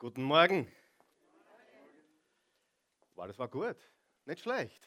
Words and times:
Guten 0.00 0.22
Morgen. 0.22 0.70
Wow, 3.16 3.26
das 3.26 3.36
war 3.36 3.48
gut. 3.48 3.76
Nicht 4.26 4.42
schlecht. 4.42 4.80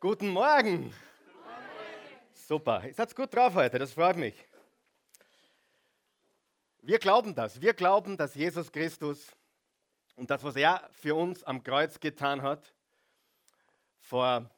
Guten 0.00 0.28
Morgen. 0.28 0.92
Super. 2.34 2.84
Ihr 2.84 2.92
seid 2.92 3.16
gut 3.16 3.34
drauf 3.34 3.54
heute, 3.54 3.78
das 3.78 3.94
freut 3.94 4.18
mich. 4.18 4.34
Wir 6.82 6.98
glauben 6.98 7.34
das. 7.34 7.58
Wir 7.62 7.72
glauben, 7.72 8.18
dass 8.18 8.34
Jesus 8.34 8.70
Christus 8.70 9.34
und 10.14 10.28
das, 10.28 10.44
was 10.44 10.56
er 10.56 10.86
für 10.92 11.14
uns 11.14 11.42
am 11.44 11.62
Kreuz 11.62 11.98
getan 11.98 12.42
hat, 12.42 12.74
vor 13.98 14.50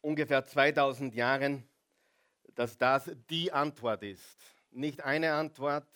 ungefähr 0.00 0.44
2000 0.44 1.12
Jahren, 1.12 1.68
dass 2.54 2.78
das 2.78 3.10
die 3.28 3.50
Antwort 3.52 4.04
ist. 4.04 4.38
Nicht 4.70 5.02
eine 5.02 5.32
Antwort, 5.32 5.88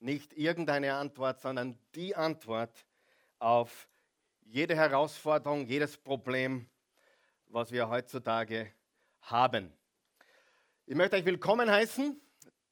nicht 0.00 0.32
irgendeine 0.32 0.94
Antwort, 0.94 1.40
sondern 1.40 1.78
die 1.94 2.14
Antwort 2.14 2.86
auf 3.38 3.88
jede 4.42 4.76
Herausforderung, 4.76 5.66
jedes 5.66 5.96
Problem, 5.96 6.68
was 7.46 7.72
wir 7.72 7.88
heutzutage 7.88 8.72
haben. 9.22 9.72
Ich 10.86 10.94
möchte 10.94 11.16
euch 11.16 11.24
willkommen 11.24 11.70
heißen 11.70 12.20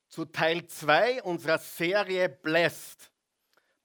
zu 0.08 0.24
Teil 0.24 0.66
2 0.66 1.22
unserer 1.22 1.58
Serie 1.58 2.28
Blessed. 2.28 3.10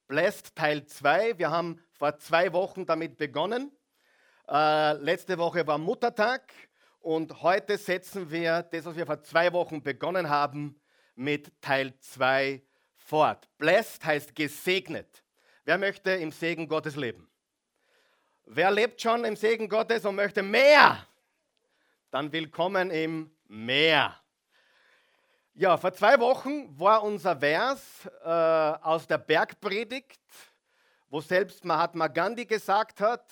Blessed 0.07 0.55
Teil 0.55 0.85
2. 0.85 1.37
Wir 1.37 1.49
haben 1.49 1.81
vor 1.93 2.17
zwei 2.17 2.53
Wochen 2.53 2.85
damit 2.85 3.17
begonnen. 3.17 3.71
Äh, 4.47 4.93
letzte 4.93 5.37
Woche 5.37 5.65
war 5.65 5.77
Muttertag 5.77 6.53
und 6.99 7.41
heute 7.41 7.77
setzen 7.77 8.29
wir 8.29 8.63
das, 8.63 8.85
was 8.85 8.95
wir 8.95 9.05
vor 9.05 9.21
zwei 9.21 9.51
Wochen 9.53 9.81
begonnen 9.81 10.29
haben, 10.29 10.79
mit 11.15 11.51
Teil 11.61 11.97
2 11.99 12.61
fort. 13.11 13.45
Blessed 13.57 14.05
heißt 14.05 14.33
gesegnet. 14.33 15.21
Wer 15.65 15.77
möchte 15.77 16.11
im 16.11 16.31
Segen 16.31 16.65
Gottes 16.65 16.95
leben? 16.95 17.29
Wer 18.45 18.71
lebt 18.71 19.01
schon 19.01 19.25
im 19.25 19.35
Segen 19.35 19.67
Gottes 19.67 20.05
und 20.05 20.15
möchte 20.15 20.41
mehr? 20.41 21.05
Dann 22.09 22.31
willkommen 22.31 22.89
im 22.89 23.29
Meer. 23.49 24.17
Ja, 25.55 25.75
vor 25.75 25.93
zwei 25.93 26.17
Wochen 26.21 26.79
war 26.79 27.03
unser 27.03 27.35
Vers 27.35 27.81
äh, 28.23 28.29
aus 28.29 29.05
der 29.07 29.17
Bergpredigt, 29.17 30.21
wo 31.09 31.19
selbst 31.19 31.65
Mahatma 31.65 32.07
Gandhi 32.07 32.45
gesagt 32.45 33.01
hat, 33.01 33.25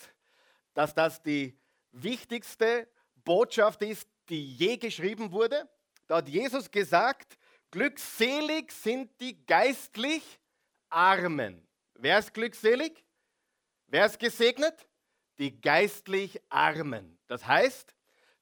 dass 0.74 0.94
das 0.94 1.22
die 1.22 1.58
wichtigste 1.92 2.86
Botschaft 3.24 3.80
ist, 3.80 4.06
die 4.28 4.44
je 4.56 4.76
geschrieben 4.76 5.32
wurde. 5.32 5.66
Da 6.06 6.16
hat 6.16 6.28
Jesus 6.28 6.70
gesagt, 6.70 7.38
Glückselig 7.70 8.72
sind 8.72 9.12
die 9.20 9.46
geistlich 9.46 10.40
Armen. 10.88 11.64
Wer 11.94 12.18
ist 12.18 12.34
glückselig? 12.34 13.04
Wer 13.86 14.06
ist 14.06 14.18
gesegnet? 14.18 14.88
Die 15.38 15.60
geistlich 15.60 16.40
Armen. 16.48 17.16
Das 17.28 17.46
heißt, 17.46 17.94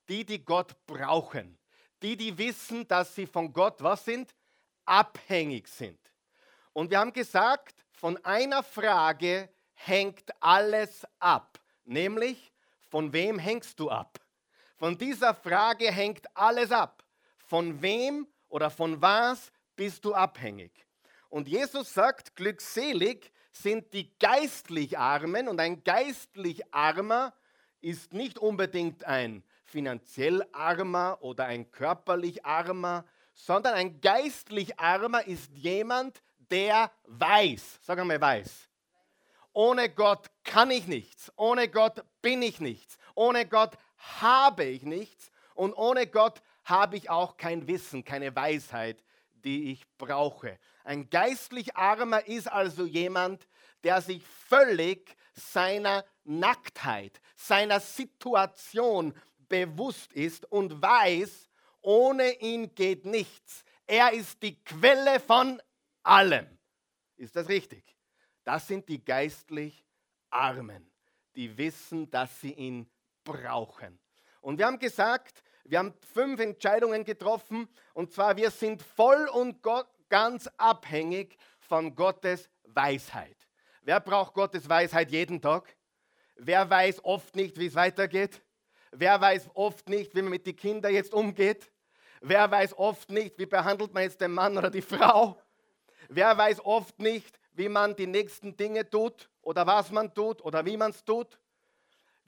die, 0.08 0.24
die 0.24 0.42
Gott 0.42 0.74
brauchen. 0.86 1.58
Die, 2.00 2.16
die 2.16 2.38
wissen, 2.38 2.88
dass 2.88 3.14
sie 3.14 3.26
von 3.26 3.52
Gott 3.52 3.82
was 3.82 4.06
sind? 4.06 4.34
Abhängig 4.86 5.68
sind. 5.68 6.00
Und 6.72 6.90
wir 6.90 6.98
haben 6.98 7.12
gesagt, 7.12 7.84
von 7.90 8.16
einer 8.24 8.62
Frage 8.62 9.50
hängt 9.74 10.30
alles 10.40 11.06
ab. 11.18 11.60
Nämlich, 11.84 12.50
von 12.88 13.12
wem 13.12 13.38
hängst 13.38 13.78
du 13.78 13.90
ab? 13.90 14.18
Von 14.76 14.96
dieser 14.96 15.34
Frage 15.34 15.92
hängt 15.92 16.24
alles 16.34 16.72
ab. 16.72 17.04
Von 17.44 17.82
wem 17.82 18.26
oder 18.48 18.70
von 18.70 19.00
was 19.00 19.52
bist 19.76 20.04
du 20.04 20.14
abhängig? 20.14 20.72
Und 21.28 21.48
Jesus 21.48 21.92
sagt, 21.92 22.36
glückselig 22.36 23.32
sind 23.52 23.92
die 23.92 24.16
geistlich 24.18 24.98
Armen 24.98 25.48
und 25.48 25.60
ein 25.60 25.84
geistlich 25.84 26.72
Armer 26.72 27.34
ist 27.80 28.12
nicht 28.12 28.38
unbedingt 28.38 29.04
ein 29.04 29.42
finanziell 29.64 30.44
Armer 30.52 31.18
oder 31.20 31.44
ein 31.44 31.70
körperlich 31.70 32.44
Armer, 32.44 33.04
sondern 33.34 33.74
ein 33.74 34.00
geistlich 34.00 34.78
Armer 34.78 35.26
ist 35.26 35.52
jemand, 35.52 36.22
der 36.50 36.90
weiß, 37.04 37.80
sag 37.82 37.98
einmal 37.98 38.20
weiß. 38.20 38.68
Ohne 39.52 39.90
Gott 39.90 40.26
kann 40.44 40.70
ich 40.70 40.86
nichts, 40.86 41.32
ohne 41.36 41.68
Gott 41.68 42.04
bin 42.22 42.42
ich 42.42 42.60
nichts, 42.60 42.98
ohne 43.14 43.46
Gott 43.46 43.76
habe 44.20 44.64
ich 44.64 44.82
nichts 44.82 45.30
und 45.54 45.74
ohne 45.74 46.06
Gott 46.06 46.40
habe 46.68 46.96
ich 46.96 47.08
auch 47.08 47.36
kein 47.36 47.66
Wissen, 47.66 48.04
keine 48.04 48.34
Weisheit, 48.36 49.02
die 49.32 49.72
ich 49.72 49.86
brauche. 49.96 50.58
Ein 50.84 51.08
geistlich 51.08 51.76
Armer 51.76 52.26
ist 52.26 52.50
also 52.50 52.84
jemand, 52.84 53.48
der 53.84 54.02
sich 54.02 54.22
völlig 54.26 55.16
seiner 55.32 56.04
Nacktheit, 56.24 57.20
seiner 57.36 57.80
Situation 57.80 59.14
bewusst 59.48 60.12
ist 60.12 60.44
und 60.50 60.82
weiß, 60.82 61.48
ohne 61.80 62.32
ihn 62.40 62.74
geht 62.74 63.06
nichts. 63.06 63.64
Er 63.86 64.12
ist 64.12 64.42
die 64.42 64.62
Quelle 64.62 65.20
von 65.20 65.62
allem. 66.02 66.58
Ist 67.16 67.36
das 67.36 67.48
richtig? 67.48 67.96
Das 68.44 68.66
sind 68.66 68.88
die 68.88 69.02
geistlich 69.02 69.84
Armen, 70.30 70.90
die 71.34 71.56
wissen, 71.56 72.10
dass 72.10 72.40
sie 72.40 72.52
ihn 72.52 72.90
brauchen. 73.24 73.98
Und 74.40 74.58
wir 74.58 74.66
haben 74.66 74.78
gesagt, 74.78 75.42
wir 75.68 75.80
haben 75.80 75.92
fünf 76.14 76.40
Entscheidungen 76.40 77.04
getroffen 77.04 77.68
und 77.92 78.10
zwar 78.12 78.36
wir 78.36 78.50
sind 78.50 78.82
voll 78.82 79.28
und 79.28 79.58
ganz 80.08 80.48
abhängig 80.56 81.36
von 81.60 81.94
Gottes 81.94 82.48
Weisheit. 82.64 83.36
Wer 83.82 84.00
braucht 84.00 84.32
Gottes 84.32 84.68
Weisheit 84.68 85.10
jeden 85.10 85.42
Tag? 85.42 85.76
Wer 86.36 86.68
weiß 86.68 87.04
oft 87.04 87.36
nicht, 87.36 87.58
wie 87.58 87.66
es 87.66 87.74
weitergeht? 87.74 88.40
Wer 88.92 89.20
weiß 89.20 89.50
oft 89.54 89.88
nicht, 89.88 90.14
wie 90.14 90.22
man 90.22 90.30
mit 90.30 90.46
den 90.46 90.56
Kindern 90.56 90.94
jetzt 90.94 91.12
umgeht? 91.12 91.70
Wer 92.22 92.50
weiß 92.50 92.78
oft 92.78 93.10
nicht, 93.10 93.38
wie 93.38 93.46
behandelt 93.46 93.92
man 93.92 94.04
jetzt 94.04 94.20
den 94.20 94.32
Mann 94.32 94.56
oder 94.56 94.70
die 94.70 94.82
Frau? 94.82 95.38
Wer 96.08 96.36
weiß 96.36 96.64
oft 96.64 96.98
nicht, 96.98 97.38
wie 97.52 97.68
man 97.68 97.94
die 97.94 98.06
nächsten 98.06 98.56
Dinge 98.56 98.88
tut 98.88 99.28
oder 99.42 99.66
was 99.66 99.90
man 99.90 100.14
tut 100.14 100.40
oder 100.42 100.64
wie 100.64 100.76
man 100.78 100.92
es 100.92 101.04
tut? 101.04 101.38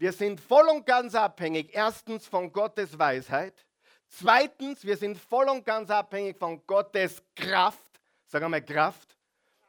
Wir 0.01 0.15
sind 0.15 0.41
voll 0.41 0.67
und 0.71 0.87
ganz 0.87 1.15
abhängig, 1.15 1.75
erstens 1.75 2.27
von 2.27 2.51
Gottes 2.51 2.99
Weisheit. 2.99 3.67
Zweitens, 4.09 4.83
wir 4.83 4.97
sind 4.97 5.19
voll 5.19 5.47
und 5.51 5.63
ganz 5.63 5.91
abhängig 5.91 6.39
von 6.39 6.67
Gottes 6.67 7.23
Kraft. 7.37 8.01
Sag 8.25 8.43
einmal 8.43 8.65
Kraft. 8.65 9.15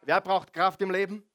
Wer 0.03 0.21
braucht 0.21 0.53
Kraft 0.53 0.81
im 0.81 0.89
Leben? 0.89 1.29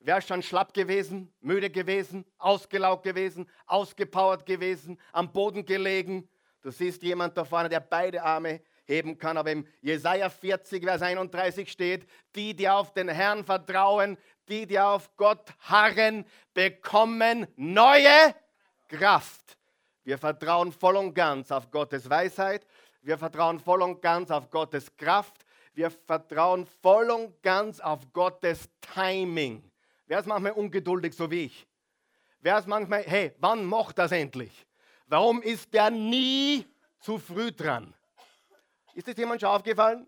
Wer 0.00 0.18
ist 0.18 0.26
schon 0.26 0.42
schlapp 0.42 0.74
gewesen, 0.74 1.32
müde 1.40 1.70
gewesen, 1.70 2.24
ausgelaugt 2.38 3.04
gewesen, 3.04 3.48
ausgepowert 3.66 4.44
gewesen, 4.44 4.98
am 5.12 5.30
Boden 5.30 5.64
gelegen? 5.64 6.28
Du 6.60 6.72
siehst 6.72 7.04
jemand 7.04 7.36
da 7.36 7.44
vorne, 7.44 7.68
der 7.68 7.78
beide 7.78 8.20
Arme 8.20 8.62
heben 8.90 9.16
kann. 9.16 9.38
Aber 9.38 9.50
im 9.50 9.66
Jesaja 9.80 10.28
40, 10.28 10.84
Vers 10.84 11.00
31 11.00 11.70
steht: 11.70 12.06
Die, 12.34 12.54
die 12.54 12.68
auf 12.68 12.92
den 12.92 13.08
Herrn 13.08 13.44
vertrauen, 13.44 14.18
die, 14.48 14.66
die 14.66 14.78
auf 14.78 15.16
Gott 15.16 15.54
harren, 15.60 16.26
bekommen 16.52 17.46
neue 17.56 18.34
Kraft. 18.88 19.56
Wir 20.02 20.18
vertrauen 20.18 20.72
voll 20.72 20.96
und 20.96 21.14
ganz 21.14 21.50
auf 21.52 21.70
Gottes 21.70 22.10
Weisheit. 22.10 22.66
Wir 23.00 23.16
vertrauen 23.16 23.60
voll 23.60 23.82
und 23.82 24.02
ganz 24.02 24.30
auf 24.30 24.50
Gottes 24.50 24.94
Kraft. 24.96 25.34
Wir 25.72 25.90
vertrauen 25.90 26.66
voll 26.82 27.10
und 27.10 27.42
ganz 27.42 27.80
auf 27.80 28.12
Gottes 28.12 28.68
Timing. 28.94 29.62
Wer 30.06 30.18
ist 30.18 30.26
manchmal 30.26 30.52
ungeduldig, 30.52 31.14
so 31.14 31.30
wie 31.30 31.44
ich? 31.44 31.66
Wer 32.40 32.58
ist 32.58 32.66
manchmal, 32.66 33.04
hey, 33.04 33.32
wann 33.38 33.64
macht 33.64 33.98
das 33.98 34.12
endlich? 34.12 34.66
Warum 35.06 35.42
ist 35.42 35.72
der 35.72 35.90
nie 35.90 36.66
zu 36.98 37.18
früh 37.18 37.52
dran? 37.52 37.94
Ist 38.94 39.08
das 39.08 39.16
jemand 39.16 39.40
schon 39.40 39.50
aufgefallen? 39.50 40.06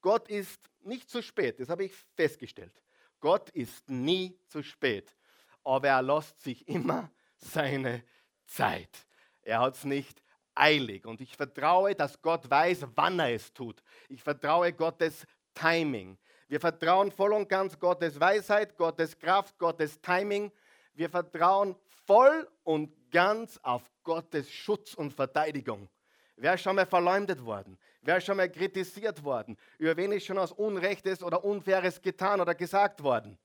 Gott 0.00 0.28
ist 0.28 0.60
nicht 0.82 1.10
zu 1.10 1.22
spät, 1.22 1.60
das 1.60 1.68
habe 1.68 1.84
ich 1.84 1.92
festgestellt. 2.14 2.72
Gott 3.20 3.50
ist 3.50 3.88
nie 3.88 4.38
zu 4.46 4.62
spät, 4.62 5.14
aber 5.62 5.88
er 5.88 6.02
lässt 6.02 6.40
sich 6.40 6.66
immer 6.66 7.10
seine 7.36 8.02
Zeit. 8.46 9.06
Er 9.42 9.60
hat 9.60 9.74
es 9.74 9.84
nicht 9.84 10.22
eilig 10.54 11.06
und 11.06 11.20
ich 11.20 11.36
vertraue, 11.36 11.94
dass 11.94 12.20
Gott 12.20 12.48
weiß, 12.48 12.86
wann 12.94 13.18
er 13.18 13.34
es 13.34 13.52
tut. 13.52 13.82
Ich 14.08 14.22
vertraue 14.22 14.72
Gottes 14.72 15.26
Timing. 15.54 16.18
Wir 16.48 16.60
vertrauen 16.60 17.12
voll 17.12 17.32
und 17.32 17.48
ganz 17.48 17.78
Gottes 17.78 18.18
Weisheit, 18.18 18.76
Gottes 18.76 19.18
Kraft, 19.18 19.58
Gottes 19.58 20.00
Timing. 20.00 20.50
Wir 20.94 21.08
vertrauen 21.08 21.76
voll 22.06 22.48
und 22.64 22.92
ganz 23.10 23.58
auf 23.62 23.90
Gottes 24.02 24.50
Schutz 24.50 24.94
und 24.94 25.12
Verteidigung. 25.12 25.88
Wer 26.36 26.54
ist 26.54 26.62
schon 26.62 26.76
mal 26.76 26.86
verleumdet 26.86 27.44
worden? 27.44 27.78
Wer 28.02 28.16
ist 28.16 28.24
schon 28.24 28.36
mal 28.36 28.50
kritisiert 28.50 29.22
worden? 29.22 29.56
Über 29.78 29.96
wen 29.96 30.12
ist 30.12 30.24
schon 30.24 30.38
aus 30.38 30.52
Unrechtes 30.52 31.22
oder 31.22 31.44
Unfaires 31.44 32.00
getan 32.00 32.40
oder 32.40 32.54
gesagt 32.54 33.02
worden? 33.02 33.38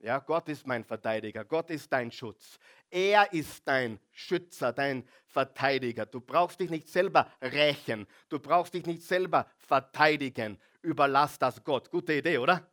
Ja, 0.00 0.18
Gott 0.18 0.48
ist 0.48 0.66
mein 0.66 0.84
Verteidiger, 0.84 1.44
Gott 1.44 1.70
ist 1.70 1.90
dein 1.92 2.10
Schutz. 2.10 2.58
Er 2.90 3.32
ist 3.32 3.66
dein 3.66 3.98
Schützer, 4.10 4.72
dein 4.72 5.08
Verteidiger. 5.26 6.04
Du 6.04 6.20
brauchst 6.20 6.60
dich 6.60 6.68
nicht 6.68 6.88
selber 6.88 7.30
rächen, 7.40 8.06
du 8.28 8.38
brauchst 8.38 8.74
dich 8.74 8.84
nicht 8.84 9.02
selber 9.02 9.46
verteidigen. 9.56 10.58
Überlass 10.82 11.38
das 11.38 11.64
Gott. 11.64 11.90
Gute 11.90 12.14
Idee, 12.14 12.38
oder? 12.38 12.70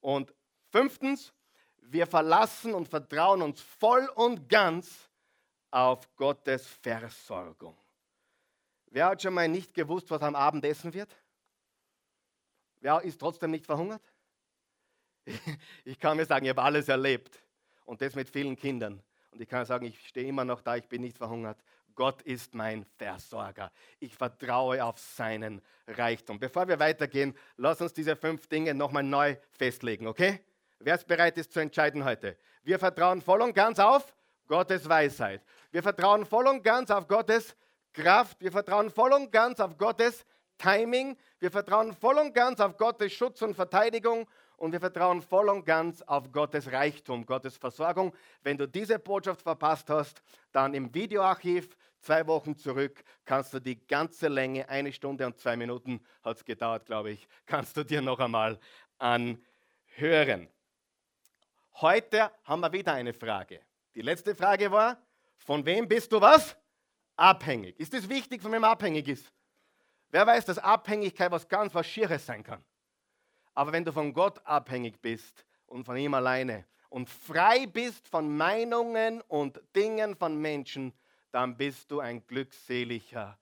Und 0.00 0.34
fünftens, 0.70 1.32
Wir 1.90 2.06
verlassen 2.06 2.74
und 2.74 2.86
vertrauen 2.86 3.40
uns 3.40 3.62
voll 3.62 4.10
und 4.16 4.46
ganz 4.46 5.08
auf 5.70 6.14
Gottes 6.16 6.66
Versorgung. 6.66 7.78
Wer 8.90 9.06
hat 9.06 9.22
schon 9.22 9.34
mal 9.34 9.48
nicht 9.48 9.74
gewusst, 9.74 10.10
was 10.10 10.22
am 10.22 10.34
Abend 10.34 10.64
essen 10.64 10.92
wird? 10.94 11.14
Wer 12.80 13.02
ist 13.02 13.18
trotzdem 13.18 13.50
nicht 13.50 13.66
verhungert? 13.66 14.02
Ich 15.84 15.98
kann 15.98 16.16
mir 16.16 16.24
sagen, 16.24 16.44
ich 16.44 16.50
habe 16.50 16.62
alles 16.62 16.88
erlebt 16.88 17.42
und 17.84 18.00
das 18.00 18.14
mit 18.14 18.28
vielen 18.28 18.56
Kindern. 18.56 19.02
Und 19.30 19.40
ich 19.40 19.48
kann 19.48 19.64
sagen, 19.64 19.86
ich 19.86 20.08
stehe 20.08 20.26
immer 20.26 20.44
noch 20.44 20.62
da, 20.62 20.76
ich 20.76 20.88
bin 20.88 21.02
nicht 21.02 21.16
verhungert. 21.16 21.62
Gott 21.94 22.22
ist 22.22 22.54
mein 22.54 22.86
Versorger. 22.96 23.72
Ich 23.98 24.14
vertraue 24.14 24.84
auf 24.84 24.98
seinen 24.98 25.60
Reichtum. 25.86 26.38
Bevor 26.38 26.68
wir 26.68 26.78
weitergehen, 26.78 27.36
lass 27.56 27.80
uns 27.80 27.92
diese 27.92 28.14
fünf 28.14 28.46
Dinge 28.46 28.72
nochmal 28.72 29.02
neu 29.02 29.36
festlegen, 29.50 30.06
okay? 30.06 30.40
Wer 30.78 30.94
ist 30.94 31.08
bereit 31.08 31.36
ist 31.38 31.52
zu 31.52 31.60
entscheiden 31.60 32.04
heute? 32.04 32.38
Wir 32.62 32.78
vertrauen 32.78 33.20
voll 33.20 33.42
und 33.42 33.52
ganz 33.52 33.80
auf 33.80 34.14
Gottes 34.46 34.88
Weisheit. 34.88 35.42
Wir 35.72 35.82
vertrauen 35.82 36.24
voll 36.24 36.46
und 36.46 36.62
ganz 36.62 36.90
auf 36.90 37.08
Gottes 37.08 37.56
Kraft. 37.92 38.40
Wir 38.40 38.52
vertrauen 38.52 38.90
voll 38.90 39.12
und 39.12 39.30
ganz 39.32 39.60
auf 39.60 39.76
Gottes 39.76 40.24
Timing. 40.58 41.16
Wir 41.38 41.50
vertrauen 41.50 41.94
voll 41.94 42.18
und 42.18 42.34
ganz 42.34 42.60
auf 42.60 42.76
Gottes 42.76 43.12
Schutz 43.12 43.42
und 43.42 43.54
Verteidigung 43.54 44.28
und 44.58 44.72
wir 44.72 44.80
vertrauen 44.80 45.22
voll 45.22 45.48
und 45.48 45.64
ganz 45.64 46.02
auf 46.02 46.30
Gottes 46.32 46.70
Reichtum, 46.70 47.24
Gottes 47.24 47.56
Versorgung. 47.56 48.14
Wenn 48.42 48.58
du 48.58 48.66
diese 48.66 48.98
Botschaft 48.98 49.42
verpasst 49.42 49.88
hast, 49.88 50.20
dann 50.52 50.74
im 50.74 50.92
Videoarchiv 50.92 51.76
zwei 52.00 52.26
Wochen 52.26 52.56
zurück 52.56 53.02
kannst 53.24 53.54
du 53.54 53.60
die 53.60 53.86
ganze 53.86 54.28
Länge, 54.28 54.68
eine 54.68 54.92
Stunde 54.92 55.26
und 55.26 55.38
zwei 55.38 55.56
Minuten 55.56 56.04
hat 56.22 56.36
es 56.38 56.44
gedauert, 56.44 56.86
glaube 56.86 57.10
ich, 57.10 57.28
kannst 57.46 57.76
du 57.76 57.84
dir 57.84 58.02
noch 58.02 58.18
einmal 58.18 58.58
anhören. 58.98 60.48
Heute 61.80 62.32
haben 62.42 62.60
wir 62.60 62.72
wieder 62.72 62.92
eine 62.92 63.12
Frage. 63.12 63.60
Die 63.94 64.02
letzte 64.02 64.34
Frage 64.34 64.70
war, 64.72 65.00
von 65.36 65.64
wem 65.64 65.86
bist 65.86 66.10
du 66.10 66.20
was? 66.20 66.56
Abhängig. 67.18 67.78
Ist 67.80 67.92
es 67.94 68.08
wichtig, 68.08 68.40
von 68.40 68.52
wem 68.52 68.62
abhängig 68.62 69.08
ist? 69.08 69.32
Wer 70.10 70.24
weiß, 70.24 70.44
dass 70.44 70.58
Abhängigkeit 70.58 71.32
was 71.32 71.48
ganz 71.48 71.74
was 71.74 71.86
Schieres 71.86 72.24
sein 72.24 72.44
kann? 72.44 72.64
Aber 73.54 73.72
wenn 73.72 73.84
du 73.84 73.92
von 73.92 74.12
Gott 74.12 74.40
abhängig 74.46 75.00
bist 75.02 75.44
und 75.66 75.84
von 75.84 75.96
ihm 75.96 76.14
alleine 76.14 76.64
und 76.90 77.10
frei 77.10 77.66
bist 77.66 78.06
von 78.06 78.36
Meinungen 78.36 79.20
und 79.22 79.60
Dingen 79.74 80.14
von 80.14 80.40
Menschen, 80.40 80.92
dann 81.32 81.56
bist 81.56 81.90
du 81.90 81.98
ein 81.98 82.24
glückseliger 82.24 83.36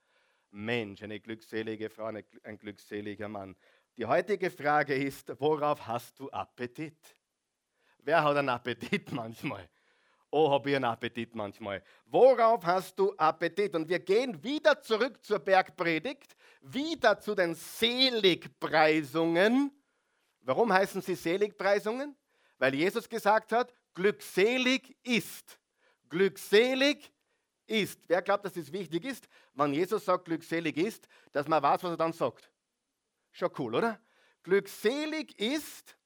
Mensch, 0.49 1.03
eine 1.03 1.19
glückselige 1.19 1.91
Frau, 1.91 2.05
ein 2.05 2.57
glückseliger 2.57 3.27
Mann. 3.27 3.55
Die 3.95 4.07
heutige 4.07 4.49
Frage 4.49 4.95
ist, 4.95 5.39
worauf 5.39 5.85
hast 5.85 6.19
du 6.19 6.31
Appetit? 6.31 6.97
Wer 7.99 8.23
hat 8.23 8.37
einen 8.37 8.49
Appetit 8.49 9.11
manchmal? 9.11 9.69
Oh, 10.29 10.51
habe 10.51 10.69
ich 10.69 10.75
einen 10.75 10.85
Appetit 10.85 11.33
manchmal. 11.35 11.81
Worauf 12.05 12.65
hast 12.65 12.99
du 12.99 13.13
Appetit? 13.15 13.75
Und 13.75 13.87
wir 13.87 13.99
gehen 13.99 14.43
wieder 14.43 14.81
zurück 14.81 15.23
zur 15.23 15.39
Bergpredigt, 15.39 16.35
wieder 16.61 17.17
zu 17.19 17.33
den 17.33 17.55
Seligpreisungen 17.55 19.71
Warum 20.47 20.71
heißen 20.71 21.01
sie 21.01 21.15
Seligpreisungen? 21.15 22.15
Weil 22.57 22.73
Jesus 22.73 23.09
gesagt 23.09 23.51
hat, 23.51 23.73
glückselig 23.93 24.95
ist. 25.03 25.59
Glückselig 26.07 27.11
ist. 27.65 27.99
Wer 28.07 28.21
glaubt, 28.21 28.45
dass 28.45 28.53
das 28.53 28.71
wichtig 28.71 29.03
ist? 29.03 29.27
Wenn 29.53 29.73
Jesus 29.73 30.05
sagt, 30.05 30.23
glückselig 30.23 30.77
ist, 30.77 31.09
dass 31.33 31.49
man 31.49 31.61
weiß, 31.61 31.83
was 31.83 31.91
er 31.91 31.97
dann 31.97 32.13
sagt. 32.13 32.49
Schon 33.33 33.51
cool, 33.57 33.75
oder? 33.75 33.99
Glückselig 34.41 35.37
ist, 35.37 35.96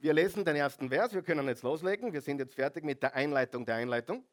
wir 0.00 0.14
lesen 0.14 0.44
den 0.44 0.56
ersten 0.56 0.88
Vers, 0.88 1.12
wir 1.12 1.22
können 1.22 1.46
jetzt 1.46 1.62
loslegen, 1.62 2.12
wir 2.12 2.22
sind 2.22 2.40
jetzt 2.40 2.54
fertig 2.54 2.84
mit 2.84 3.02
der 3.02 3.14
Einleitung 3.14 3.66
der 3.66 3.76
Einleitung. 3.76 4.24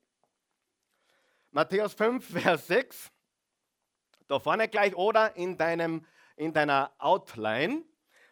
Matthäus 1.51 1.93
5, 1.93 2.25
Vers 2.41 2.67
6, 2.67 3.11
da 4.27 4.39
vorne 4.39 4.67
gleich 4.69 4.95
oder 4.95 5.35
in, 5.35 5.57
deinem, 5.57 6.05
in 6.37 6.53
deiner 6.53 6.93
Outline. 6.97 7.83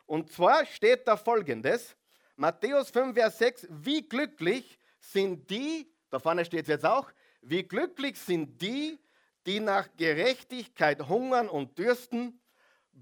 Und 0.05 0.31
zwar 0.31 0.65
steht 0.65 1.07
da 1.07 1.17
folgendes, 1.17 1.97
Matthäus 2.37 2.89
5, 2.89 3.13
Vers 3.13 3.37
6, 3.39 3.67
wie 3.69 4.07
glücklich 4.07 4.79
sind 4.99 5.49
die, 5.49 5.91
da 6.09 6.19
vorne 6.19 6.45
steht 6.45 6.63
es 6.63 6.69
jetzt 6.69 6.85
auch, 6.85 7.11
wie 7.41 7.63
glücklich 7.63 8.17
sind 8.17 8.61
die, 8.61 8.97
die 9.45 9.59
nach 9.59 9.89
Gerechtigkeit 9.97 11.07
hungern 11.07 11.49
und 11.49 11.77
dürsten. 11.77 12.41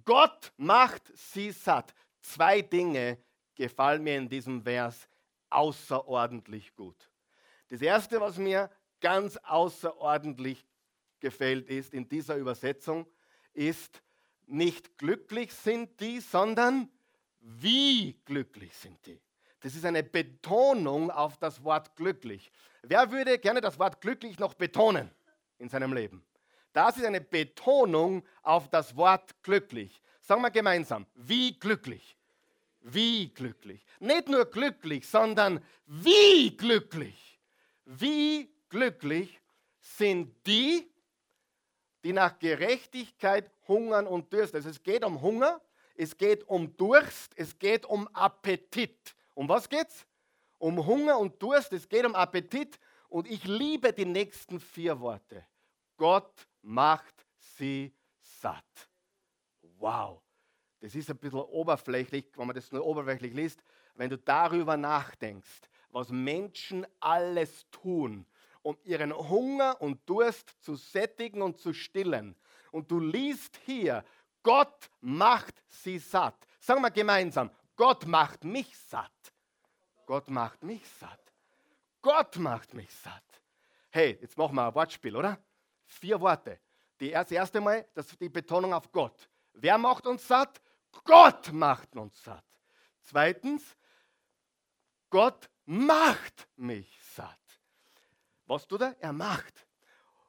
Gott 0.03 0.51
macht 0.57 1.03
sie 1.15 1.51
satt. 1.51 1.94
Zwei 2.19 2.62
Dinge 2.62 3.18
gefallen 3.55 4.03
mir 4.03 4.17
in 4.17 4.29
diesem 4.29 4.63
Vers 4.63 5.07
außerordentlich 5.50 6.75
gut. 6.75 7.09
Das 7.69 7.81
erste, 7.81 8.19
was 8.19 8.38
mir 8.38 8.69
ganz 9.00 9.38
außerordentlich 9.38 10.65
gefällt, 11.19 11.69
ist 11.69 11.94
in 11.94 12.07
dieser 12.07 12.35
Übersetzung, 12.35 13.07
ist, 13.53 14.01
nicht 14.47 14.97
glücklich 14.97 15.53
sind 15.53 16.00
die, 16.00 16.19
sondern 16.19 16.89
wie 17.39 18.19
glücklich 18.25 18.75
sind 18.75 19.05
die. 19.05 19.19
Das 19.59 19.75
ist 19.75 19.85
eine 19.85 20.03
Betonung 20.03 21.09
auf 21.09 21.38
das 21.38 21.63
Wort 21.63 21.95
glücklich. 21.95 22.51
Wer 22.81 23.11
würde 23.11 23.39
gerne 23.39 23.61
das 23.61 23.79
Wort 23.79 24.01
glücklich 24.01 24.38
noch 24.39 24.53
betonen 24.53 25.09
in 25.57 25.69
seinem 25.69 25.94
Leben? 25.94 26.25
Das 26.73 26.97
ist 26.97 27.05
eine 27.05 27.21
Betonung 27.21 28.23
auf 28.41 28.67
das 28.69 28.95
Wort 28.97 29.41
glücklich. 29.44 30.01
Sagen 30.19 30.41
wir 30.41 30.51
gemeinsam, 30.51 31.05
wie 31.15 31.57
glücklich. 31.57 32.17
Wie 32.83 33.33
glücklich. 33.33 33.85
Nicht 34.00 34.27
nur 34.27 34.45
glücklich, 34.45 35.07
sondern 35.07 35.63
wie 35.85 36.56
glücklich. 36.56 37.39
Wie 37.85 38.53
glücklich 38.68 39.41
sind 39.80 40.35
die, 40.45 40.91
die 42.03 42.12
nach 42.12 42.38
Gerechtigkeit 42.39 43.50
hungern 43.68 44.06
und 44.06 44.31
dürsten. 44.33 44.57
Also 44.57 44.69
es 44.69 44.83
geht 44.83 45.06
um 45.06 45.21
Hunger, 45.21 45.62
es 45.95 46.18
geht 46.18 46.44
um 46.50 46.75
Durst, 46.75 47.31
es 47.38 47.57
geht 47.57 47.85
um 47.85 48.07
Appetit. 48.09 49.15
Um 49.33 49.47
was 49.47 49.69
geht's? 49.69 50.06
Um 50.57 50.86
Hunger 50.86 51.18
und 51.18 51.41
Durst, 51.41 51.71
es 51.71 51.88
geht 51.88 52.06
um 52.06 52.15
Appetit. 52.15 52.77
Und 53.07 53.29
ich 53.29 53.45
liebe 53.45 53.94
die 53.94 54.06
nächsten 54.06 54.59
vier 54.59 55.00
Worte. 55.00 55.45
Gott 55.95 56.47
macht 56.62 57.25
sie 57.38 57.94
satt. 58.19 58.89
Wow. 59.77 60.21
Das 60.83 60.95
ist 60.95 61.09
ein 61.09 61.18
bisschen 61.18 61.39
oberflächlich, 61.39 62.25
wenn 62.35 62.45
man 62.45 62.57
das 62.57 62.69
nur 62.74 62.85
oberflächlich 62.85 63.33
liest. 63.33 63.63
Wenn 63.95 64.09
du 64.09 64.18
darüber 64.18 64.75
nachdenkst, 64.75 65.62
was 65.91 66.09
Menschen 66.09 66.85
alles 67.00 67.65
tun, 67.71 68.25
um 68.63 68.77
ihren 68.84 69.13
Hunger 69.13 69.81
und 69.81 70.01
Durst 70.10 70.62
zu 70.62 70.75
sättigen 70.75 71.41
und 71.41 71.58
zu 71.58 71.72
stillen. 71.72 72.36
Und 72.74 72.91
du 72.91 73.00
liest 73.00 73.62
hier, 73.65 74.03
Gott 74.41 74.89
macht 75.00 75.63
sie 75.69 76.00
satt. 76.00 76.36
Sagen 76.60 76.81
wir 76.81 76.91
gemeinsam, 76.91 77.50
Gott 77.77 78.05
macht 78.05 78.43
mich 78.43 78.77
satt. 78.77 79.34
Gott 80.05 80.29
macht 80.29 80.63
mich 80.63 80.86
satt. 81.00 81.31
Gott 82.01 82.36
macht 82.36 82.74
mich 82.74 82.93
satt. 82.93 83.24
Hey, 83.89 84.17
jetzt 84.19 84.38
machen 84.38 84.55
wir 84.55 84.67
ein 84.67 84.75
Wortspiel, 84.75 85.15
oder? 85.15 85.38
Vier 85.86 86.19
Worte. 86.19 86.60
Die 87.00 87.12
erste, 87.12 87.36
das 87.36 87.39
erste 87.39 87.62
Mal, 87.62 87.88
das 87.93 88.08
die 88.17 88.27
Betonung 88.27 88.74
auf 88.74 88.91
Gott. 88.91 89.29
Wer 89.53 89.77
macht 89.77 90.05
uns 90.05 90.27
satt? 90.27 90.60
Gott 91.03 91.51
macht 91.51 91.95
uns 91.95 92.23
satt. 92.23 92.45
Zweitens, 93.01 93.63
Gott 95.09 95.50
macht 95.65 96.47
mich 96.55 97.00
satt. 97.15 97.39
Was 98.45 98.67
tut 98.67 98.81
er? 98.81 98.95
Er 99.00 99.13
macht. 99.13 99.67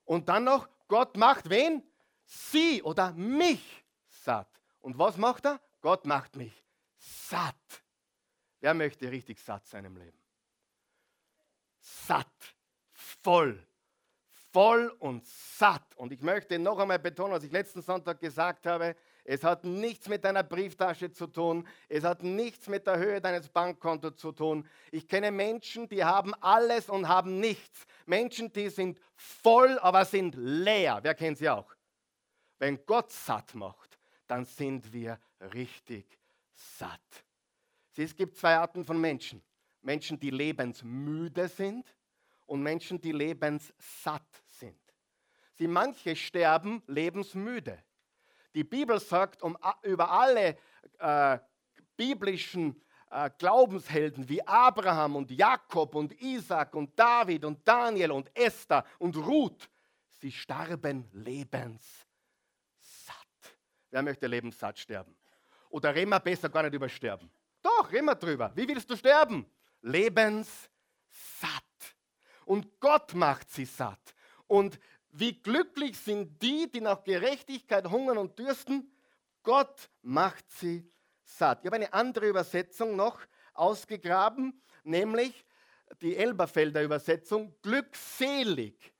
Und 0.04 0.28
dann 0.28 0.44
noch, 0.44 0.68
Gott 0.88 1.16
macht 1.16 1.48
wen? 1.48 1.82
Sie 2.24 2.82
oder 2.82 3.12
mich 3.12 3.84
satt. 4.06 4.48
Und 4.80 4.98
was 4.98 5.16
macht 5.16 5.46
er? 5.46 5.60
Gott 5.80 6.06
macht 6.06 6.36
mich 6.36 6.64
satt. 6.96 7.82
Wer 8.60 8.74
möchte 8.74 9.10
richtig 9.10 9.40
satt 9.40 9.66
sein 9.66 9.84
im 9.84 9.96
Leben? 9.96 10.18
Satt, 11.80 12.56
voll, 12.92 13.66
voll 14.52 14.88
und 15.00 15.26
satt. 15.26 15.94
Und 15.96 16.12
ich 16.12 16.22
möchte 16.22 16.58
noch 16.58 16.78
einmal 16.78 16.98
betonen, 16.98 17.32
was 17.32 17.44
ich 17.44 17.52
letzten 17.52 17.82
Sonntag 17.82 18.20
gesagt 18.20 18.66
habe, 18.66 18.96
es 19.24 19.42
hat 19.42 19.64
nichts 19.64 20.06
mit 20.06 20.22
deiner 20.22 20.42
Brieftasche 20.42 21.10
zu 21.10 21.26
tun. 21.26 21.66
Es 21.88 22.04
hat 22.04 22.22
nichts 22.22 22.68
mit 22.68 22.86
der 22.86 22.98
Höhe 22.98 23.22
deines 23.22 23.48
Bankkontos 23.48 24.16
zu 24.16 24.32
tun. 24.32 24.68
Ich 24.92 25.08
kenne 25.08 25.30
Menschen, 25.30 25.88
die 25.88 26.04
haben 26.04 26.34
alles 26.34 26.90
und 26.90 27.08
haben 27.08 27.40
nichts. 27.40 27.86
Menschen, 28.04 28.52
die 28.52 28.68
sind 28.68 29.00
voll, 29.16 29.78
aber 29.78 30.04
sind 30.04 30.34
leer. 30.36 31.00
Wer 31.02 31.14
kennt 31.14 31.38
sie 31.38 31.48
auch? 31.48 31.74
Wenn 32.58 32.84
Gott 32.84 33.10
satt 33.12 33.54
macht, 33.54 33.98
dann 34.26 34.44
sind 34.44 34.92
wir 34.92 35.18
richtig 35.54 36.18
satt. 36.52 37.24
Es 37.96 38.14
gibt 38.14 38.36
zwei 38.36 38.56
Arten 38.56 38.84
von 38.84 39.00
Menschen. 39.00 39.42
Menschen, 39.80 40.20
die 40.20 40.30
lebensmüde 40.30 41.48
sind 41.48 41.96
und 42.44 42.62
Menschen, 42.62 43.00
die 43.00 43.12
lebenssatt 43.12 44.42
sind. 44.46 44.78
Sie 45.54 45.66
manche 45.66 46.14
sterben 46.14 46.82
lebensmüde. 46.86 47.82
Die 48.54 48.64
Bibel 48.64 49.00
sagt 49.00 49.42
um, 49.42 49.58
über 49.82 50.10
alle 50.10 50.56
äh, 50.98 51.38
biblischen 51.96 52.80
äh, 53.10 53.30
Glaubenshelden 53.38 54.28
wie 54.28 54.46
Abraham 54.46 55.16
und 55.16 55.30
Jakob 55.30 55.94
und 55.94 56.20
Isaac 56.20 56.74
und 56.74 56.98
David 56.98 57.44
und 57.44 57.66
Daniel 57.66 58.12
und 58.12 58.30
Esther 58.36 58.84
und 58.98 59.16
Ruth, 59.16 59.68
sie 60.20 60.32
starben 60.32 61.08
lebenssatt. 61.12 61.80
Wer 63.90 64.02
möchte 64.02 64.26
lebenssatt 64.26 64.78
sterben? 64.78 65.16
Oder 65.70 65.94
reden 65.94 66.10
wir 66.10 66.20
besser 66.20 66.48
gar 66.48 66.62
nicht 66.62 66.74
über 66.74 66.88
Sterben? 66.88 67.28
Doch, 67.60 67.90
reden 67.90 68.06
wir 68.06 68.14
drüber. 68.14 68.52
Wie 68.54 68.68
willst 68.68 68.88
du 68.88 68.96
sterben? 68.96 69.44
Lebenssatt. 69.82 70.48
Und 72.44 72.78
Gott 72.78 73.14
macht 73.14 73.50
sie 73.50 73.64
satt. 73.64 74.14
Und 74.46 74.78
wie 75.16 75.40
glücklich 75.40 75.96
sind 75.96 76.42
die, 76.42 76.68
die 76.70 76.80
nach 76.80 77.04
Gerechtigkeit 77.04 77.88
hungern 77.88 78.18
und 78.18 78.38
dürsten? 78.38 78.90
Gott 79.44 79.88
macht 80.02 80.50
sie 80.50 80.90
satt. 81.22 81.60
Ich 81.60 81.66
habe 81.66 81.76
eine 81.76 81.92
andere 81.92 82.26
Übersetzung 82.26 82.96
noch 82.96 83.20
ausgegraben, 83.52 84.60
nämlich 84.82 85.44
die 86.02 86.16
Elberfelder 86.16 86.82
Übersetzung, 86.82 87.54
glückselig. 87.62 88.92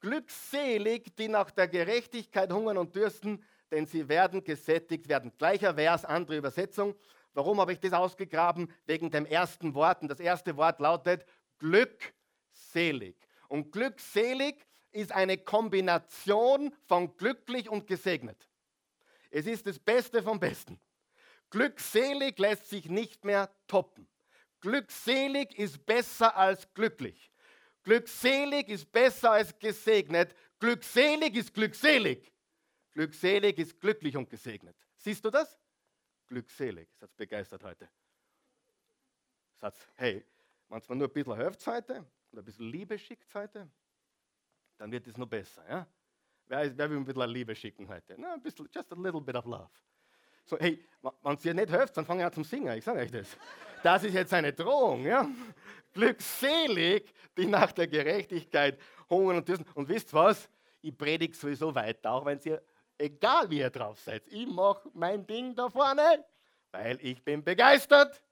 Glückselig, 0.00 1.16
die 1.16 1.26
nach 1.26 1.50
der 1.50 1.66
Gerechtigkeit 1.66 2.52
hungern 2.52 2.78
und 2.78 2.94
dürsten, 2.94 3.44
denn 3.72 3.84
sie 3.84 4.08
werden 4.08 4.44
gesättigt 4.44 5.08
werden. 5.08 5.32
Gleicher 5.36 5.74
Vers, 5.74 6.04
andere 6.04 6.36
Übersetzung. 6.36 6.94
Warum 7.34 7.60
habe 7.60 7.72
ich 7.72 7.80
das 7.80 7.92
ausgegraben? 7.92 8.72
Wegen 8.86 9.10
dem 9.10 9.26
ersten 9.26 9.74
Wort. 9.74 10.02
Und 10.02 10.08
das 10.08 10.20
erste 10.20 10.56
Wort 10.56 10.78
lautet 10.78 11.26
glückselig. 11.58 13.16
Und 13.48 13.72
glückselig 13.72 14.67
ist 14.92 15.12
eine 15.12 15.38
Kombination 15.38 16.74
von 16.86 17.16
glücklich 17.16 17.68
und 17.68 17.86
gesegnet. 17.86 18.48
Es 19.30 19.46
ist 19.46 19.66
das 19.66 19.78
Beste 19.78 20.22
vom 20.22 20.40
Besten. 20.40 20.80
Glückselig 21.50 22.38
lässt 22.38 22.68
sich 22.68 22.88
nicht 22.88 23.24
mehr 23.24 23.50
toppen. 23.66 24.08
Glückselig 24.60 25.58
ist 25.58 25.84
besser 25.86 26.36
als 26.36 26.72
glücklich. 26.74 27.30
Glückselig 27.82 28.68
ist 28.68 28.90
besser 28.90 29.32
als 29.32 29.58
gesegnet. 29.58 30.34
Glückselig 30.58 31.36
ist 31.36 31.54
glückselig. 31.54 32.32
Glückselig 32.92 33.58
ist 33.58 33.80
glücklich 33.80 34.16
und 34.16 34.28
gesegnet. 34.28 34.76
Siehst 34.96 35.24
du 35.24 35.30
das? 35.30 35.58
Glückselig. 36.26 36.88
Satz 36.98 37.14
begeistert 37.14 37.62
heute. 37.62 37.88
Satz, 39.56 39.78
hey, 39.94 40.24
mir 40.68 40.80
nur 40.96 41.08
ein 41.08 41.12
bisschen 41.12 41.36
hilft 41.36 41.66
heute 41.66 42.04
und 42.30 42.38
ein 42.38 42.44
bisschen 42.44 42.70
Liebe 42.70 42.98
schickt 42.98 43.34
heute, 43.34 43.70
dann 44.78 44.90
wird 44.90 45.06
es 45.06 45.16
noch 45.16 45.26
besser. 45.26 45.62
Ja? 45.68 45.86
Wer, 46.46 46.76
wer 46.76 46.90
will 46.90 46.96
ein 46.96 47.04
bisschen 47.04 47.30
Liebe 47.30 47.54
schicken 47.54 47.88
heute? 47.88 48.14
Na, 48.16 48.34
ein 48.34 48.42
bisschen, 48.42 48.68
just 48.72 48.90
a 48.92 48.96
little 48.96 49.20
bit 49.20 49.34
of 49.34 49.44
love. 49.44 49.68
So, 50.44 50.56
hey, 50.58 50.82
wenn 51.02 51.34
es 51.34 51.42
dir 51.42 51.52
nicht 51.52 51.68
hilft, 51.68 51.96
dann 51.96 52.06
fange 52.06 52.22
ich 52.22 52.26
an 52.26 52.32
zum 52.32 52.44
Singen. 52.44 52.78
Ich 52.78 52.84
sage 52.84 53.00
euch 53.00 53.10
das. 53.10 53.36
Das 53.82 54.02
ist 54.02 54.14
jetzt 54.14 54.32
eine 54.32 54.52
Drohung. 54.52 55.04
Ja? 55.04 55.28
Glückselig, 55.92 57.12
die 57.36 57.46
nach 57.46 57.72
der 57.72 57.86
Gerechtigkeit 57.86 58.80
hungern 59.10 59.36
und 59.36 59.48
dürsten. 59.48 59.66
Und 59.74 59.88
wisst 59.88 60.14
was? 60.14 60.48
Ich 60.80 60.96
predige 60.96 61.34
sowieso 61.34 61.74
weiter, 61.74 62.12
auch 62.12 62.24
wenn 62.24 62.40
ihr, 62.44 62.62
egal 62.96 63.50
wie 63.50 63.58
ihr 63.58 63.70
drauf 63.70 63.98
seid, 64.00 64.26
ich 64.28 64.46
mache 64.46 64.88
mein 64.94 65.26
Ding 65.26 65.54
da 65.54 65.68
vorne, 65.68 66.24
weil 66.70 66.98
ich 67.02 67.22
bin 67.22 67.42
begeistert. 67.42 68.22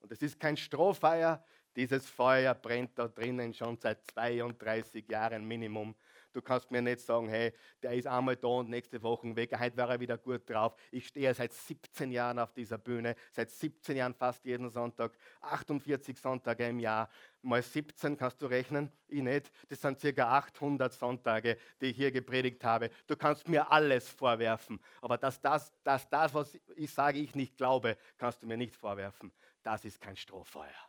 Und 0.00 0.12
es 0.12 0.22
ist 0.22 0.38
kein 0.38 0.56
Strohfeuer, 0.56 1.42
dieses 1.78 2.10
Feuer 2.10 2.54
brennt 2.54 2.98
da 2.98 3.06
drinnen 3.06 3.54
schon 3.54 3.78
seit 3.78 4.04
32 4.10 5.08
Jahren 5.08 5.46
Minimum. 5.46 5.94
Du 6.32 6.42
kannst 6.42 6.72
mir 6.72 6.82
nicht 6.82 7.00
sagen, 7.00 7.28
hey, 7.28 7.52
der 7.80 7.92
ist 7.92 8.08
einmal 8.08 8.34
da 8.34 8.48
und 8.48 8.68
nächste 8.68 9.00
Woche 9.00 9.34
weg, 9.36 9.56
heute 9.56 9.76
wäre 9.76 9.92
er 9.92 10.00
wieder 10.00 10.18
gut 10.18 10.50
drauf. 10.50 10.74
Ich 10.90 11.06
stehe 11.06 11.32
seit 11.32 11.52
17 11.52 12.10
Jahren 12.10 12.40
auf 12.40 12.52
dieser 12.52 12.78
Bühne, 12.78 13.14
seit 13.30 13.52
17 13.52 13.96
Jahren 13.96 14.12
fast 14.12 14.44
jeden 14.44 14.68
Sonntag, 14.70 15.12
48 15.40 16.18
Sonntage 16.18 16.66
im 16.68 16.80
Jahr. 16.80 17.08
Mal 17.42 17.62
17 17.62 18.16
kannst 18.16 18.42
du 18.42 18.46
rechnen, 18.46 18.90
ich 19.06 19.22
nicht. 19.22 19.48
Das 19.68 19.80
sind 19.80 20.00
circa 20.00 20.36
800 20.36 20.92
Sonntage, 20.92 21.58
die 21.80 21.86
ich 21.86 21.96
hier 21.96 22.10
gepredigt 22.10 22.64
habe. 22.64 22.90
Du 23.06 23.16
kannst 23.16 23.48
mir 23.48 23.70
alles 23.70 24.08
vorwerfen, 24.08 24.80
aber 25.00 25.16
dass 25.16 25.40
das, 25.40 25.72
dass 25.84 26.08
das 26.08 26.34
was 26.34 26.58
ich 26.74 26.92
sage, 26.92 27.20
ich 27.20 27.36
nicht 27.36 27.56
glaube, 27.56 27.96
kannst 28.16 28.42
du 28.42 28.48
mir 28.48 28.56
nicht 28.56 28.74
vorwerfen. 28.74 29.30
Das 29.62 29.84
ist 29.84 30.00
kein 30.00 30.16
Strohfeuer. 30.16 30.87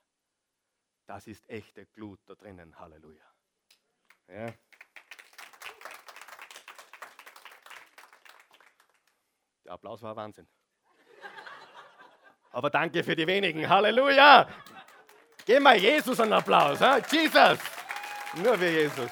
Das 1.09 1.25
ist 1.25 1.49
echte 1.49 1.87
Glut 1.87 2.19
da 2.27 2.35
drinnen. 2.35 2.77
Halleluja. 2.77 3.25
Ja. 4.27 4.53
Der 9.65 9.71
Applaus 9.71 10.03
war 10.03 10.15
Wahnsinn. 10.15 10.47
Aber 12.51 12.69
danke 12.69 13.03
für 13.03 13.15
die 13.15 13.25
wenigen. 13.25 13.67
Halleluja. 13.67 14.47
Gib 15.47 15.63
mal 15.63 15.77
Jesus 15.77 16.19
einen 16.19 16.33
Applaus. 16.33 16.79
Hein? 16.79 17.03
Jesus. 17.11 17.57
Nur 18.35 18.55
für 18.59 18.69
Jesus. 18.69 19.09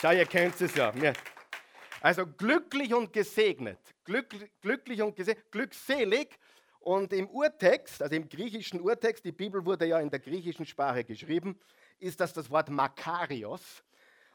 Schau, 0.00 0.12
ihr 0.12 0.26
kennt 0.26 0.60
es 0.60 0.72
ja. 0.76 0.94
Also 2.00 2.28
glücklich 2.28 2.94
und 2.94 3.12
gesegnet. 3.12 3.80
Glück, 4.04 4.28
glücklich 4.60 5.02
und 5.02 5.16
gesegnet. 5.16 5.50
Glückselig 5.50 6.38
und 6.88 7.12
im 7.12 7.28
Urtext, 7.28 8.00
also 8.00 8.16
im 8.16 8.30
griechischen 8.30 8.80
Urtext, 8.80 9.22
die 9.22 9.32
Bibel 9.32 9.62
wurde 9.62 9.84
ja 9.84 10.00
in 10.00 10.08
der 10.08 10.20
griechischen 10.20 10.64
Sprache 10.64 11.04
geschrieben, 11.04 11.60
ist 11.98 12.18
das 12.18 12.32
das 12.32 12.48
Wort 12.48 12.70
Makarios 12.70 13.84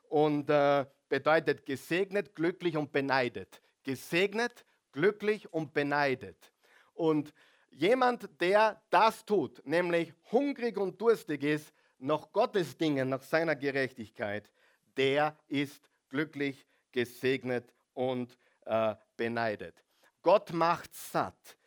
und 0.07 0.51
äh, 0.51 0.85
bedeutet 1.09 1.65
gesegnet, 1.65 2.35
glücklich 2.35 2.77
und 2.77 2.91
beneidet. 2.91 3.59
Gesegnet, 3.81 4.65
glücklich 4.91 5.51
und 5.51 5.73
beneidet. 5.73 6.53
Und 6.93 7.33
jemand, 7.71 8.29
der 8.39 8.79
das 8.91 9.25
tut, 9.25 9.65
nämlich 9.65 10.13
hungrig 10.31 10.77
und 10.77 11.01
durstig 11.01 11.41
ist 11.41 11.73
nach 11.97 12.31
Gottes 12.31 12.77
Dingen, 12.77 13.09
nach 13.09 13.23
seiner 13.23 13.55
Gerechtigkeit, 13.55 14.47
der 14.95 15.35
ist 15.47 15.89
glücklich, 16.07 16.67
gesegnet 16.91 17.73
und 17.95 18.37
äh, 18.67 18.93
beneidet. 19.17 19.83
Gott 20.21 20.53
macht 20.53 20.93
satt. 20.93 21.57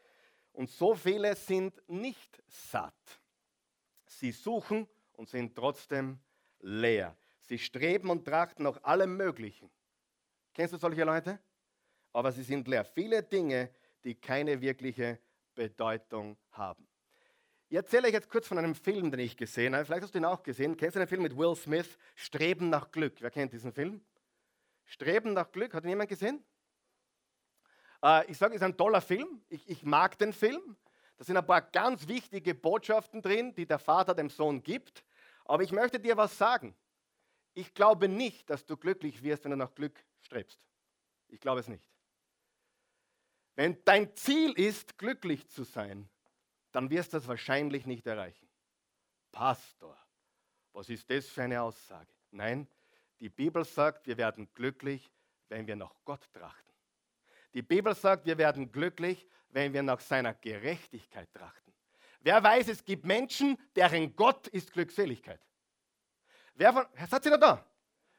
Und 0.57 0.71
so 0.71 0.95
viele 0.95 1.37
sind 1.37 1.83
nicht 1.87 2.43
satt. 2.49 3.21
Sie 4.07 4.33
suchen 4.33 4.89
und 5.13 5.29
sind 5.29 5.55
trotzdem 5.55 6.19
leer. 6.61 7.15
Sie 7.43 7.59
streben 7.59 8.09
und 8.09 8.25
trachten 8.25 8.65
nach 8.65 8.83
allem 8.83 9.19
Möglichen. 9.19 9.71
Kennst 10.55 10.73
du 10.73 10.79
solche 10.79 11.05
Leute? 11.05 11.39
Aber 12.15 12.33
sie 12.33 12.43
sind 12.43 12.67
leer. 12.69 12.87
Viele 12.87 13.23
Dinge, 13.23 13.69
die 14.03 14.15
keine 14.15 14.59
wirkliche 14.59 15.19
Bedeutung 15.55 16.39
haben. 16.53 16.89
Ich 17.69 17.77
erzähle 17.77 18.09
euch 18.09 18.15
jetzt 18.15 18.31
kurz 18.31 18.49
von 18.49 18.57
einem 18.57 18.75
Film, 18.75 19.11
den 19.11 19.21
ich 19.21 19.37
gesehen 19.37 19.75
habe. 19.75 19.85
Vielleicht 19.85 20.05
hast 20.05 20.15
du 20.15 20.19
ihn 20.19 20.25
auch 20.25 20.43
gesehen. 20.43 20.75
Kennst 20.75 20.97
du 20.97 21.01
den 21.01 21.09
Film 21.09 21.23
mit 21.23 21.37
Will 21.37 21.55
Smith? 21.55 21.99
Streben 22.15 22.71
nach 22.71 22.91
Glück. 22.91 23.17
Wer 23.21 23.31
kennt 23.31 23.53
diesen 23.53 23.73
Film? 23.73 24.01
Streben 24.87 25.35
nach 25.35 25.53
Glück. 25.53 25.75
Hat 25.75 25.85
ihn 25.85 25.91
jemand 25.91 26.09
gesehen? 26.09 26.43
Äh, 28.03 28.31
ich 28.31 28.39
sage, 28.39 28.55
es 28.55 28.61
ist 28.61 28.65
ein 28.65 28.77
toller 28.77 29.01
Film. 29.01 29.43
Ich, 29.49 29.69
ich 29.69 29.83
mag 29.83 30.19
den 30.19 30.33
Film. 30.33 30.77
Da 31.17 31.25
sind 31.25 31.37
ein 31.37 31.47
paar 31.47 31.63
ganz 31.63 32.07
wichtige 32.09 32.55
Botschaften 32.55 33.23
drin, 33.23 33.55
die 33.55 33.67
der 33.67 33.79
Vater 33.79 34.15
dem 34.15 34.29
Sohn 34.29 34.63
gibt. 34.63 35.05
Aber 35.45 35.63
ich 35.63 35.73
möchte 35.73 35.99
dir 35.99 36.17
was 36.17 36.37
sagen. 36.37 36.75
Ich 37.55 37.73
glaube 37.73 38.09
nicht, 38.09 38.51
dass 38.51 38.67
du 38.67 38.77
glücklich 38.77 39.23
wirst, 39.23 39.45
wenn 39.45 39.53
du 39.53 39.57
nach 39.57 39.75
Glück 39.75 40.05
strebst. 40.21 40.61
Ich 41.29 41.41
glaube 41.41 41.61
es 41.61 41.69
nicht. 41.69 41.89
Wenn 43.55 43.83
dein 43.85 44.15
Ziel 44.15 44.53
ist, 44.53 44.99
glücklich 44.99 45.49
zu 45.49 45.65
sein, 45.65 46.09
dann 46.73 46.91
wirst 46.91 47.15
du 47.15 47.17
das 47.17 47.27
wahrscheinlich 47.27 47.87
nicht 47.87 48.07
erreichen. 48.07 48.47
Pastor, 49.33 49.97
was 50.75 50.91
ist 50.91 51.09
das 51.11 51.27
für 51.27 51.43
eine 51.43 51.63
Aussage? 51.63 52.13
Nein, 52.31 52.69
die 53.19 53.31
Bibel 53.31 53.65
sagt, 53.65 54.07
wir 54.07 54.19
werden 54.19 54.53
glücklich, 54.53 55.11
wenn 55.49 55.67
wir 55.67 55.77
nach 55.77 55.95
Gott 56.05 56.31
trachten. 56.35 56.66
Die 57.57 57.63
Bibel 57.63 57.95
sagt, 57.95 58.27
wir 58.27 58.37
werden 58.37 58.71
glücklich, 58.71 59.27
wenn 59.49 59.73
wir 59.73 59.83
nach 59.83 60.01
seiner 60.01 60.35
Gerechtigkeit 60.35 61.33
trachten. 61.33 61.73
Wer 62.21 62.43
weiß, 62.45 62.69
es 62.69 62.85
gibt 62.85 63.07
Menschen, 63.07 63.57
deren 63.75 64.15
Gott 64.15 64.47
ist 64.49 64.75
Glückseligkeit. 64.75 65.41
Wer 66.53 66.75
von, 66.75 66.85
seid 67.09 67.25
ihr 67.25 67.39
da? 67.39 67.65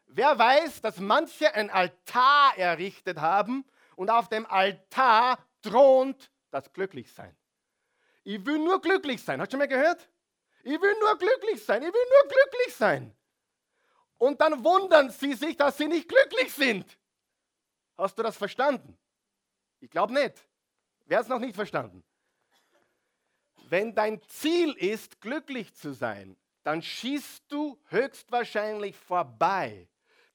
Wer 0.07 0.39
weiß, 0.39 0.81
dass 0.81 0.99
manche 0.99 1.53
ein 1.53 1.69
Altar 1.69 2.57
errichtet 2.57 3.19
haben 3.19 3.63
und 3.95 4.09
auf 4.09 4.27
dem 4.27 4.47
Altar 4.47 5.37
thront 5.61 6.31
das 6.49 6.73
Glücklichsein? 6.73 7.37
Ich 8.23 8.43
will 8.43 8.57
nur 8.57 8.81
glücklich 8.81 9.21
sein. 9.23 9.39
Hast 9.39 9.53
du 9.53 9.57
mal 9.57 9.67
gehört? 9.67 10.09
Ich 10.63 10.81
will 10.81 10.95
nur 10.99 11.15
glücklich 11.15 11.63
sein. 11.63 11.83
Ich 11.83 11.93
will 11.93 11.93
nur 11.93 12.27
glücklich 12.27 12.75
sein. 12.75 13.15
Und 14.17 14.41
dann 14.41 14.63
wundern 14.63 15.11
sie 15.11 15.35
sich, 15.35 15.55
dass 15.55 15.77
sie 15.77 15.87
nicht 15.87 16.09
glücklich 16.09 16.51
sind. 16.51 16.97
Hast 17.95 18.17
du 18.17 18.23
das 18.23 18.35
verstanden? 18.35 18.97
Ich 19.79 19.89
glaube 19.89 20.13
nicht. 20.13 20.45
Wer 21.05 21.21
es 21.21 21.27
noch 21.27 21.39
nicht 21.39 21.55
verstanden? 21.55 22.03
Wenn 23.69 23.93
dein 23.93 24.21
Ziel 24.23 24.73
ist, 24.73 25.19
glücklich 25.21 25.73
zu 25.75 25.93
sein, 25.93 26.37
dann 26.63 26.81
schießt 26.81 27.45
du 27.49 27.79
höchstwahrscheinlich 27.89 28.95
vorbei. 28.95 29.87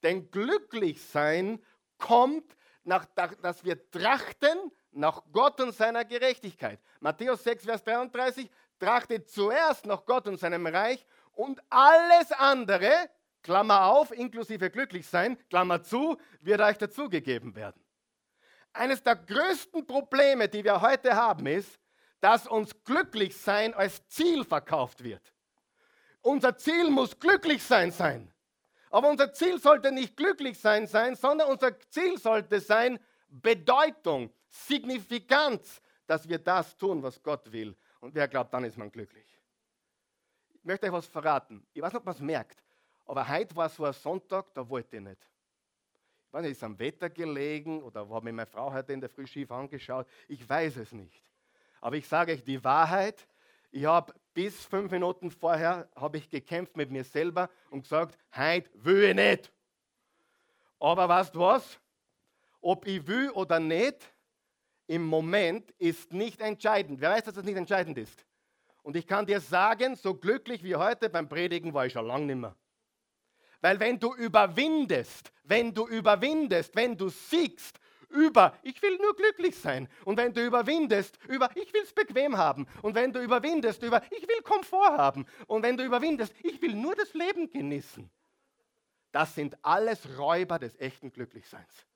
Denn 0.02 0.30
glücklich 0.30 1.02
sein 1.02 1.62
kommt, 1.98 2.56
nach, 2.84 3.06
dass 3.42 3.64
wir 3.64 3.90
trachten 3.90 4.72
nach 4.90 5.22
Gott 5.30 5.60
und 5.60 5.72
seiner 5.72 6.04
Gerechtigkeit. 6.04 6.80
Matthäus 7.00 7.44
6, 7.44 7.64
Vers 7.64 7.84
33, 7.84 8.50
trachtet 8.78 9.28
zuerst 9.28 9.86
nach 9.86 10.04
Gott 10.04 10.26
und 10.26 10.38
seinem 10.38 10.66
Reich 10.66 11.06
und 11.32 11.62
alles 11.70 12.32
andere, 12.32 13.08
Klammer 13.42 13.86
auf, 13.86 14.12
inklusive 14.12 14.70
glücklich 14.70 15.06
sein, 15.06 15.38
Klammer 15.48 15.82
zu, 15.82 16.16
wird 16.40 16.60
euch 16.60 16.78
dazugegeben 16.78 17.54
werden. 17.54 17.82
Eines 18.72 19.02
der 19.02 19.16
größten 19.16 19.86
Probleme, 19.86 20.48
die 20.48 20.64
wir 20.64 20.80
heute 20.80 21.14
haben, 21.14 21.46
ist, 21.46 21.78
dass 22.20 22.46
uns 22.46 22.72
glücklich 22.84 23.36
sein 23.36 23.74
als 23.74 24.06
Ziel 24.08 24.44
verkauft 24.44 25.02
wird. 25.02 25.34
Unser 26.22 26.56
Ziel 26.56 26.88
muss 26.88 27.18
glücklich 27.18 27.62
sein 27.62 27.90
sein. 27.90 28.32
Aber 28.90 29.08
unser 29.08 29.32
Ziel 29.32 29.58
sollte 29.58 29.90
nicht 29.90 30.16
glücklich 30.16 30.58
sein 30.58 30.86
sein, 30.86 31.16
sondern 31.16 31.48
unser 31.48 31.78
Ziel 31.80 32.18
sollte 32.18 32.60
sein 32.60 32.98
Bedeutung, 33.28 34.32
Signifikanz, 34.48 35.80
dass 36.06 36.28
wir 36.28 36.38
das 36.38 36.76
tun, 36.76 37.02
was 37.02 37.22
Gott 37.22 37.50
will. 37.50 37.74
Und 38.00 38.14
wer 38.14 38.28
glaubt, 38.28 38.52
dann 38.52 38.64
ist 38.64 38.76
man 38.76 38.92
glücklich. 38.92 39.26
Ich 40.50 40.64
möchte 40.64 40.86
euch 40.86 40.92
was 40.92 41.06
verraten. 41.06 41.66
Ich 41.72 41.82
weiß 41.82 41.92
nicht, 41.92 42.00
ob 42.00 42.04
man 42.04 42.14
es 42.14 42.20
merkt, 42.20 42.62
aber 43.06 43.26
heute 43.26 43.56
war 43.56 43.68
so 43.68 43.84
ein 43.84 43.92
Sonntag, 43.92 44.52
da 44.54 44.68
wollte 44.68 44.96
ich 44.96 45.02
nicht. 45.02 45.26
Nicht, 46.40 46.52
ist 46.52 46.64
am 46.64 46.78
Wetter 46.78 47.10
gelegen 47.10 47.82
oder 47.82 48.08
habe 48.08 48.24
mir 48.24 48.32
meine 48.32 48.46
Frau 48.46 48.72
heute 48.72 48.94
in 48.94 49.00
der 49.00 49.10
Früh 49.10 49.26
schief 49.26 49.50
angeschaut. 49.50 50.06
Ich 50.28 50.48
weiß 50.48 50.78
es 50.78 50.92
nicht. 50.92 51.22
Aber 51.80 51.96
ich 51.96 52.08
sage 52.08 52.32
euch 52.32 52.42
die 52.42 52.62
Wahrheit. 52.64 53.28
Ich 53.70 53.84
habe 53.84 54.14
bis 54.32 54.64
fünf 54.64 54.90
Minuten 54.90 55.30
vorher 55.30 55.88
habe 55.94 56.16
ich 56.16 56.30
gekämpft 56.30 56.76
mit 56.76 56.90
mir 56.90 57.04
selber 57.04 57.50
und 57.70 57.82
gesagt, 57.82 58.18
heute 58.34 58.70
will 58.74 59.04
ich 59.04 59.14
nicht. 59.14 59.52
Aber 60.80 61.08
weißt 61.08 61.34
du 61.34 61.40
was? 61.40 61.78
Ob 62.60 62.86
ich 62.86 63.06
will 63.06 63.30
oder 63.30 63.60
nicht, 63.60 64.12
im 64.86 65.04
Moment 65.04 65.70
ist 65.72 66.12
nicht 66.12 66.40
entscheidend. 66.40 67.00
Wer 67.00 67.10
weiß, 67.10 67.24
dass 67.24 67.34
das 67.34 67.44
nicht 67.44 67.56
entscheidend 67.56 67.98
ist? 67.98 68.24
Und 68.82 68.96
ich 68.96 69.06
kann 69.06 69.26
dir 69.26 69.40
sagen, 69.40 69.96
so 69.96 70.14
glücklich 70.14 70.64
wie 70.64 70.76
heute 70.76 71.08
beim 71.08 71.28
Predigen 71.28 71.72
war 71.74 71.86
ich 71.86 71.92
schon 71.92 72.06
lange 72.06 72.26
nicht 72.26 72.36
mehr. 72.36 72.56
Weil 73.62 73.80
wenn 73.80 73.98
du 73.98 74.14
überwindest, 74.14 75.32
wenn 75.44 75.72
du 75.72 75.88
überwindest, 75.88 76.76
wenn 76.76 76.96
du 76.96 77.08
siegst 77.08 77.78
über, 78.10 78.58
ich 78.62 78.80
will 78.82 78.98
nur 78.98 79.16
glücklich 79.16 79.56
sein. 79.56 79.88
Und 80.04 80.18
wenn 80.18 80.34
du 80.34 80.44
überwindest 80.44 81.18
über, 81.28 81.48
ich 81.56 81.72
will 81.72 81.82
es 81.82 81.92
bequem 81.92 82.36
haben. 82.36 82.66
Und 82.82 82.94
wenn 82.94 83.12
du 83.12 83.22
überwindest 83.22 83.82
über, 83.82 84.02
ich 84.10 84.28
will 84.28 84.42
Komfort 84.42 84.98
haben. 84.98 85.26
Und 85.46 85.62
wenn 85.62 85.76
du 85.76 85.84
überwindest, 85.84 86.34
ich 86.42 86.60
will 86.60 86.74
nur 86.74 86.94
das 86.94 87.14
Leben 87.14 87.50
genießen. 87.50 88.10
Das 89.12 89.34
sind 89.34 89.56
alles 89.64 90.18
Räuber 90.18 90.58
des 90.58 90.78
echten 90.78 91.12
Glücklichseins. 91.12 91.86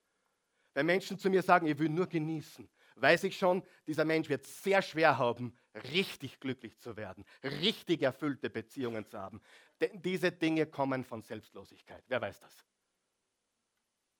Wenn 0.73 0.87
Menschen 0.87 1.19
zu 1.19 1.31
mir 1.31 1.43
sagen, 1.43 1.67
ich 1.67 1.79
will 1.79 1.89
nur 1.89 2.07
genießen, 2.07 2.69
weiß 2.97 3.25
ich 3.25 3.39
schon, 3.39 3.63
dieser 3.87 4.05
Mensch 4.05 4.29
wird 4.29 4.45
sehr 4.45 4.83
schwer 4.83 5.19
haben, 5.19 5.57
richtig 5.93 6.41
glücklich 6.41 6.79
zu 6.79 6.97
werden, 6.97 7.25
richtig 7.43 8.03
erfüllte 8.03 8.51
Beziehungen 8.51 9.07
zu 9.07 9.19
haben. 9.19 9.41
Denn 9.81 10.01
diese 10.01 10.33
Dinge 10.33 10.67
kommen 10.67 11.05
von 11.05 11.23
Selbstlosigkeit. 11.23 12.03
Wer 12.09 12.21
weiß 12.21 12.41
das? 12.41 12.65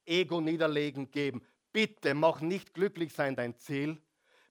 Ego 0.05 0.41
niederlegen, 0.41 1.11
geben. 1.11 1.43
Bitte 1.73 2.15
mach 2.15 2.41
nicht 2.41 2.75
glücklich 2.75 3.13
sein 3.13 3.37
dein 3.37 3.57
Ziel. 3.57 4.01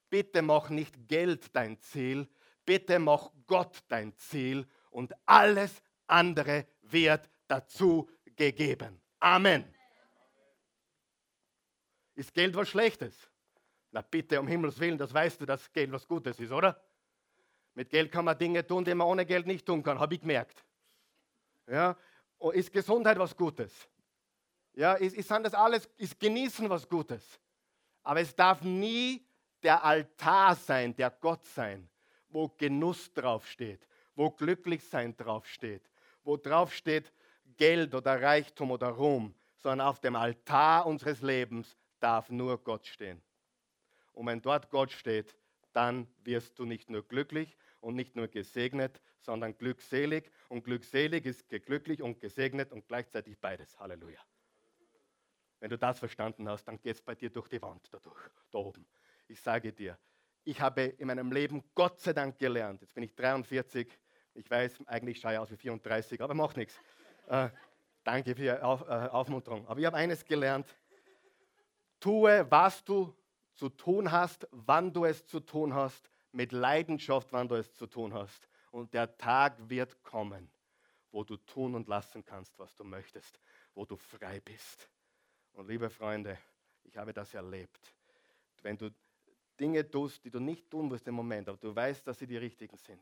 Bitte 0.09 0.41
mach 0.41 0.69
nicht 0.69 1.07
Geld 1.07 1.55
dein 1.55 1.79
Ziel. 1.79 2.27
Bitte 2.65 2.99
mach 2.99 3.31
Gott 3.47 3.83
dein 3.87 4.15
Ziel. 4.17 4.67
Und 4.89 5.13
alles 5.25 5.81
andere 6.07 6.67
wird 6.81 7.29
dazu 7.47 8.09
gegeben. 8.35 9.01
Amen. 9.19 9.65
Ist 12.15 12.33
Geld 12.33 12.55
was 12.55 12.69
Schlechtes? 12.69 13.29
Na 13.91 14.01
bitte, 14.01 14.39
um 14.39 14.47
Himmels 14.47 14.79
Willen, 14.79 14.97
das 14.97 15.13
weißt 15.13 15.41
du, 15.41 15.45
dass 15.45 15.71
Geld 15.71 15.91
was 15.91 16.07
Gutes 16.07 16.39
ist, 16.39 16.51
oder? 16.51 16.81
Mit 17.73 17.89
Geld 17.89 18.11
kann 18.11 18.25
man 18.25 18.37
Dinge 18.37 18.65
tun, 18.65 18.85
die 18.85 18.93
man 18.93 19.07
ohne 19.07 19.25
Geld 19.25 19.47
nicht 19.47 19.65
tun 19.65 19.83
kann, 19.83 19.99
habe 19.99 20.15
ich 20.15 20.21
gemerkt. 20.21 20.65
Ja? 21.67 21.97
ist 22.53 22.71
Gesundheit 22.71 23.17
was 23.17 23.35
Gutes? 23.35 23.87
Ja, 24.73 24.93
ist, 24.93 25.15
ist 25.15 25.31
das 25.31 25.53
alles, 25.53 25.89
ist 25.97 26.19
Genießen 26.19 26.69
was 26.69 26.87
Gutes? 26.87 27.39
Aber 28.03 28.19
es 28.19 28.35
darf 28.35 28.61
nie 28.61 29.25
der 29.63 29.83
Altar 29.83 30.55
sein, 30.55 30.95
der 30.95 31.09
Gott 31.09 31.43
sein, 31.45 31.89
wo 32.29 32.49
Genuss 32.49 33.11
draufsteht, 33.13 33.87
wo 34.15 34.29
Glücklichsein 34.29 35.15
draufsteht, 35.15 35.89
wo 36.23 36.37
draufsteht 36.37 37.11
Geld 37.57 37.95
oder 37.95 38.21
Reichtum 38.21 38.71
oder 38.71 38.89
Ruhm, 38.89 39.33
sondern 39.57 39.87
auf 39.87 39.99
dem 39.99 40.15
Altar 40.15 40.85
unseres 40.85 41.21
Lebens 41.21 41.77
darf 41.99 42.29
nur 42.29 42.61
Gott 42.63 42.85
stehen. 42.85 43.21
Und 44.13 44.27
wenn 44.27 44.41
dort 44.41 44.69
Gott 44.69 44.91
steht, 44.91 45.35
dann 45.73 46.07
wirst 46.23 46.59
du 46.59 46.65
nicht 46.65 46.89
nur 46.89 47.03
glücklich 47.07 47.57
und 47.81 47.95
nicht 47.95 48.15
nur 48.15 48.27
gesegnet, 48.27 49.01
sondern 49.25 49.57
glückselig. 49.57 50.31
Und 50.47 50.63
glückselig 50.63 51.25
ist 51.25 51.49
glücklich 51.49 52.01
und 52.01 52.19
gesegnet 52.19 52.71
und 52.71 52.87
gleichzeitig 52.87 53.37
beides. 53.39 53.77
Halleluja. 53.79 54.19
Wenn 55.59 55.69
du 55.69 55.77
das 55.77 55.99
verstanden 55.99 56.47
hast, 56.47 56.65
dann 56.65 56.79
geht 56.79 56.95
es 56.95 57.01
bei 57.01 57.15
dir 57.15 57.29
durch 57.29 57.47
die 57.47 57.61
Wand 57.61 57.87
dadurch, 57.91 58.19
da 58.51 58.59
oben. 58.59 58.85
Ich 59.27 59.41
sage 59.41 59.73
dir, 59.73 59.97
ich 60.43 60.61
habe 60.61 60.83
in 60.83 61.07
meinem 61.07 61.31
Leben 61.31 61.63
Gott 61.73 61.99
sei 61.99 62.13
Dank 62.13 62.37
gelernt. 62.37 62.81
Jetzt 62.81 62.93
bin 62.93 63.03
ich 63.03 63.15
43. 63.15 63.87
Ich 64.35 64.49
weiß, 64.49 64.85
eigentlich 64.85 65.19
schaue 65.19 65.33
ich 65.33 65.39
aus 65.39 65.49
wie 65.49 65.57
34, 65.57 66.21
aber 66.21 66.33
macht 66.33 66.57
nichts. 66.57 66.79
Äh, 67.27 67.49
danke 68.03 68.35
für 68.35 68.41
die 68.41 68.51
Auf, 68.51 68.81
äh, 68.81 69.09
Aufmunterung. 69.09 69.67
Aber 69.67 69.79
ich 69.79 69.85
habe 69.85 69.97
eines 69.97 70.23
gelernt. 70.23 70.67
Tue, 71.99 72.45
was 72.51 72.83
du 72.83 73.15
zu 73.55 73.69
tun 73.69 74.11
hast, 74.11 74.47
wann 74.51 74.93
du 74.93 75.05
es 75.05 75.25
zu 75.25 75.39
tun 75.39 75.73
hast, 75.73 76.11
mit 76.31 76.51
Leidenschaft, 76.51 77.31
wann 77.31 77.47
du 77.47 77.55
es 77.55 77.73
zu 77.73 77.87
tun 77.87 78.13
hast. 78.13 78.47
Und 78.75 78.93
der 78.93 79.17
Tag 79.17 79.69
wird 79.69 80.03
kommen, 80.03 80.49
wo 81.09 81.23
du 81.23 81.37
tun 81.37 81.75
und 81.75 81.87
lassen 81.87 82.25
kannst, 82.25 82.59
was 82.59 82.75
du 82.75 82.83
möchtest, 82.83 83.39
wo 83.73 83.85
du 83.85 83.95
frei 83.95 84.41
bist. 84.41 84.89
Und 85.53 85.69
liebe 85.69 85.89
Freunde, 85.89 86.37
ich 86.83 86.97
habe 86.97 87.13
das 87.13 87.33
erlebt. 87.33 87.93
Wenn 88.63 88.77
du 88.77 88.89
Dinge 89.57 89.89
tust, 89.89 90.25
die 90.25 90.29
du 90.29 90.41
nicht 90.41 90.69
tun 90.69 90.89
musst 90.89 91.07
im 91.07 91.15
Moment, 91.15 91.47
aber 91.47 91.57
du 91.57 91.73
weißt, 91.73 92.05
dass 92.05 92.19
sie 92.19 92.27
die 92.27 92.35
richtigen 92.35 92.75
sind. 92.75 93.01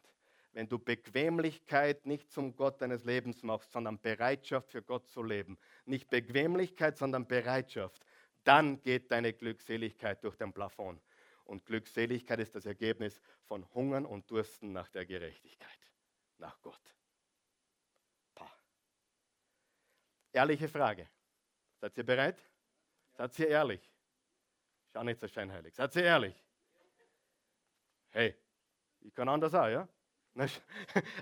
Wenn 0.51 0.69
du 0.69 0.77
Bequemlichkeit 0.77 2.05
nicht 2.05 2.31
zum 2.31 2.55
Gott 2.55 2.79
deines 2.79 3.03
Lebens 3.03 3.41
machst, 3.41 3.71
sondern 3.71 3.99
Bereitschaft 3.99 4.69
für 4.69 4.83
Gott 4.83 5.07
zu 5.07 5.23
leben. 5.23 5.57
Nicht 5.85 6.07
Bequemlichkeit, 6.07 6.99
sondern 6.99 7.27
Bereitschaft 7.27 8.05
dann 8.43 8.81
geht 8.81 9.11
deine 9.11 9.33
Glückseligkeit 9.33 10.23
durch 10.23 10.35
den 10.35 10.53
Plafond. 10.53 11.01
Und 11.45 11.65
Glückseligkeit 11.65 12.39
ist 12.39 12.55
das 12.55 12.65
Ergebnis 12.65 13.21
von 13.45 13.67
Hungern 13.73 14.05
und 14.05 14.29
Dursten 14.29 14.71
nach 14.71 14.89
der 14.89 15.05
Gerechtigkeit, 15.05 15.79
nach 16.37 16.61
Gott. 16.61 16.95
Pah. 18.33 18.51
Ehrliche 20.31 20.67
Frage. 20.67 21.09
Seid 21.79 21.97
ihr 21.97 22.05
bereit? 22.05 22.41
Seid 23.11 23.37
ihr 23.39 23.49
ehrlich? 23.49 23.91
Schau 24.91 25.03
nicht 25.03 25.19
so 25.19 25.27
scheinheilig. 25.27 25.75
Seid 25.75 25.95
ihr 25.95 26.03
ehrlich? 26.03 26.35
Hey, 28.09 28.35
ich 29.01 29.13
kann 29.13 29.27
anders 29.27 29.53
auch, 29.53 29.67
ja? 29.67 29.87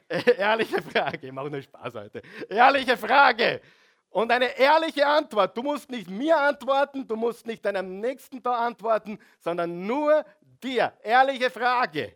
Ehrliche 0.07 0.81
Frage, 0.81 1.27
ich 1.27 1.33
mache 1.33 1.49
nur 1.49 1.61
Spaß 1.61 1.95
heute. 1.95 2.21
Ehrliche 2.49 2.95
Frage. 2.95 3.61
Und 4.11 4.29
eine 4.29 4.57
ehrliche 4.57 5.07
Antwort. 5.07 5.55
Du 5.57 5.63
musst 5.63 5.89
nicht 5.89 6.09
mir 6.09 6.37
antworten, 6.37 7.07
du 7.07 7.15
musst 7.15 7.47
nicht 7.47 7.63
deinem 7.65 7.99
Nächsten 8.01 8.43
da 8.43 8.65
antworten, 8.67 9.17
sondern 9.39 9.87
nur 9.87 10.25
dir. 10.61 10.93
Ehrliche 11.01 11.49
Frage. 11.49 12.15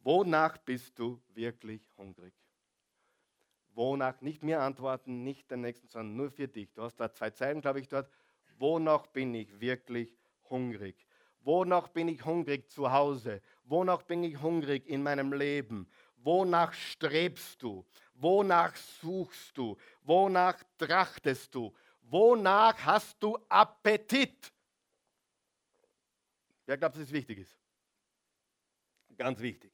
Wonach 0.00 0.58
bist 0.58 0.96
du 0.98 1.20
wirklich 1.34 1.82
hungrig? 1.96 2.32
Wonach, 3.74 4.20
nicht 4.20 4.44
mir 4.44 4.60
antworten, 4.60 5.24
nicht 5.24 5.50
den 5.50 5.62
Nächsten, 5.62 5.88
sondern 5.88 6.16
nur 6.16 6.30
für 6.30 6.46
dich. 6.46 6.72
Du 6.72 6.82
hast 6.82 6.96
da 6.96 7.12
zwei 7.12 7.30
Zeilen, 7.30 7.60
glaube 7.60 7.80
ich, 7.80 7.88
dort. 7.88 8.08
Wonach 8.58 9.08
bin 9.08 9.34
ich 9.34 9.60
wirklich 9.60 10.16
hungrig? 10.48 11.04
Wonach 11.40 11.88
bin 11.88 12.06
ich 12.06 12.24
hungrig 12.24 12.70
zu 12.70 12.92
Hause? 12.92 13.42
Wonach 13.64 14.02
bin 14.02 14.22
ich 14.22 14.40
hungrig 14.40 14.86
in 14.86 15.02
meinem 15.02 15.32
Leben? 15.32 15.88
Wonach 16.16 16.72
strebst 16.72 17.62
du? 17.62 17.84
Wonach 18.14 18.74
suchst 18.76 19.56
du? 19.56 19.76
Wonach 20.02 20.62
trachtest 20.78 21.54
du? 21.54 21.74
Wonach 22.02 22.76
hast 22.84 23.22
du 23.22 23.38
Appetit? 23.48 24.52
Wer 26.66 26.78
glaubt, 26.78 26.94
dass 26.94 27.02
es 27.02 27.12
wichtig 27.12 27.40
ist? 27.40 27.58
Ganz 29.16 29.40
wichtig. 29.40 29.72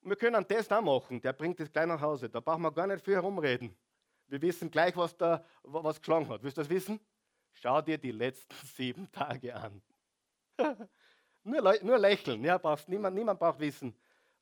Und 0.00 0.10
wir 0.10 0.16
können 0.16 0.36
einen 0.36 0.46
Test 0.46 0.72
auch 0.72 0.80
machen, 0.80 1.20
der 1.20 1.32
bringt 1.32 1.58
es 1.60 1.72
gleich 1.72 1.86
nach 1.86 2.00
Hause. 2.00 2.28
Da 2.28 2.40
brauchen 2.40 2.62
wir 2.62 2.72
gar 2.72 2.86
nicht 2.86 3.04
viel 3.04 3.14
herumreden. 3.14 3.76
Wir 4.26 4.40
wissen 4.42 4.70
gleich, 4.70 4.96
was 4.96 5.16
da 5.16 5.44
was 5.62 5.98
geschlagen 5.98 6.28
hat. 6.28 6.42
Willst 6.42 6.56
du 6.56 6.60
das 6.60 6.70
wissen? 6.70 7.00
Schau 7.54 7.82
dir 7.82 7.98
die 7.98 8.12
letzten 8.12 8.54
sieben 8.76 9.10
Tage 9.10 9.54
an. 9.54 9.82
nur, 11.42 11.82
nur 11.82 11.98
lächeln. 11.98 12.44
Ja, 12.44 12.58
brauchst, 12.58 12.88
niemand, 12.88 13.16
niemand 13.16 13.40
braucht 13.40 13.58
wissen, 13.58 13.96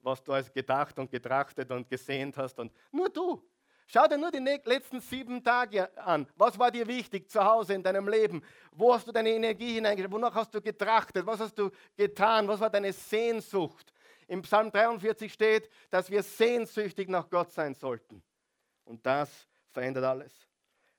was 0.06 0.22
du 0.22 0.32
als 0.32 0.50
gedacht 0.52 0.98
und 0.98 1.10
getrachtet 1.10 1.70
und 1.70 1.88
gesehnt 1.90 2.38
hast. 2.38 2.58
Und 2.60 2.72
nur 2.92 3.10
du. 3.10 3.42
Schau 3.88 4.06
dir 4.06 4.16
nur 4.16 4.30
die 4.30 4.38
letzten 4.38 5.00
sieben 5.00 5.42
Tage 5.42 5.96
an. 5.98 6.26
Was 6.36 6.58
war 6.58 6.70
dir 6.70 6.86
wichtig 6.86 7.28
zu 7.28 7.44
Hause 7.44 7.74
in 7.74 7.82
deinem 7.82 8.08
Leben? 8.08 8.42
Wo 8.72 8.94
hast 8.94 9.06
du 9.06 9.12
deine 9.12 9.30
Energie 9.30 9.74
hineingestellt? 9.74 10.12
Wonach 10.12 10.34
hast 10.34 10.54
du 10.54 10.60
getrachtet? 10.60 11.26
Was 11.26 11.40
hast 11.40 11.58
du 11.58 11.70
getan? 11.96 12.48
Was 12.48 12.60
war 12.60 12.70
deine 12.70 12.92
Sehnsucht? 12.92 13.92
Im 14.28 14.42
Psalm 14.42 14.70
43 14.72 15.32
steht, 15.32 15.68
dass 15.90 16.10
wir 16.10 16.22
sehnsüchtig 16.22 17.08
nach 17.08 17.28
Gott 17.28 17.52
sein 17.52 17.74
sollten. 17.74 18.22
Und 18.84 19.04
das 19.04 19.48
verändert 19.70 20.04
alles. 20.04 20.32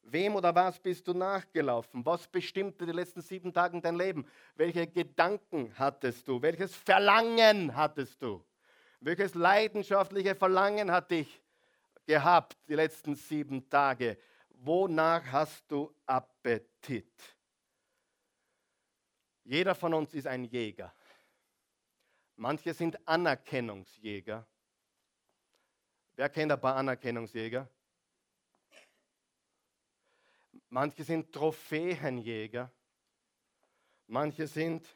Wem 0.04 0.36
oder 0.36 0.56
was 0.56 0.80
bist 0.80 1.06
du 1.08 1.13
nachgelaufen? 1.13 2.06
Was 2.06 2.26
bestimmte 2.28 2.86
die 2.86 2.93
letzten 2.93 3.22
sieben 3.22 3.52
Tage 3.52 3.82
dein 3.82 3.96
Leben? 3.96 4.26
Welche 4.56 4.88
Gedanken 4.88 5.74
hattest 5.78 6.26
du? 6.26 6.41
Welches 6.41 6.74
Verlangen 6.74 7.76
hattest 7.76 8.22
du? 8.22 8.41
Welches 9.00 9.36
leidenschaftliche 9.36 10.36
Verlangen 10.36 10.92
hat 10.92 11.12
dich 11.12 11.42
gehabt 12.06 12.58
die 12.68 12.76
letzten 12.76 13.16
sieben 13.16 13.70
Tage? 13.70 14.18
Wonach 14.50 15.24
hast 15.32 15.70
du 15.70 15.94
Appetit? 16.06 17.14
Jeder 19.44 19.76
von 19.76 19.94
uns 19.94 20.14
ist 20.14 20.28
ein 20.28 20.44
Jäger. 20.46 20.94
Manche 22.36 22.74
sind 22.74 23.08
Anerkennungsjäger. 23.08 24.46
Wer 26.16 26.30
kennt 26.30 26.52
ein 26.52 26.60
paar 26.60 26.76
Anerkennungsjäger? 26.76 27.70
Manche 30.70 31.04
sind 31.04 31.32
Trophäenjäger. 31.32 32.72
Manche 34.08 34.48
sind 34.48 34.88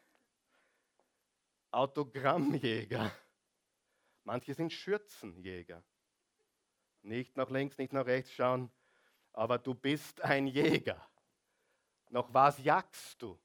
Autogrammjäger. 1.71 3.11
Manche 4.23 4.53
sind 4.53 4.71
Schürzenjäger. 4.71 5.83
Nicht 7.01 7.37
nach 7.37 7.49
links, 7.49 7.77
nicht 7.77 7.93
nach 7.93 8.05
rechts 8.05 8.31
schauen, 8.31 8.71
aber 9.33 9.57
du 9.57 9.73
bist 9.73 10.21
ein 10.21 10.47
Jäger. 10.47 11.07
Nach 12.09 12.27
was 12.31 12.63
jagst 12.63 13.21
du? 13.21 13.39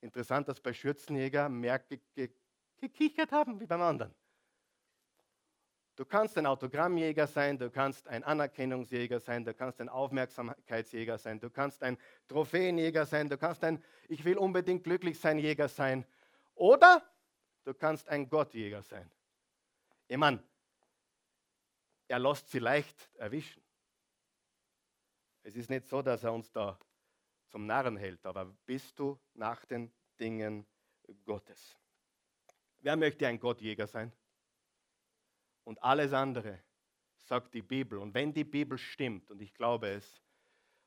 Interessant, 0.00 0.48
dass 0.48 0.60
bei 0.60 0.72
Schürzenjäger 0.72 1.48
mehr 1.48 1.78
ge 1.78 2.00
ge 2.14 2.30
gekichert 2.78 3.30
haben 3.30 3.60
wie 3.60 3.66
beim 3.66 3.82
anderen. 3.82 4.12
Du 5.94 6.06
kannst 6.06 6.38
ein 6.38 6.46
Autogrammjäger 6.46 7.26
sein, 7.26 7.58
du 7.58 7.70
kannst 7.70 8.08
ein 8.08 8.24
Anerkennungsjäger 8.24 9.20
sein, 9.20 9.44
du 9.44 9.52
kannst 9.52 9.80
ein 9.80 9.90
Aufmerksamkeitsjäger 9.90 11.18
sein, 11.18 11.38
du 11.38 11.50
kannst 11.50 11.82
ein 11.82 11.98
Trophäenjäger 12.28 13.04
sein, 13.04 13.28
du 13.28 13.36
kannst 13.36 13.62
ein 13.62 13.84
Ich 14.08 14.24
will 14.24 14.38
unbedingt 14.38 14.84
glücklich 14.84 15.20
sein 15.20 15.38
Jäger 15.38 15.68
sein. 15.68 16.06
Oder 16.54 17.02
du 17.64 17.74
kannst 17.74 18.08
ein 18.08 18.28
Gottjäger 18.28 18.82
sein. 18.82 19.10
Ich 20.08 20.16
meine, 20.16 20.42
er 22.08 22.18
lässt 22.18 22.50
sie 22.50 22.58
leicht 22.58 23.08
erwischen. 23.14 23.62
Es 25.42 25.56
ist 25.56 25.70
nicht 25.70 25.86
so, 25.86 26.02
dass 26.02 26.22
er 26.24 26.32
uns 26.32 26.50
da 26.52 26.78
zum 27.48 27.66
Narren 27.66 27.96
hält, 27.96 28.24
aber 28.26 28.46
bist 28.66 28.98
du 28.98 29.18
nach 29.34 29.64
den 29.64 29.92
Dingen 30.18 30.66
Gottes? 31.24 31.78
Wer 32.78 32.96
möchte 32.96 33.26
ein 33.26 33.38
Gottjäger 33.38 33.86
sein? 33.86 34.12
Und 35.64 35.82
alles 35.82 36.12
andere 36.12 36.62
sagt 37.16 37.54
die 37.54 37.62
Bibel. 37.62 37.98
Und 37.98 38.14
wenn 38.14 38.32
die 38.32 38.44
Bibel 38.44 38.76
stimmt, 38.78 39.30
und 39.30 39.40
ich 39.40 39.54
glaube 39.54 39.88
es, 39.88 40.22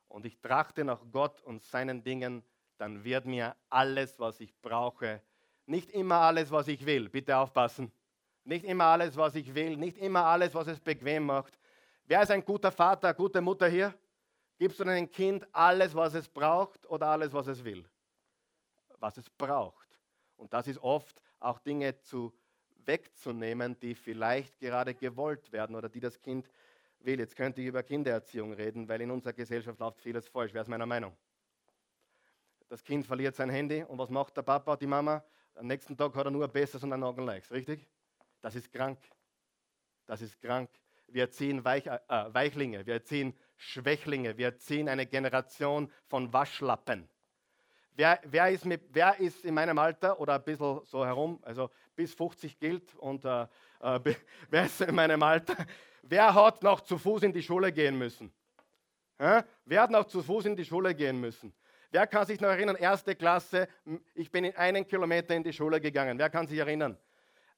und 0.07 0.25
ich 0.25 0.39
trachte 0.39 0.83
nach 0.83 1.01
Gott 1.11 1.41
und 1.41 1.63
seinen 1.63 2.03
Dingen, 2.03 2.43
dann 2.77 3.03
wird 3.03 3.25
mir 3.25 3.55
alles, 3.69 4.19
was 4.19 4.39
ich 4.39 4.53
brauche, 4.61 5.21
nicht 5.65 5.91
immer 5.91 6.15
alles, 6.15 6.51
was 6.51 6.67
ich 6.67 6.85
will, 6.85 7.09
bitte 7.09 7.37
aufpassen, 7.37 7.91
nicht 8.43 8.65
immer 8.65 8.85
alles, 8.85 9.17
was 9.17 9.35
ich 9.35 9.53
will, 9.55 9.77
nicht 9.77 9.97
immer 9.97 10.25
alles, 10.25 10.53
was 10.53 10.67
es 10.67 10.79
bequem 10.79 11.25
macht. 11.25 11.57
Wer 12.05 12.21
ist 12.21 12.31
ein 12.31 12.45
guter 12.45 12.71
Vater, 12.71 13.13
gute 13.13 13.41
Mutter 13.41 13.67
hier? 13.67 13.93
Gibst 14.57 14.79
du 14.79 14.83
deinem 14.83 15.11
Kind 15.11 15.45
alles, 15.51 15.95
was 15.95 16.13
es 16.13 16.29
braucht 16.29 16.85
oder 16.87 17.07
alles, 17.07 17.33
was 17.33 17.47
es 17.47 17.63
will? 17.63 17.83
Was 18.99 19.17
es 19.17 19.29
braucht. 19.29 19.99
Und 20.37 20.53
das 20.53 20.67
ist 20.67 20.81
oft 20.81 21.21
auch 21.39 21.59
Dinge 21.59 21.97
zu 21.99 22.33
wegzunehmen, 22.85 23.77
die 23.79 23.95
vielleicht 23.95 24.59
gerade 24.59 24.93
gewollt 24.93 25.51
werden 25.51 25.75
oder 25.75 25.89
die 25.89 25.99
das 25.99 26.19
Kind 26.21 26.49
will. 26.99 27.19
Jetzt 27.19 27.35
könnte 27.35 27.61
ich 27.61 27.67
über 27.67 27.83
Kindererziehung 27.83 28.53
reden, 28.53 28.87
weil 28.87 29.01
in 29.01 29.11
unserer 29.11 29.33
Gesellschaft 29.33 29.79
läuft 29.79 30.01
vieles 30.01 30.27
falsch. 30.27 30.53
Wer 30.53 30.61
ist 30.61 30.67
meiner 30.67 30.85
Meinung? 30.85 31.15
Das 32.67 32.83
Kind 32.83 33.05
verliert 33.05 33.35
sein 33.35 33.49
Handy 33.49 33.83
und 33.83 33.97
was 33.97 34.09
macht 34.09 34.37
der 34.37 34.41
Papa, 34.41 34.75
die 34.75 34.87
Mama? 34.87 35.23
Am 35.55 35.67
nächsten 35.67 35.95
Tag 35.95 36.13
hat 36.15 36.25
er 36.25 36.31
nur 36.31 36.43
ein 36.43 36.51
besseres 36.51 36.83
und 36.83 36.91
ein 36.91 37.03
Augenlikes, 37.03 37.51
richtig? 37.51 37.87
Das 38.41 38.55
ist 38.55 38.71
krank. 38.71 38.99
Das 40.05 40.21
ist 40.21 40.39
krank. 40.41 40.69
Wir 41.07 41.23
erziehen 41.23 41.63
Weich, 41.63 41.85
äh, 41.85 41.99
Weichlinge, 42.09 42.85
wir 42.85 42.95
erziehen 42.95 43.33
Schwächlinge, 43.55 44.37
wir 44.37 44.47
erziehen 44.47 44.89
eine 44.89 45.05
Generation 45.05 45.89
von 46.07 46.33
Waschlappen. 46.33 47.07
Wer, 47.93 48.19
wer, 48.25 48.49
ist 48.49 48.65
mit, 48.65 48.81
wer 48.91 49.17
ist 49.19 49.45
in 49.45 49.53
meinem 49.53 49.77
Alter 49.77 50.19
oder 50.19 50.35
ein 50.35 50.43
bisschen 50.43 50.81
so 50.83 51.05
herum, 51.05 51.39
also 51.43 51.69
bis 51.95 52.13
50 52.13 52.59
gilt 52.59 52.93
und 52.95 53.23
äh, 53.23 53.43
äh, 53.79 53.99
wer 54.49 54.65
ist 54.65 54.81
in 54.81 54.93
meinem 54.93 55.23
Alter? 55.23 55.55
Wer 56.01 56.33
hat 56.33 56.61
noch 56.63 56.81
zu 56.81 56.97
Fuß 56.97 57.23
in 57.23 57.31
die 57.31 57.41
Schule 57.41 57.71
gehen 57.71 57.97
müssen? 57.97 58.33
Hä? 59.17 59.43
Wer 59.63 59.83
hat 59.83 59.91
noch 59.91 60.05
zu 60.05 60.21
Fuß 60.21 60.45
in 60.45 60.55
die 60.57 60.65
Schule 60.65 60.93
gehen 60.93 61.19
müssen? 61.21 61.53
Wer 61.95 62.07
kann 62.07 62.25
sich 62.25 62.41
noch 62.41 62.49
erinnern, 62.49 62.75
erste 62.75 63.15
Klasse, 63.15 63.69
ich 64.15 64.29
bin 64.29 64.43
in 64.43 64.53
einen 64.57 64.85
Kilometer 64.85 65.33
in 65.33 65.45
die 65.45 65.53
Schule 65.53 65.79
gegangen. 65.79 66.19
Wer 66.19 66.29
kann 66.29 66.45
sich 66.45 66.59
erinnern? 66.59 66.97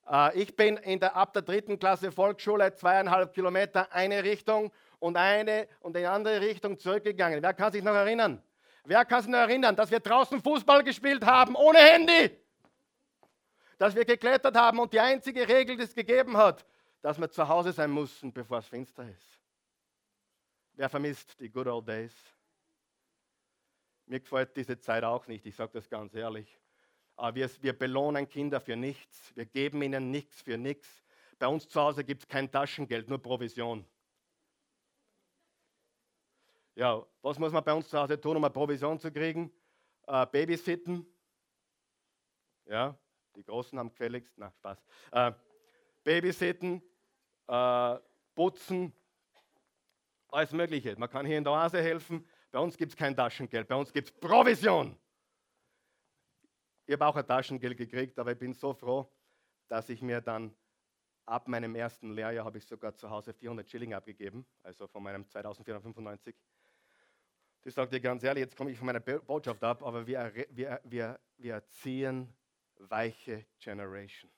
Äh, 0.07 0.39
ich 0.39 0.55
bin 0.55 0.77
in 0.77 0.99
der, 0.99 1.15
ab 1.15 1.33
der 1.33 1.41
dritten 1.41 1.79
Klasse 1.79 2.11
Volksschule 2.11 2.71
zweieinhalb 2.75 3.33
Kilometer 3.33 3.91
eine 3.91 4.23
Richtung 4.23 4.71
und 4.99 5.17
eine 5.17 5.67
und 5.79 5.95
in 5.95 6.03
die 6.03 6.07
andere 6.07 6.39
Richtung 6.39 6.77
zurückgegangen. 6.77 7.41
Wer 7.41 7.55
kann 7.55 7.71
sich 7.71 7.83
noch 7.83 7.95
erinnern? 7.95 8.39
Wer 8.85 9.05
kann 9.05 9.23
sich 9.23 9.31
noch 9.31 9.39
erinnern, 9.39 9.75
dass 9.75 9.89
wir 9.89 10.01
draußen 10.01 10.39
Fußball 10.39 10.83
gespielt 10.83 11.25
haben 11.25 11.55
ohne 11.55 11.79
Handy? 11.79 12.29
Dass 13.79 13.95
wir 13.95 14.05
geklettert 14.05 14.55
haben 14.55 14.77
und 14.77 14.93
die 14.93 14.99
einzige 14.99 15.47
Regel, 15.47 15.77
die 15.77 15.83
es 15.83 15.95
gegeben 15.95 16.37
hat, 16.37 16.63
dass 17.01 17.19
wir 17.19 17.31
zu 17.31 17.47
Hause 17.47 17.71
sein 17.71 17.89
mussten, 17.89 18.31
bevor 18.31 18.59
es 18.59 18.67
finster 18.67 19.09
ist. 19.09 19.41
Wer 20.73 20.89
vermisst 20.89 21.39
die 21.39 21.49
good 21.49 21.65
old 21.65 21.87
days? 21.87 22.13
Mir 24.07 24.21
gefällt 24.21 24.55
diese 24.55 24.79
Zeit 24.79 25.03
auch 25.03 25.27
nicht, 25.27 25.45
ich 25.45 25.55
sage 25.55 25.73
das 25.73 25.89
ganz 25.89 26.13
ehrlich. 26.15 26.59
Aber 27.17 27.35
wir, 27.35 27.49
wir 27.61 27.73
belohnen 27.77 28.29
Kinder 28.29 28.61
für 28.61 28.75
nichts. 28.75 29.35
Wir 29.35 29.45
geben 29.45 29.81
ihnen 29.81 30.11
nichts 30.11 30.41
für 30.41 30.57
nichts. 30.57 31.03
Bei 31.37 31.47
uns 31.47 31.67
zu 31.67 31.81
Hause 31.81 32.03
gibt 32.03 32.23
es 32.23 32.27
kein 32.27 32.49
Taschengeld, 32.49 33.09
nur 33.09 33.21
Provision. 33.21 33.85
Ja, 36.75 37.05
was 37.21 37.37
muss 37.37 37.51
man 37.51 37.63
bei 37.63 37.73
uns 37.73 37.89
zu 37.89 37.97
Hause 37.99 38.21
tun, 38.21 38.37
um 38.37 38.43
eine 38.43 38.53
Provision 38.53 38.99
zu 38.99 39.11
kriegen? 39.11 39.51
Äh, 40.05 40.25
Babysitten. 40.27 41.05
Ja, 42.65 42.97
die 43.35 43.43
Großen 43.43 43.77
haben 43.77 43.89
gefälligst. 43.89 44.33
Na, 44.37 44.51
Spaß. 44.51 44.83
Äh, 45.11 45.31
Babysitten, 46.03 46.81
äh, 47.47 47.97
putzen, 48.35 48.93
alles 50.29 50.51
Mögliche. 50.51 50.95
Man 50.97 51.09
kann 51.09 51.25
hier 51.25 51.39
in 51.39 51.43
der 51.43 51.53
Oase 51.53 51.81
helfen. 51.81 52.27
Bei 52.51 52.59
uns 52.59 52.77
gibt 52.77 52.93
es 52.93 52.97
kein 52.97 53.15
Taschengeld, 53.15 53.67
bei 53.67 53.75
uns 53.75 53.91
gibt 53.91 54.09
es 54.09 54.13
Provision. 54.13 54.97
Ich 56.85 56.93
habe 56.93 57.05
auch 57.05 57.15
ein 57.15 57.27
Taschengeld 57.27 57.77
gekriegt, 57.77 58.17
aber 58.17 58.31
ich 58.31 58.39
bin 58.39 58.53
so 58.53 58.73
froh, 58.73 59.11
dass 59.67 59.89
ich 59.89 60.01
mir 60.01 60.21
dann 60.21 60.55
ab 61.25 61.47
meinem 61.47 61.75
ersten 61.75 62.13
Lehrjahr 62.13 62.45
habe 62.45 62.57
ich 62.57 62.65
sogar 62.65 62.95
zu 62.95 63.09
Hause 63.09 63.33
400 63.33 63.69
Schilling 63.69 63.93
abgegeben, 63.93 64.45
also 64.63 64.87
von 64.87 65.03
meinem 65.03 65.27
2495. 65.27 66.35
Ich 67.63 67.73
sage 67.73 67.91
dir 67.91 67.99
ganz 67.99 68.23
ehrlich, 68.23 68.43
jetzt 68.43 68.55
komme 68.55 68.71
ich 68.71 68.77
von 68.77 68.85
meiner 68.85 69.01
Botschaft 69.01 69.61
ab, 69.63 69.83
aber 69.83 70.07
wir, 70.07 70.33
wir, 70.51 70.79
wir, 70.85 71.19
wir 71.35 71.53
erziehen 71.55 72.33
weiche 72.77 73.45
Generation. 73.59 74.31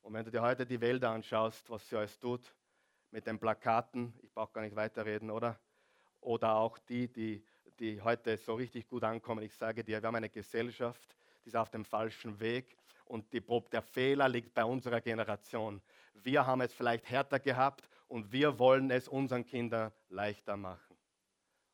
Und 0.00 0.14
wenn 0.14 0.24
du 0.24 0.32
dir 0.32 0.42
heute 0.42 0.66
die 0.66 0.80
Welt 0.80 1.04
anschaust, 1.04 1.70
was 1.70 1.88
sie 1.88 1.96
alles 1.96 2.18
tut, 2.18 2.52
mit 3.10 3.26
den 3.26 3.38
Plakaten, 3.38 4.12
ich 4.22 4.32
brauche 4.32 4.52
gar 4.52 4.62
nicht 4.62 4.74
weiterreden, 4.74 5.30
oder? 5.30 5.60
Oder 6.20 6.54
auch 6.54 6.78
die, 6.78 7.08
die, 7.08 7.44
die 7.78 8.00
heute 8.00 8.36
so 8.36 8.54
richtig 8.54 8.88
gut 8.88 9.04
ankommen. 9.04 9.44
Ich 9.44 9.54
sage 9.54 9.84
dir, 9.84 10.02
wir 10.02 10.06
haben 10.06 10.16
eine 10.16 10.28
Gesellschaft, 10.28 11.16
die 11.44 11.48
ist 11.48 11.56
auf 11.56 11.70
dem 11.70 11.84
falschen 11.84 12.38
Weg 12.40 12.76
und 13.06 13.32
die, 13.32 13.42
der 13.72 13.82
Fehler 13.82 14.28
liegt 14.28 14.52
bei 14.54 14.64
unserer 14.64 15.00
Generation. 15.00 15.80
Wir 16.14 16.46
haben 16.46 16.60
es 16.60 16.72
vielleicht 16.72 17.08
härter 17.08 17.38
gehabt 17.38 17.88
und 18.08 18.30
wir 18.32 18.58
wollen 18.58 18.90
es 18.90 19.08
unseren 19.08 19.44
Kindern 19.44 19.92
leichter 20.08 20.56
machen. 20.56 20.96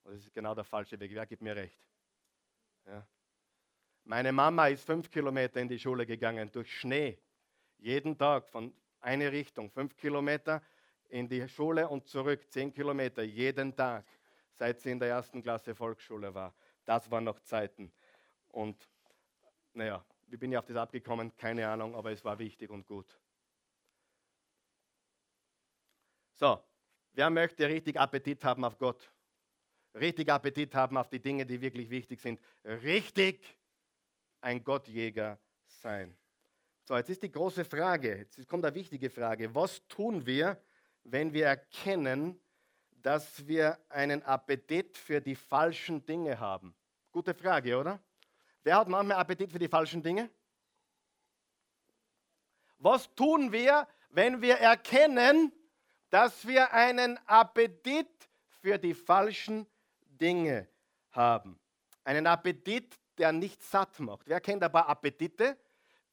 Und 0.05 0.15
das 0.15 0.23
ist 0.23 0.35
genau 0.35 0.55
der 0.55 0.65
falsche 0.65 0.99
Weg. 1.01 1.13
Wer 1.15 1.27
gibt 1.27 1.43
mir 1.43 1.57
recht? 1.57 1.79
Ja. 2.87 3.07
Meine 4.05 4.33
Mama 4.33 4.69
ist 4.69 4.85
fünf 4.85 5.11
Kilometer 5.11 5.61
in 5.61 5.69
die 5.69 5.79
Schule 5.79 6.05
gegangen 6.05 6.51
durch 6.53 6.71
Schnee. 6.79 7.19
Jeden 7.79 8.17
Tag 8.19 8.49
von 8.49 8.73
einer 9.01 9.33
Richtung, 9.33 9.71
fünf 9.71 9.97
Kilometer 9.97 10.63
in 11.09 11.29
die 11.29 11.49
Schule 11.49 11.89
und 11.89 12.07
zurück, 12.07 12.51
zehn 12.51 12.73
Kilometer 12.73 13.23
jeden 13.23 13.75
Tag, 13.75 14.05
seit 14.55 14.81
sie 14.81 14.91
in 14.91 14.99
der 14.99 15.09
ersten 15.09 15.43
Klasse 15.43 15.75
Volksschule 15.75 16.35
war. 16.35 16.55
Das 16.85 17.11
waren 17.11 17.25
noch 17.25 17.41
Zeiten. 17.41 17.93
Und 18.49 18.89
naja, 19.73 20.05
wie 20.27 20.37
bin 20.37 20.53
ich 20.53 20.59
auf 20.59 20.67
das 20.67 20.77
abgekommen? 20.77 21.37
Keine 21.37 21.69
Ahnung, 21.69 21.95
aber 21.95 22.13
es 22.13 22.25
war 22.25 22.39
wichtig 22.39 22.71
und 22.71 22.87
gut. 22.87 23.19
So, 26.35 26.63
Wer 27.15 27.31
möchte 27.31 27.69
richtig 27.69 27.99
Appetit 27.99 28.43
haben 28.45 28.65
auf 28.65 28.77
Gott? 28.77 29.13
Richtig 29.95 30.29
Appetit 30.29 30.75
haben 30.75 30.97
auf 30.97 31.09
die 31.09 31.21
Dinge, 31.21 31.47
die 31.47 31.61
wirklich 31.61 31.89
wichtig 31.89 32.21
sind. 32.21 32.41
Richtig 32.65 33.57
ein 34.41 34.65
Gottjäger 34.65 35.39
sein. 35.65 36.17
So, 36.83 36.97
jetzt 36.97 37.11
ist 37.11 37.23
die 37.23 37.31
große 37.31 37.65
Frage, 37.65 38.17
jetzt 38.17 38.49
kommt 38.49 38.65
eine 38.65 38.75
wichtige 38.75 39.09
Frage. 39.11 39.55
Was 39.55 39.87
tun 39.87 40.27
wir, 40.27 40.61
wenn 41.05 41.33
wir 41.33 41.47
erkennen, 41.47 42.41
dass 43.05 43.47
wir 43.47 43.79
einen 43.91 44.23
Appetit 44.23 44.97
für 44.97 45.21
die 45.21 45.35
falschen 45.35 46.05
Dinge 46.07 46.41
haben? 46.41 46.75
Gute 47.13 47.35
Frage, 47.35 47.79
oder? 47.79 48.01
Wer 48.63 48.79
hat 48.79 48.89
manchmal 48.89 49.19
Appetit 49.19 49.53
für 49.53 49.59
die 49.59 49.69
falschen 49.69 50.03
Dinge? 50.03 50.31
Was 52.79 53.15
tun 53.15 53.53
wir, 53.53 53.87
wenn 54.09 54.41
wir 54.41 54.57
erkennen, 54.57 55.53
dass 56.09 56.47
wir 56.47 56.73
einen 56.73 57.19
Appetit 57.27 58.09
für 58.63 58.79
die 58.79 58.95
falschen 58.95 59.67
Dinge 60.07 60.67
haben? 61.11 61.61
Einen 62.05 62.27
Appetit, 62.27 62.99
der 63.19 63.33
nicht 63.33 63.63
satt 63.63 64.01
macht. 64.01 64.27
Wer 64.27 64.41
kennt 64.41 64.65
ein 64.65 64.73
paar 64.73 64.89
Appetite, 64.89 65.59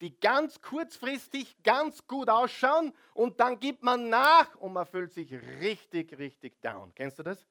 die 0.02 0.18
ganz 0.18 0.60
kurzfristig 0.60 1.62
ganz 1.62 2.06
gut 2.08 2.28
ausschauen 2.28 2.92
und 3.14 3.38
dann 3.38 3.60
gibt 3.60 3.84
man 3.84 4.08
nach 4.08 4.54
und 4.56 4.72
man 4.72 4.84
fühlt 4.84 5.12
sich 5.12 5.32
richtig, 5.32 6.18
richtig 6.18 6.60
down. 6.60 6.92
Kennst 6.94 7.20
du 7.20 7.22
das? 7.22 7.46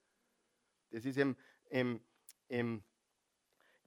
Das 0.89 1.05
ist 1.05 1.17
im, 1.17 1.37
im, 1.69 2.01
im 2.49 2.83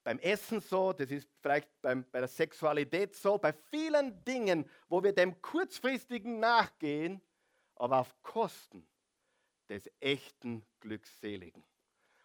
beim 0.02 0.18
Essen 0.18 0.60
so, 0.60 0.94
das 0.94 1.10
ist 1.10 1.28
vielleicht 1.40 1.68
beim, 1.82 2.04
bei 2.10 2.20
der 2.20 2.28
Sexualität 2.28 3.14
so, 3.14 3.36
bei 3.38 3.52
vielen 3.52 4.24
Dingen, 4.24 4.68
wo 4.88 5.02
wir 5.02 5.14
dem 5.14 5.40
kurzfristigen 5.42 6.40
nachgehen, 6.40 7.20
aber 7.76 7.98
auf 7.98 8.14
Kosten 8.22 8.86
des 9.68 9.90
echten 10.00 10.64
Glückseligen. 10.80 11.64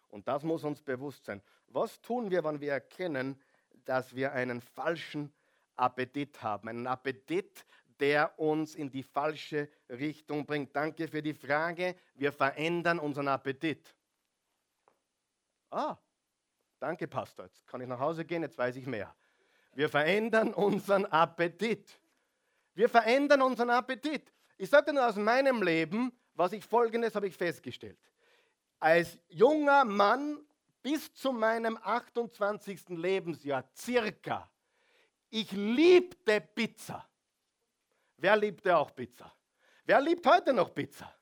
Und 0.08 0.26
das 0.26 0.42
muss 0.42 0.64
uns 0.64 0.82
bewusst 0.82 1.26
sein. 1.26 1.42
Was 1.68 2.00
tun 2.00 2.30
wir, 2.30 2.44
wenn 2.44 2.60
wir 2.60 2.72
erkennen, 2.72 3.40
dass 3.84 4.14
wir 4.14 4.32
einen 4.32 4.60
falschen 4.60 5.32
Appetit 5.80 6.42
haben? 6.42 6.68
Einen 6.68 6.86
Appetit, 6.86 7.64
der 7.98 8.38
uns 8.38 8.74
in 8.74 8.90
die 8.90 9.02
falsche 9.02 9.68
Richtung 9.88 10.46
bringt. 10.46 10.74
Danke 10.74 11.08
für 11.08 11.22
die 11.22 11.34
Frage. 11.34 11.96
Wir 12.14 12.32
verändern 12.32 12.98
unseren 12.98 13.28
Appetit. 13.28 13.94
Ah, 15.70 15.96
Danke, 16.80 17.06
Pastor. 17.06 17.44
Jetzt 17.44 17.66
kann 17.66 17.82
ich 17.82 17.86
nach 17.86 18.00
Hause 18.00 18.24
gehen, 18.24 18.42
jetzt 18.42 18.56
weiß 18.56 18.74
ich 18.76 18.86
mehr. 18.86 19.14
Wir 19.74 19.88
verändern 19.88 20.54
unseren 20.54 21.04
Appetit. 21.06 22.00
Wir 22.74 22.88
verändern 22.88 23.42
unseren 23.42 23.70
Appetit. 23.70 24.32
Ich 24.56 24.70
sage 24.70 24.86
dir 24.86 24.94
nur 24.94 25.06
aus 25.06 25.16
meinem 25.16 25.62
Leben, 25.62 26.10
was 26.34 26.52
ich 26.52 26.64
folgendes 26.64 27.14
habe 27.14 27.28
ich 27.28 27.36
festgestellt. 27.36 27.98
Als 28.78 29.18
junger 29.28 29.84
Mann 29.84 30.38
bis 30.82 31.12
zu 31.12 31.32
meinem 31.32 31.76
28. 31.82 32.88
Lebensjahr 32.88 33.68
circa, 33.76 34.49
ich 35.30 35.50
liebte 35.52 36.40
Pizza. 36.40 37.08
Wer 38.16 38.36
liebte 38.36 38.76
auch 38.76 38.94
Pizza? 38.94 39.32
Wer 39.84 40.00
liebt 40.00 40.26
heute 40.26 40.52
noch 40.52 40.74
Pizza? 40.74 41.12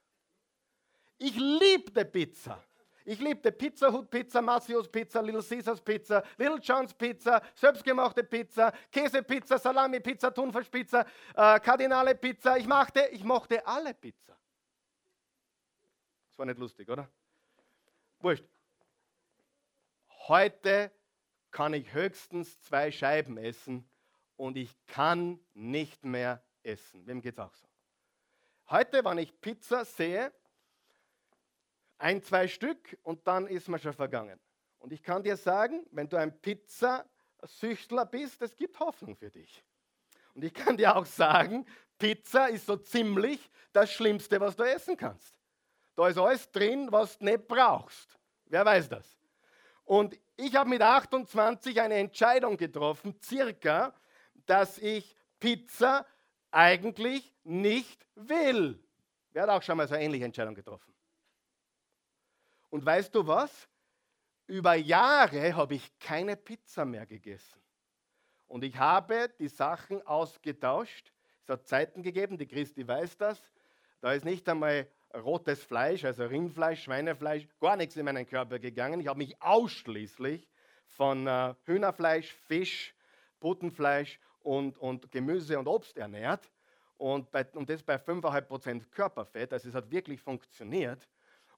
Ich 1.19 1.37
liebte 1.37 2.05
Pizza. 2.05 2.63
Ich 3.05 3.21
liebte 3.21 3.51
Pizza 3.53 3.91
Hut 3.91 4.11
Pizza, 4.11 4.43
Massios 4.43 4.87
Pizza, 4.91 5.23
Little 5.23 5.43
Caesars 5.43 5.81
Pizza, 5.81 6.23
Little 6.37 6.59
John's 6.59 6.93
Pizza, 6.93 7.41
selbstgemachte 7.55 8.23
Pizza, 8.23 8.71
Käsepizza, 8.93 9.59
Salami 9.59 10.01
Pizza, 10.01 10.31
Thunfisch 10.31 10.69
Pizza, 10.69 11.07
äh, 11.35 11.59
Kardinale 11.61 12.15
Pizza. 12.15 12.59
Ich 12.59 12.67
machte, 12.67 13.09
ich 13.13 13.25
mochte 13.25 13.67
alle 13.67 13.95
Pizza. 13.95 14.37
Das 16.29 16.39
war 16.39 16.45
nicht 16.45 16.59
lustig, 16.59 16.89
oder? 16.91 17.09
Wurscht. 18.21 18.45
Heute 20.29 20.93
kann 21.51 21.73
ich 21.73 21.95
höchstens 21.95 22.61
zwei 22.61 22.93
Scheiben 22.93 23.39
essen 23.39 23.89
und 24.39 24.57
ich 24.57 24.75
kann 24.87 25.39
nicht 25.53 26.05
mehr 26.05 26.43
essen. 26.63 27.07
Wem 27.07 27.21
geht 27.21 27.35
es 27.35 27.39
auch 27.41 27.55
so? 27.55 27.67
Heute, 28.71 29.05
wenn 29.05 29.19
ich 29.19 29.39
Pizza 29.41 29.85
sehe, 29.85 30.33
ein, 31.99 32.23
zwei 32.23 32.47
Stück 32.47 32.97
und 33.03 33.27
dann 33.27 33.47
ist 33.47 33.69
man 33.69 33.81
schon 33.81 33.93
vergangen. 33.93 34.39
Und 34.79 34.93
ich 34.93 35.03
kann 35.03 35.23
dir 35.23 35.37
sagen, 35.37 35.85
wenn 35.91 36.09
du 36.09 36.17
ein 36.17 36.41
Pizzasüchtler 36.41 38.07
bist, 38.07 38.41
es 38.41 38.55
gibt 38.55 38.79
Hoffnung 38.79 39.17
für 39.17 39.31
dich. 39.31 39.65
Und 40.35 40.45
ich 40.45 40.55
kann 40.55 40.77
dir 40.77 40.97
auch 40.97 41.07
sagen, 41.07 41.67
Pizza 41.99 42.47
ist 42.49 42.67
so 42.67 42.77
ziemlich 42.77 43.51
das 43.73 43.91
Schlimmste, 43.91 44.39
was 44.41 44.55
du 44.55 44.63
essen 44.63 44.97
kannst. 44.97 45.35
Da 45.97 46.07
ist 46.07 46.19
alles 46.19 46.49
drin, 46.53 46.93
was 46.93 47.19
du 47.19 47.25
nicht 47.25 47.49
brauchst. 47.49 48.17
Wer 48.45 48.65
weiß 48.65 48.89
das? 48.89 49.19
Und 49.85 50.17
ich 50.37 50.55
habe 50.55 50.71
mit 50.71 50.81
28 50.81 51.81
eine 51.81 51.97
Entscheidung 51.97 52.57
getroffen, 52.57 53.19
circa, 53.21 53.93
dass 54.49 54.79
ich 54.79 55.17
Pizza 55.39 56.07
eigentlich 56.51 57.33
nicht 57.45 58.07
will. 58.15 58.83
Wer 59.33 59.43
hat 59.43 59.51
auch 59.51 59.63
schon 59.63 59.77
mal 59.77 59.87
so 59.87 59.95
eine 59.95 60.05
ähnliche 60.05 60.25
Entscheidung 60.25 60.55
getroffen? 60.55 60.93
Und 62.71 62.85
weißt 62.85 63.15
du 63.15 63.27
was? 63.27 63.69
Über 64.47 64.75
Jahre 64.75 65.55
habe 65.55 65.75
ich 65.75 65.99
keine 65.99 66.37
Pizza 66.37 66.85
mehr 66.85 67.07
gegessen. 67.07 67.61
Und 68.47 68.65
ich 68.65 68.77
habe 68.77 69.31
die 69.39 69.49
Sachen 69.49 70.05
ausgetauscht. 70.07 71.13
Es 71.43 71.51
hat 71.51 71.67
Zeiten 71.67 72.03
gegeben, 72.03 72.39
die 72.39 72.47
Christi 72.47 72.87
weiß 72.87 73.19
das. 73.19 73.39
Da 74.01 74.13
ist 74.13 74.25
nicht 74.25 74.49
einmal 74.49 74.89
rotes 75.15 75.63
Fleisch, 75.63 76.05
also 76.05 76.25
Rindfleisch, 76.25 76.85
Schweinefleisch, 76.85 77.47
gar 77.61 77.77
nichts 77.77 77.97
in 77.97 78.05
meinen 78.05 78.27
Körper 78.27 78.59
gegangen. 78.59 79.01
Ich 79.01 79.09
habe 79.09 79.19
mich 79.19 79.41
ausschließlich 79.43 80.49
von 80.87 81.27
äh, 81.27 81.55
Hühnerfleisch, 81.65 82.33
Fisch, 82.47 82.95
Putenfleisch 83.41 84.19
und, 84.49 84.79
und 84.79 85.11
Gemüse 85.11 85.59
und 85.59 85.69
Obst 85.69 85.99
ernährt. 85.99 86.51
Und, 86.97 87.31
bei, 87.31 87.45
und 87.53 87.69
das 87.69 87.83
bei 87.83 87.97
5,5% 87.97 88.87
Körperfett. 88.91 89.53
Also 89.53 89.69
es 89.69 89.75
hat 89.75 89.91
wirklich 89.91 90.23
funktioniert. 90.23 91.07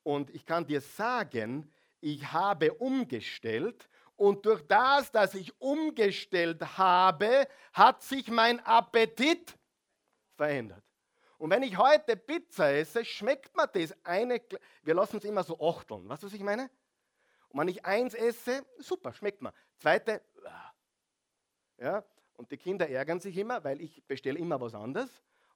Und 0.02 0.28
ich 0.30 0.44
kann 0.44 0.66
dir 0.66 0.80
sagen, 0.80 1.72
ich 2.00 2.32
habe 2.32 2.72
umgestellt 2.74 3.88
und 4.16 4.44
durch 4.44 4.66
das, 4.66 5.12
dass 5.12 5.34
ich 5.34 5.58
umgestellt 5.60 6.60
habe, 6.76 7.46
hat 7.72 8.02
sich 8.02 8.28
mein 8.28 8.58
Appetit 8.66 9.56
verändert. 10.34 10.82
Und 11.38 11.50
wenn 11.50 11.62
ich 11.62 11.78
heute 11.78 12.16
Pizza 12.16 12.72
esse, 12.72 13.04
schmeckt 13.04 13.56
mir 13.56 13.68
das 13.68 13.94
eine, 14.04 14.42
wir 14.82 14.94
lassen 14.94 15.18
es 15.18 15.24
immer 15.24 15.44
so 15.44 15.60
ochteln. 15.60 16.08
Weißt 16.08 16.24
du, 16.24 16.26
was 16.26 16.34
ich 16.34 16.42
meine? 16.42 16.68
Und 17.50 17.60
wenn 17.60 17.68
ich 17.68 17.84
eins 17.84 18.14
esse, 18.14 18.66
super, 18.78 19.12
schmeckt 19.12 19.40
mir. 19.40 19.54
Zweite, 19.78 20.22
ja, 21.78 22.04
und 22.40 22.50
die 22.50 22.56
Kinder 22.56 22.88
ärgern 22.88 23.20
sich 23.20 23.36
immer, 23.36 23.62
weil 23.64 23.82
ich 23.82 24.02
bestelle 24.06 24.38
immer 24.38 24.58
was 24.58 24.74
anderes 24.74 25.10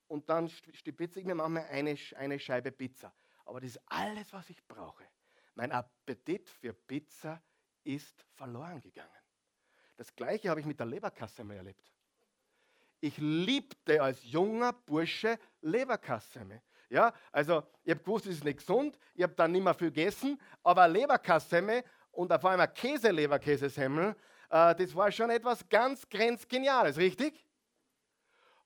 und 0.07 0.29
dann 0.29 0.51
stipitze 0.51 1.19
ich 1.19 1.25
mir 1.25 1.35
manchmal 1.35 1.65
eine, 1.71 1.97
eine 2.19 2.39
Scheibe 2.39 2.71
Pizza. 2.71 3.11
Aber 3.47 3.59
das 3.59 3.71
ist 3.71 3.81
alles, 3.87 4.31
was 4.35 4.51
ich 4.51 4.63
brauche. 4.69 5.03
Mein 5.55 5.73
Appetit 5.73 6.47
für 6.51 6.75
Pizza 6.75 7.43
ist 7.85 8.27
verloren 8.35 8.83
gegangen. 8.83 9.09
Das 9.97 10.15
gleiche 10.15 10.51
habe 10.51 10.61
ich 10.61 10.67
mit 10.67 10.79
der 10.79 10.85
Leberkasse 10.85 11.41
erlebt. 11.41 11.91
Ich 13.01 13.17
liebte 13.17 14.03
als 14.03 14.23
junger 14.23 14.75
Bursche 14.75 15.39
Leberkassemme. 15.63 16.61
Ja, 16.91 17.15
also 17.33 17.63
ich 17.83 17.93
habe 17.93 18.05
gewusst, 18.05 18.27
es 18.27 18.37
ist 18.37 18.45
nicht 18.45 18.59
gesund, 18.59 18.99
ich 19.15 19.23
habe 19.23 19.33
dann 19.33 19.53
nicht 19.53 19.65
mehr 19.65 19.73
viel 19.73 19.91
gegessen, 19.91 20.39
aber 20.63 20.87
Leberkassemme 20.87 21.83
und 22.11 22.31
vor 22.39 22.51
allem 22.51 22.75
Käse-Leberkäsesemmel, 22.75 24.15
das 24.55 24.95
war 24.95 25.11
schon 25.11 25.31
etwas 25.31 25.69
ganz 25.69 26.09
grenzgeniales, 26.09 26.97
richtig? 26.97 27.45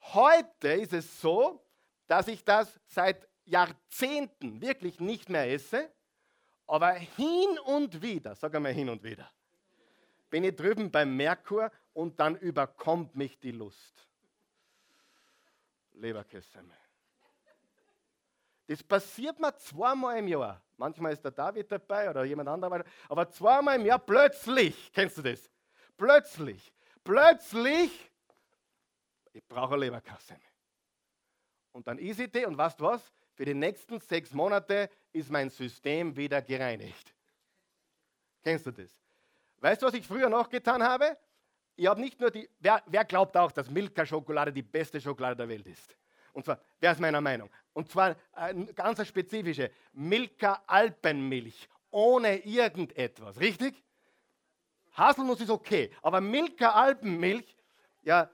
Heute 0.02 0.68
ist 0.68 0.92
es 0.92 1.20
so, 1.22 1.64
dass 2.06 2.28
ich 2.28 2.44
das 2.44 2.78
seit 2.88 3.26
Jahrzehnten 3.46 4.60
wirklich 4.60 5.00
nicht 5.00 5.30
mehr 5.30 5.50
esse, 5.50 5.90
aber 6.66 6.92
hin 6.92 7.58
und 7.64 8.02
wieder, 8.02 8.34
sag 8.34 8.54
einmal 8.54 8.74
hin 8.74 8.90
und 8.90 9.02
wieder, 9.02 9.30
bin 10.28 10.44
ich 10.44 10.54
drüben 10.54 10.90
beim 10.90 11.16
Merkur 11.16 11.70
und 11.94 12.20
dann 12.20 12.36
überkommt 12.36 13.16
mich 13.16 13.38
die 13.38 13.52
Lust. 13.52 14.06
Leberkässemmel. 15.92 16.76
Das 18.66 18.82
passiert 18.82 19.40
mir 19.40 19.56
zweimal 19.56 20.18
im 20.18 20.28
Jahr. 20.28 20.62
Manchmal 20.76 21.14
ist 21.14 21.24
der 21.24 21.30
David 21.30 21.72
dabei 21.72 22.10
oder 22.10 22.24
jemand 22.24 22.50
anderer, 22.50 22.84
aber 23.08 23.30
zweimal 23.30 23.76
im 23.76 23.86
Jahr 23.86 23.98
plötzlich, 23.98 24.92
kennst 24.92 25.16
du 25.16 25.22
das? 25.22 25.50
Plötzlich, 25.98 26.72
plötzlich, 27.04 28.10
ich 29.32 29.44
brauche 29.46 29.74
eine 29.74 29.84
Leberkassemmel. 29.84 30.42
Und 31.72 31.86
dann 31.86 31.98
ist 31.98 32.18
die 32.34 32.46
und 32.46 32.56
weißt 32.56 32.80
was? 32.80 33.12
Für 33.34 33.44
die 33.44 33.54
nächsten 33.54 34.00
sechs 34.00 34.32
Monate 34.32 34.88
ist 35.12 35.30
mein 35.30 35.50
System 35.50 36.16
wieder 36.16 36.40
gereinigt. 36.40 37.14
Kennst 38.42 38.66
du 38.66 38.70
das? 38.70 38.90
Weißt 39.58 39.82
du, 39.82 39.86
was 39.86 39.94
ich 39.94 40.06
früher 40.06 40.28
noch 40.28 40.48
getan 40.48 40.82
habe? 40.82 41.16
Ich 41.76 41.86
habe 41.86 42.00
nicht 42.00 42.20
nur 42.20 42.30
die, 42.30 42.48
wer, 42.58 42.82
wer 42.86 43.04
glaubt 43.04 43.36
auch, 43.36 43.52
dass 43.52 43.70
Milka-Schokolade 43.70 44.52
die 44.52 44.62
beste 44.62 45.00
Schokolade 45.00 45.36
der 45.36 45.48
Welt 45.48 45.66
ist? 45.66 45.96
Und 46.32 46.44
zwar, 46.44 46.60
wer 46.80 46.92
ist 46.92 47.00
meiner 47.00 47.20
Meinung? 47.20 47.50
Und 47.72 47.90
zwar 47.90 48.16
eine 48.32 48.72
ganz 48.72 49.04
spezifische 49.06 49.70
Milka 49.92 50.62
Alpenmilch 50.66 51.68
ohne 51.90 52.38
irgendetwas, 52.44 53.38
richtig? 53.40 53.82
Haselnuss 54.98 55.40
ist 55.40 55.50
okay, 55.50 55.90
aber 56.02 56.20
Milka 56.20 56.72
Alpenmilch, 56.72 57.56
ja, 58.02 58.28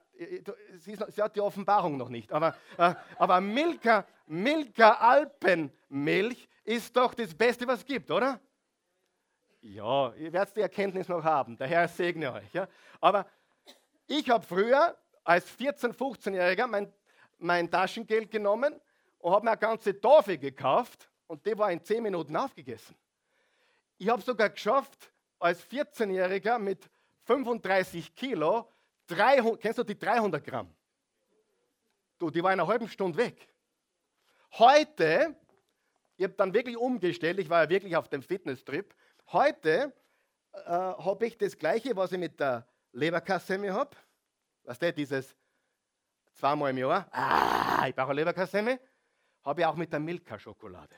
sie, 0.78 0.96
sie, 1.08 1.22
hat 1.22 1.36
die 1.36 1.40
Offenbarung 1.40 1.96
noch 1.96 2.08
nicht, 2.08 2.32
aber, 2.32 2.56
äh, 2.78 2.94
aber 3.18 3.40
Milka, 3.40 4.06
Milka 4.26 4.92
Alpenmilch 4.92 6.48
ist 6.64 6.96
doch 6.96 7.14
das 7.14 7.34
Beste, 7.34 7.66
was 7.66 7.80
es 7.80 7.84
gibt, 7.84 8.10
oder? 8.10 8.40
Ja, 9.60 10.12
ihr 10.14 10.32
werdet 10.32 10.56
die 10.56 10.60
Erkenntnis 10.60 11.08
noch 11.08 11.24
haben. 11.24 11.56
Der 11.56 11.66
Herr 11.66 11.88
segne 11.88 12.32
euch. 12.32 12.52
Ja? 12.52 12.68
Aber 13.00 13.26
ich 14.06 14.28
habe 14.28 14.44
früher 14.44 14.94
als 15.24 15.46
14-, 15.58 15.94
15-Jähriger 15.94 16.66
mein, 16.66 16.92
mein 17.38 17.70
Taschengeld 17.70 18.30
genommen 18.30 18.78
und 19.18 19.32
habe 19.32 19.44
mir 19.44 19.52
eine 19.52 19.60
ganze 19.60 19.98
Tafel 19.98 20.36
gekauft 20.36 21.08
und 21.26 21.46
die 21.46 21.56
war 21.56 21.72
in 21.72 21.82
10 21.82 22.02
Minuten 22.02 22.36
aufgegessen. 22.36 22.94
Ich 23.96 24.08
habe 24.08 24.20
sogar 24.20 24.50
geschafft, 24.50 25.10
als 25.38 25.64
14-Jähriger 25.68 26.58
mit 26.58 26.90
35 27.24 28.14
Kilo, 28.14 28.70
300, 29.06 29.60
kennst 29.60 29.78
du 29.78 29.84
die 29.84 29.98
300 29.98 30.42
Gramm? 30.44 30.74
Du, 32.18 32.30
die 32.30 32.42
war 32.42 32.52
in 32.52 32.60
einer 32.60 32.68
halben 32.68 32.88
Stunde 32.88 33.18
weg. 33.18 33.48
Heute, 34.52 35.34
ich 36.16 36.24
habe 36.24 36.34
dann 36.34 36.54
wirklich 36.54 36.76
umgestellt, 36.76 37.38
ich 37.38 37.50
war 37.50 37.64
ja 37.64 37.68
wirklich 37.68 37.96
auf 37.96 38.08
dem 38.08 38.22
Fitnesstrip, 38.22 38.94
Heute 39.32 39.92
äh, 40.52 40.70
habe 40.70 41.26
ich 41.26 41.36
das 41.36 41.56
Gleiche, 41.56 41.96
was 41.96 42.12
ich 42.12 42.18
mit 42.18 42.38
der 42.38 42.66
Leberkassemme 42.92 43.72
habe. 43.72 43.96
Weißt 44.64 44.82
du, 44.82 44.92
dieses 44.92 45.34
zweimal 46.32 46.70
im 46.70 46.78
Jahr, 46.78 47.08
ah, 47.10 47.86
ich 47.88 47.94
brauche 47.94 48.12
Leberkassemme, 48.12 48.78
habe 49.44 49.60
ich 49.60 49.66
auch 49.66 49.76
mit 49.76 49.92
der 49.92 50.00
Milka-Schokolade. 50.00 50.96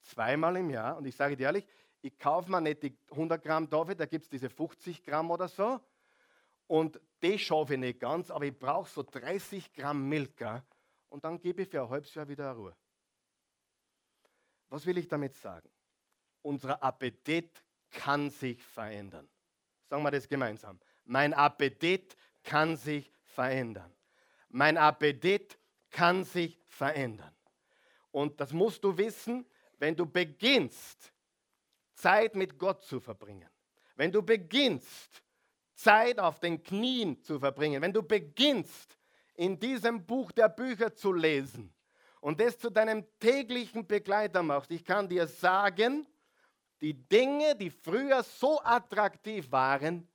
Zweimal 0.00 0.56
im 0.56 0.70
Jahr. 0.70 0.96
Und 0.96 1.06
ich 1.06 1.14
sage 1.14 1.36
dir 1.36 1.44
ehrlich, 1.44 1.66
ich 2.00 2.18
kaufe 2.18 2.50
mir 2.50 2.60
nicht 2.60 2.82
die 2.82 2.96
100 3.10 3.42
Gramm 3.42 3.68
Tafel, 3.68 3.94
da 3.94 4.06
gibt 4.06 4.24
es 4.24 4.30
diese 4.30 4.48
50 4.50 5.02
Gramm 5.02 5.30
oder 5.30 5.48
so. 5.48 5.80
Und 6.66 7.00
die 7.22 7.38
schaffe 7.38 7.74
ich 7.74 7.80
nicht 7.80 8.00
ganz, 8.00 8.30
aber 8.30 8.44
ich 8.44 8.58
brauche 8.58 8.88
so 8.88 9.02
30 9.02 9.72
Gramm 9.72 10.08
Milka 10.08 10.64
und 11.08 11.24
dann 11.24 11.40
gebe 11.40 11.62
ich 11.62 11.68
für 11.68 11.82
ein 11.82 11.88
halbes 11.88 12.14
Jahr 12.14 12.28
wieder 12.28 12.52
Ruhe. 12.52 12.76
Was 14.68 14.84
will 14.84 14.98
ich 14.98 15.08
damit 15.08 15.34
sagen? 15.34 15.68
unser 16.42 16.82
Appetit 16.82 17.62
kann 17.90 18.30
sich 18.30 18.62
verändern. 18.62 19.28
Sagen 19.88 20.02
wir 20.02 20.10
das 20.10 20.28
gemeinsam. 20.28 20.78
Mein 21.04 21.34
Appetit 21.34 22.16
kann 22.42 22.76
sich 22.76 23.10
verändern. 23.24 23.92
Mein 24.48 24.76
Appetit 24.76 25.58
kann 25.90 26.24
sich 26.24 26.58
verändern. 26.66 27.34
Und 28.10 28.40
das 28.40 28.52
musst 28.52 28.82
du 28.84 28.96
wissen, 28.96 29.46
wenn 29.78 29.94
du 29.94 30.06
beginnst, 30.06 31.12
Zeit 31.98 32.34
mit 32.34 32.58
Gott 32.58 32.82
zu 32.84 33.00
verbringen. 33.00 33.48
Wenn 33.96 34.12
du 34.12 34.22
beginnst, 34.22 35.22
Zeit 35.74 36.18
auf 36.18 36.40
den 36.40 36.62
Knien 36.62 37.22
zu 37.22 37.38
verbringen. 37.38 37.80
Wenn 37.82 37.92
du 37.92 38.02
beginnst, 38.02 38.98
in 39.34 39.58
diesem 39.58 40.04
Buch 40.04 40.32
der 40.32 40.48
Bücher 40.48 40.92
zu 40.92 41.12
lesen 41.12 41.72
und 42.20 42.40
das 42.40 42.58
zu 42.58 42.70
deinem 42.70 43.06
täglichen 43.20 43.86
Begleiter 43.86 44.42
machst. 44.42 44.72
Ich 44.72 44.84
kann 44.84 45.08
dir 45.08 45.28
sagen, 45.28 46.06
die 46.80 46.94
Dinge, 46.94 47.54
die 47.54 47.70
früher 47.70 48.24
so 48.24 48.60
attraktiv 48.62 49.50
waren, 49.52 50.08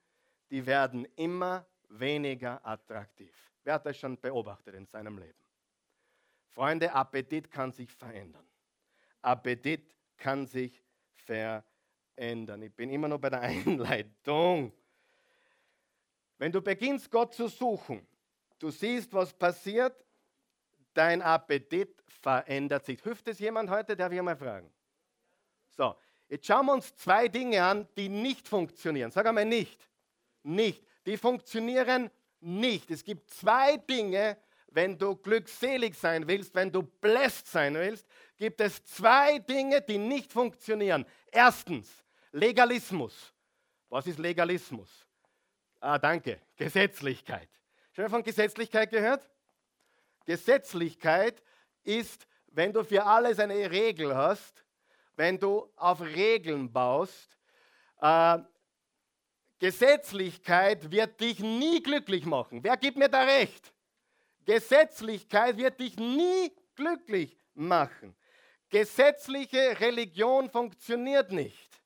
die 0.51 0.65
werden 0.65 1.05
immer 1.15 1.65
weniger 1.87 2.65
attraktiv. 2.65 3.33
Wer 3.63 3.75
hat 3.75 3.85
das 3.85 3.97
schon 3.97 4.19
beobachtet 4.19 4.75
in 4.75 4.85
seinem 4.85 5.17
Leben? 5.17 5.39
Freunde, 6.49 6.93
Appetit 6.93 7.49
kann 7.49 7.71
sich 7.71 7.91
verändern. 7.91 8.45
Appetit 9.21 9.95
kann 10.17 10.45
sich 10.45 10.83
verändern. 11.15 11.63
Ich 12.15 12.73
bin 12.75 12.89
immer 12.89 13.07
noch 13.07 13.19
bei 13.19 13.29
der 13.29 13.41
Einleitung. 13.41 14.71
Wenn 16.37 16.51
du 16.51 16.61
beginnst, 16.61 17.09
Gott 17.09 17.33
zu 17.33 17.47
suchen, 17.47 18.05
du 18.59 18.69
siehst, 18.69 19.13
was 19.13 19.33
passiert, 19.33 19.95
dein 20.93 21.21
Appetit 21.21 22.03
verändert 22.21 22.85
sich. 22.85 23.01
Hilft 23.01 23.27
es 23.27 23.39
jemand 23.39 23.69
heute? 23.69 23.95
Darf 23.95 24.11
ich 24.11 24.21
mal 24.21 24.35
fragen? 24.35 24.69
So, 25.71 25.95
Jetzt 26.33 26.47
schauen 26.47 26.65
wir 26.65 26.73
uns 26.73 26.95
zwei 26.95 27.27
Dinge 27.27 27.63
an, 27.63 27.87
die 27.95 28.09
nicht 28.09 28.47
funktionieren. 28.47 29.11
Sag 29.11 29.27
einmal 29.27 29.45
nicht. 29.45 29.87
Nicht. 30.41 30.83
Die 31.05 31.15
funktionieren 31.15 32.09
nicht. 32.39 32.89
Es 32.89 33.03
gibt 33.03 33.29
zwei 33.29 33.77
Dinge, 33.77 34.37
wenn 34.67 34.97
du 34.97 35.15
glückselig 35.15 35.95
sein 35.95 36.27
willst, 36.27 36.55
wenn 36.55 36.71
du 36.71 36.81
blessed 36.81 37.47
sein 37.47 37.75
willst, 37.75 38.07
gibt 38.35 38.61
es 38.61 38.83
zwei 38.83 39.37
Dinge, 39.37 39.81
die 39.81 39.99
nicht 39.99 40.33
funktionieren. 40.33 41.05
Erstens, 41.31 42.02
Legalismus. 42.33 43.31
Was 43.89 44.07
ist 44.07 44.17
Legalismus? 44.17 44.89
Ah, 45.79 45.99
danke. 45.99 46.41
Gesetzlichkeit. 46.55 47.49
Schon 47.91 48.05
mal 48.05 48.09
von 48.09 48.23
Gesetzlichkeit 48.23 48.89
gehört? 48.89 49.29
Gesetzlichkeit 50.25 51.43
ist, 51.83 52.25
wenn 52.47 52.73
du 52.73 52.83
für 52.83 53.05
alles 53.05 53.39
eine 53.39 53.69
Regel 53.69 54.15
hast, 54.15 54.65
wenn 55.15 55.37
du 55.37 55.71
auf 55.75 56.01
Regeln 56.01 56.71
baust. 56.71 57.37
Äh, 58.01 58.39
Gesetzlichkeit 59.59 60.89
wird 60.89 61.19
dich 61.19 61.39
nie 61.39 61.83
glücklich 61.83 62.25
machen. 62.25 62.63
Wer 62.63 62.77
gibt 62.77 62.97
mir 62.97 63.09
da 63.09 63.23
recht? 63.23 63.71
Gesetzlichkeit 64.43 65.57
wird 65.57 65.79
dich 65.79 65.97
nie 65.97 66.51
glücklich 66.75 67.37
machen. 67.53 68.15
Gesetzliche 68.69 69.79
Religion 69.79 70.49
funktioniert 70.49 71.31
nicht. 71.31 71.82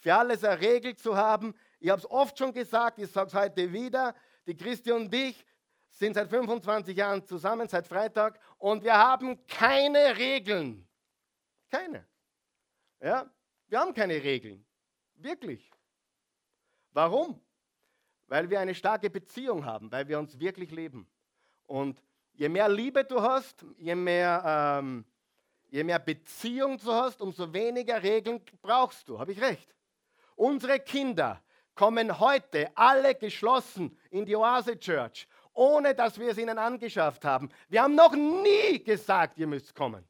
Für 0.00 0.14
alles 0.14 0.42
eine 0.44 0.60
Regel 0.60 0.96
zu 0.96 1.16
haben, 1.16 1.54
ich 1.78 1.90
habe 1.90 2.00
es 2.00 2.10
oft 2.10 2.36
schon 2.38 2.52
gesagt, 2.52 2.98
ich 2.98 3.10
sage 3.10 3.28
es 3.28 3.34
heute 3.34 3.72
wieder, 3.72 4.14
die 4.46 4.56
Christi 4.56 4.90
und 4.90 5.14
ich 5.14 5.44
sind 5.90 6.14
seit 6.14 6.30
25 6.30 6.96
Jahren 6.96 7.24
zusammen, 7.26 7.68
seit 7.68 7.86
Freitag, 7.86 8.40
und 8.56 8.82
wir 8.82 8.96
haben 8.96 9.46
keine 9.46 10.16
Regeln. 10.16 10.88
Keine. 11.68 12.06
Ja, 13.00 13.30
wir 13.68 13.78
haben 13.78 13.92
keine 13.92 14.14
Regeln. 14.14 14.64
Wirklich. 15.14 15.70
Warum? 16.92 17.40
Weil 18.26 18.48
wir 18.48 18.60
eine 18.60 18.74
starke 18.74 19.10
Beziehung 19.10 19.64
haben, 19.64 19.92
weil 19.92 20.08
wir 20.08 20.18
uns 20.18 20.38
wirklich 20.38 20.70
lieben. 20.70 21.06
Und 21.64 22.02
je 22.32 22.48
mehr 22.48 22.68
Liebe 22.68 23.04
du 23.04 23.20
hast, 23.20 23.66
je 23.76 23.94
mehr, 23.94 24.78
ähm, 24.80 25.04
je 25.68 25.84
mehr 25.84 25.98
Beziehung 25.98 26.78
du 26.78 26.90
hast, 26.90 27.20
umso 27.20 27.52
weniger 27.52 28.02
Regeln 28.02 28.40
brauchst 28.62 29.08
du. 29.08 29.18
Habe 29.18 29.32
ich 29.32 29.40
recht? 29.40 29.74
Unsere 30.40 30.80
Kinder 30.80 31.44
kommen 31.74 32.18
heute 32.18 32.74
alle 32.74 33.14
geschlossen 33.14 33.94
in 34.10 34.24
die 34.24 34.34
Oase 34.34 34.78
Church, 34.78 35.28
ohne 35.52 35.94
dass 35.94 36.18
wir 36.18 36.30
es 36.30 36.38
ihnen 36.38 36.56
angeschafft 36.56 37.26
haben. 37.26 37.50
Wir 37.68 37.82
haben 37.82 37.94
noch 37.94 38.14
nie 38.14 38.82
gesagt, 38.82 39.36
ihr 39.36 39.46
müsst 39.46 39.74
kommen. 39.74 40.02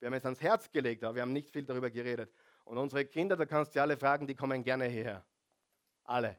Wir 0.00 0.06
haben 0.06 0.14
es 0.14 0.24
ans 0.24 0.40
Herz 0.40 0.68
gelegt, 0.72 1.04
aber 1.04 1.14
wir 1.14 1.22
haben 1.22 1.32
nicht 1.32 1.48
viel 1.48 1.62
darüber 1.62 1.90
geredet. 1.90 2.34
Und 2.64 2.76
unsere 2.76 3.04
Kinder, 3.04 3.36
da 3.36 3.46
kannst 3.46 3.76
du 3.76 3.80
alle 3.80 3.96
fragen, 3.96 4.26
die 4.26 4.34
kommen 4.34 4.64
gerne 4.64 4.86
hierher. 4.86 5.24
Alle. 6.02 6.36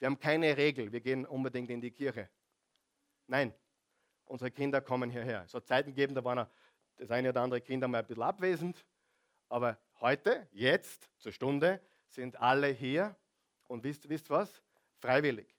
Wir 0.00 0.06
haben 0.06 0.18
keine 0.18 0.56
Regel, 0.56 0.90
wir 0.90 1.00
gehen 1.00 1.24
unbedingt 1.24 1.70
in 1.70 1.80
die 1.80 1.92
Kirche. 1.92 2.28
Nein, 3.28 3.54
unsere 4.24 4.50
Kinder 4.50 4.80
kommen 4.80 5.08
hierher. 5.08 5.44
Es 5.44 5.54
hat 5.54 5.68
Zeiten 5.68 5.90
gegeben, 5.90 6.16
da 6.16 6.24
waren 6.24 6.48
das 6.96 7.12
eine 7.12 7.28
oder 7.28 7.42
andere 7.42 7.60
Kinder 7.60 7.86
mal 7.86 8.00
ein 8.00 8.06
bisschen 8.08 8.24
abwesend. 8.24 8.84
Aber 9.48 9.78
heute, 10.00 10.46
jetzt, 10.52 11.10
zur 11.18 11.32
Stunde, 11.32 11.80
sind 12.08 12.40
alle 12.40 12.68
hier. 12.68 13.16
Und 13.66 13.84
wisst, 13.84 14.08
wisst 14.08 14.30
was? 14.30 14.62
Freiwillig. 14.98 15.54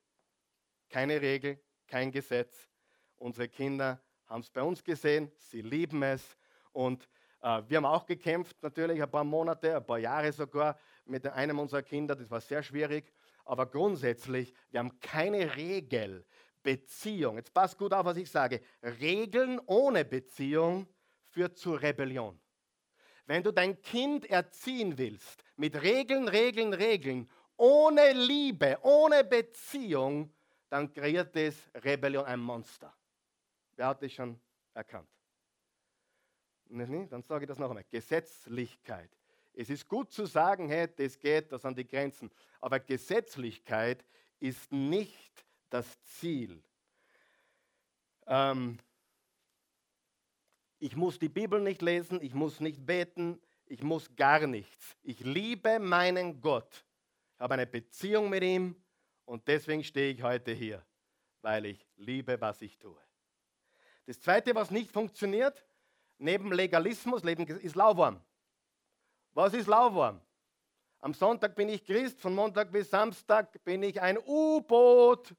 Keine 0.89 1.21
Regel, 1.21 1.59
kein 1.87 2.11
Gesetz. 2.11 2.69
Unsere 3.17 3.47
Kinder 3.47 4.01
haben 4.25 4.41
es 4.41 4.49
bei 4.49 4.63
uns 4.63 4.83
gesehen, 4.83 5.31
sie 5.37 5.61
lieben 5.61 6.01
es. 6.03 6.37
Und 6.71 7.07
äh, 7.41 7.61
wir 7.67 7.77
haben 7.77 7.85
auch 7.85 8.05
gekämpft, 8.05 8.61
natürlich 8.61 9.01
ein 9.01 9.11
paar 9.11 9.23
Monate, 9.23 9.75
ein 9.75 9.85
paar 9.85 9.99
Jahre 9.99 10.31
sogar 10.31 10.77
mit 11.05 11.27
einem 11.27 11.59
unserer 11.59 11.83
Kinder. 11.83 12.15
Das 12.15 12.29
war 12.29 12.41
sehr 12.41 12.63
schwierig. 12.63 13.13
Aber 13.45 13.65
grundsätzlich, 13.65 14.53
wir 14.69 14.79
haben 14.79 14.99
keine 14.99 15.55
Regel, 15.55 16.25
Beziehung. 16.61 17.37
Jetzt 17.37 17.53
passt 17.53 17.77
gut 17.77 17.93
auf, 17.93 18.05
was 18.05 18.17
ich 18.17 18.29
sage. 18.29 18.61
Regeln 18.83 19.59
ohne 19.65 20.05
Beziehung 20.05 20.87
führt 21.29 21.57
zu 21.57 21.73
Rebellion. 21.73 22.39
Wenn 23.29 23.43
du 23.43 23.51
dein 23.51 23.79
Kind 23.83 24.27
erziehen 24.27 24.97
willst, 24.97 25.43
mit 25.55 25.79
Regeln, 25.83 26.27
Regeln, 26.27 26.73
Regeln, 26.73 27.29
ohne 27.57 28.11
Liebe, 28.11 28.79
ohne 28.81 29.23
Beziehung, 29.23 30.33
dann 30.67 30.91
kreiert 30.91 31.35
es 31.35 31.69
Rebellion, 31.75 32.25
ein 32.25 32.39
Monster. 32.39 32.91
Wer 33.75 33.85
hat 33.85 34.01
das 34.01 34.13
schon 34.13 34.41
erkannt? 34.73 35.07
Dann 36.65 37.21
sage 37.21 37.43
ich 37.43 37.47
das 37.47 37.59
noch 37.59 37.69
einmal. 37.69 37.85
Gesetzlichkeit. 37.91 39.11
Es 39.53 39.69
ist 39.69 39.87
gut 39.87 40.11
zu 40.11 40.25
sagen, 40.25 40.67
hey, 40.67 40.87
das 40.95 41.19
geht, 41.19 41.51
das 41.51 41.61
sind 41.61 41.77
die 41.77 41.87
Grenzen. 41.87 42.31
Aber 42.59 42.79
Gesetzlichkeit 42.79 44.03
ist 44.39 44.71
nicht 44.71 45.45
das 45.69 46.01
Ziel. 46.01 46.63
Ähm, 48.25 48.79
Ich 50.79 50.95
muss 50.95 51.19
die 51.19 51.29
Bibel 51.29 51.59
nicht 51.59 51.81
lesen, 51.81 52.21
ich 52.21 52.33
muss 52.33 52.61
nicht 52.61 52.85
beten, 52.85 53.39
ich 53.65 53.83
muss 53.83 54.15
gar 54.15 54.47
nichts. 54.47 54.95
Ich 55.03 55.19
liebe 55.19 55.77
meinen 55.77 56.39
Gott, 56.39 56.85
ich 57.35 57.39
habe 57.41 57.55
eine 57.55 57.67
Beziehung 57.67 58.29
mit 58.29 58.43
ihm 58.43 58.75
und 59.25 59.47
deswegen 59.47 59.83
stehe 59.83 60.13
ich 60.13 60.23
heute 60.23 60.53
hier, 60.53 60.83
weil 61.41 61.65
ich 61.65 61.85
liebe, 61.97 62.39
was 62.39 62.61
ich 62.61 62.77
tue. 62.77 62.97
Das 64.05 64.21
Zweite, 64.21 64.55
was 64.55 64.71
nicht 64.71 64.91
funktioniert, 64.91 65.65
neben 66.17 66.51
Legalismus, 66.51 67.23
ist 67.23 67.75
Lauwarm. 67.75 68.21
Was 69.33 69.53
ist 69.53 69.67
Lauwarm? 69.67 70.21
Am 71.01 71.13
Sonntag 71.13 71.55
bin 71.55 71.69
ich 71.69 71.85
Christ, 71.85 72.19
von 72.19 72.33
Montag 72.33 72.71
bis 72.71 72.89
Samstag 72.89 73.63
bin 73.63 73.83
ich 73.83 74.01
ein 74.01 74.17
U-Boot. 74.17 75.35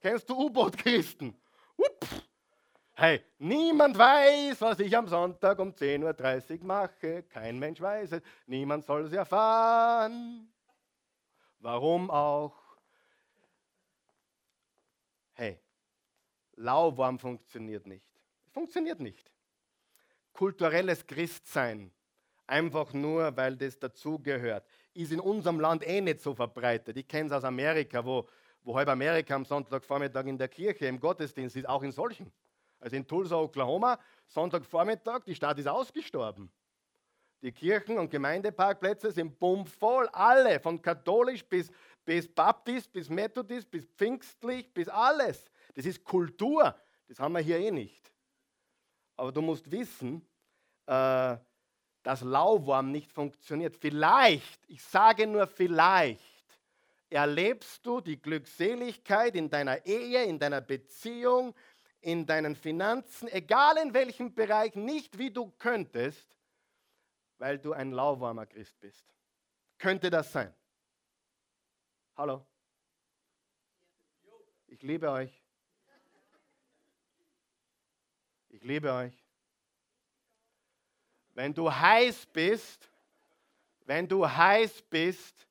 Kennst 0.00 0.30
du 0.30 0.46
U-Boot-Christen? 0.46 1.36
Hey, 3.02 3.22
niemand 3.38 3.96
weiß, 3.96 4.60
was 4.60 4.78
ich 4.78 4.94
am 4.94 5.08
Sonntag 5.08 5.58
um 5.58 5.70
10.30 5.72 6.58
Uhr 6.58 6.66
mache. 6.66 7.22
Kein 7.22 7.58
Mensch 7.58 7.80
weiß 7.80 8.12
es. 8.12 8.22
Niemand 8.46 8.84
soll 8.84 9.06
es 9.06 9.12
erfahren. 9.14 10.52
Warum 11.60 12.10
auch? 12.10 12.54
Hey, 15.32 15.58
lauwarm 16.56 17.18
funktioniert 17.18 17.86
nicht. 17.86 18.04
Funktioniert 18.50 19.00
nicht. 19.00 19.32
Kulturelles 20.34 21.06
Christsein, 21.06 21.90
einfach 22.46 22.92
nur, 22.92 23.34
weil 23.34 23.56
das 23.56 23.78
dazugehört, 23.78 24.66
ist 24.92 25.10
in 25.10 25.20
unserem 25.20 25.58
Land 25.58 25.88
eh 25.88 26.02
nicht 26.02 26.20
so 26.20 26.34
verbreitet. 26.34 26.98
Ich 26.98 27.08
kenne 27.08 27.28
es 27.28 27.32
aus 27.32 27.44
Amerika, 27.44 28.04
wo 28.04 28.28
wo 28.62 28.76
halb 28.76 28.90
Amerika 28.90 29.34
am 29.34 29.46
Sonntagvormittag 29.46 30.26
in 30.26 30.36
der 30.36 30.48
Kirche 30.48 30.84
im 30.84 31.00
Gottesdienst 31.00 31.56
ist, 31.56 31.66
auch 31.66 31.82
in 31.82 31.92
solchen. 31.92 32.30
Also 32.80 32.96
in 32.96 33.06
Tulsa, 33.06 33.36
Oklahoma, 33.36 33.98
Sonntagvormittag, 34.26 35.24
die 35.24 35.34
Stadt 35.34 35.58
ist 35.58 35.68
ausgestorben. 35.68 36.50
Die 37.42 37.52
Kirchen 37.52 37.98
und 37.98 38.10
Gemeindeparkplätze 38.10 39.12
sind 39.12 39.38
bummvoll, 39.38 40.08
alle, 40.08 40.60
von 40.60 40.80
katholisch 40.80 41.44
bis, 41.44 41.70
bis 42.04 42.28
Baptist, 42.28 42.92
bis 42.92 43.08
Methodist, 43.08 43.70
bis 43.70 43.86
Pfingstlich, 43.86 44.72
bis 44.72 44.88
alles. 44.88 45.50
Das 45.74 45.86
ist 45.86 46.04
Kultur, 46.04 46.74
das 47.08 47.18
haben 47.18 47.32
wir 47.34 47.40
hier 47.40 47.58
eh 47.58 47.70
nicht. 47.70 48.12
Aber 49.16 49.32
du 49.32 49.40
musst 49.40 49.70
wissen, 49.70 50.26
äh, 50.86 51.36
dass 52.02 52.22
Lauwarm 52.22 52.90
nicht 52.90 53.12
funktioniert. 53.12 53.76
Vielleicht, 53.76 54.60
ich 54.68 54.82
sage 54.82 55.26
nur 55.26 55.46
vielleicht, 55.46 56.20
erlebst 57.10 57.84
du 57.84 58.00
die 58.00 58.20
Glückseligkeit 58.20 59.34
in 59.34 59.50
deiner 59.50 59.84
Ehe, 59.84 60.24
in 60.24 60.38
deiner 60.38 60.60
Beziehung, 60.60 61.54
in 62.00 62.26
deinen 62.26 62.56
Finanzen, 62.56 63.28
egal 63.28 63.76
in 63.76 63.92
welchem 63.94 64.34
Bereich, 64.34 64.74
nicht 64.74 65.18
wie 65.18 65.30
du 65.30 65.50
könntest, 65.58 66.38
weil 67.38 67.58
du 67.58 67.72
ein 67.72 67.92
lauwarmer 67.92 68.46
Christ 68.46 68.78
bist. 68.80 69.04
Könnte 69.78 70.10
das 70.10 70.32
sein? 70.32 70.54
Hallo? 72.16 72.46
Ich 74.66 74.82
liebe 74.82 75.10
euch. 75.10 75.42
Ich 78.48 78.62
liebe 78.62 78.92
euch. 78.92 79.14
Wenn 81.34 81.54
du 81.54 81.72
heiß 81.72 82.26
bist, 82.26 82.90
wenn 83.86 84.06
du 84.06 84.28
heiß 84.28 84.82
bist, 84.82 85.46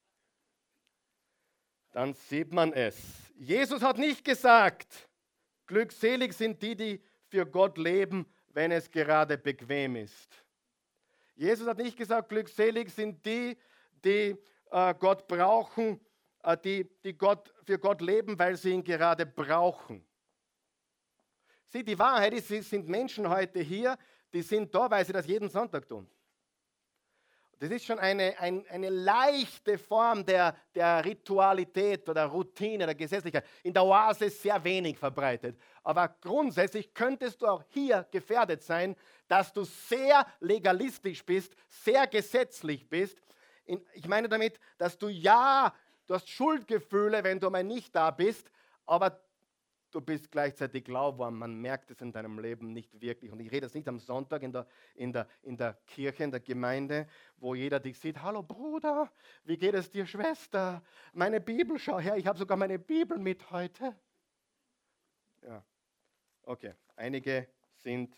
dann 1.91 2.13
sieht 2.13 2.51
man 2.51 2.71
es. 2.73 2.97
Jesus 3.35 3.81
hat 3.81 3.97
nicht 3.97 4.23
gesagt, 4.23 5.08
glückselig 5.69 6.33
sind 6.33 6.61
die, 6.61 6.75
die 6.75 7.01
für 7.27 7.45
Gott 7.45 7.77
leben, 7.77 8.25
wenn 8.49 8.71
es 8.71 8.89
gerade 8.89 9.37
bequem 9.37 9.95
ist. 9.95 10.29
Jesus 11.35 11.67
hat 11.67 11.77
nicht 11.77 11.95
gesagt, 11.95 12.27
glückselig 12.27 12.89
sind 12.91 13.23
die, 13.25 13.55
die 14.03 14.35
äh, 14.71 14.93
Gott 14.95 15.27
brauchen, 15.27 16.01
äh, 16.43 16.57
die, 16.57 16.89
die 17.03 17.17
Gott, 17.17 17.53
für 17.63 17.77
Gott 17.77 18.01
leben, 18.01 18.37
weil 18.37 18.57
sie 18.57 18.71
ihn 18.71 18.83
gerade 18.83 19.25
brauchen. 19.25 20.03
Sieh, 21.67 21.83
die 21.83 21.97
Wahrheit 21.97 22.33
ist, 22.33 22.49
es 22.49 22.69
sind 22.69 22.89
Menschen 22.89 23.29
heute 23.29 23.59
hier, 23.59 23.97
die 24.33 24.41
sind 24.41 24.73
da, 24.73 24.89
weil 24.89 25.05
sie 25.05 25.13
das 25.13 25.27
jeden 25.27 25.49
Sonntag 25.49 25.87
tun. 25.87 26.09
Das 27.59 27.69
ist 27.71 27.85
schon 27.85 27.99
eine, 27.99 28.39
ein, 28.39 28.65
eine 28.69 28.89
leichte 28.89 29.77
Form 29.77 30.25
der, 30.25 30.55
der 30.73 31.03
Ritualität 31.03 32.07
oder 32.07 32.25
Routine, 32.25 32.85
der 32.85 32.95
Gesetzlichkeit. 32.95 33.45
In 33.63 33.73
der 33.73 33.83
Oase 33.83 34.29
sehr 34.29 34.63
wenig 34.63 34.97
verbreitet. 34.97 35.59
Aber 35.83 36.07
grundsätzlich 36.21 36.93
könntest 36.93 37.41
du 37.41 37.47
auch 37.47 37.63
hier 37.67 38.07
gefährdet 38.11 38.63
sein, 38.63 38.95
dass 39.27 39.51
du 39.51 39.65
sehr 39.65 40.25
legalistisch 40.39 41.25
bist, 41.25 41.53
sehr 41.67 42.07
gesetzlich 42.07 42.87
bist. 42.87 43.17
Ich 43.93 44.07
meine 44.07 44.29
damit, 44.29 44.57
dass 44.77 44.97
du 44.97 45.09
ja, 45.09 45.73
du 46.07 46.13
hast 46.13 46.29
Schuldgefühle, 46.29 47.25
wenn 47.25 47.41
du 47.41 47.49
mal 47.49 47.63
nicht 47.65 47.93
da 47.93 48.09
bist, 48.09 48.49
aber 48.85 49.19
du 49.91 50.01
bist 50.01 50.31
gleichzeitig 50.31 50.87
lauwarm. 50.87 51.37
Man 51.37 51.55
merkt 51.55 51.91
es 51.91 52.01
in 52.01 52.11
deinem 52.11 52.39
Leben 52.39 52.73
nicht 52.73 52.99
wirklich. 53.01 53.31
Und 53.31 53.39
ich 53.39 53.51
rede 53.51 53.65
jetzt 53.65 53.75
nicht 53.75 53.87
am 53.87 53.99
Sonntag 53.99 54.43
in 54.43 54.51
der, 54.51 54.67
in, 54.95 55.13
der, 55.13 55.27
in 55.41 55.57
der 55.57 55.73
Kirche, 55.85 56.23
in 56.23 56.31
der 56.31 56.39
Gemeinde, 56.39 57.07
wo 57.37 57.55
jeder 57.55 57.79
dich 57.79 57.97
sieht. 57.97 58.21
Hallo 58.21 58.43
Bruder, 58.43 59.11
wie 59.43 59.57
geht 59.57 59.73
es 59.73 59.89
dir, 59.89 60.05
Schwester? 60.05 60.83
Meine 61.13 61.39
Bibel, 61.41 61.77
schau 61.79 61.99
her, 61.99 62.17
ich 62.17 62.27
habe 62.27 62.37
sogar 62.37 62.57
meine 62.57 62.79
Bibel 62.79 63.17
mit 63.17 63.49
heute. 63.51 63.95
Ja, 65.41 65.63
okay. 66.43 66.73
Einige 66.95 67.47
sind 67.75 68.15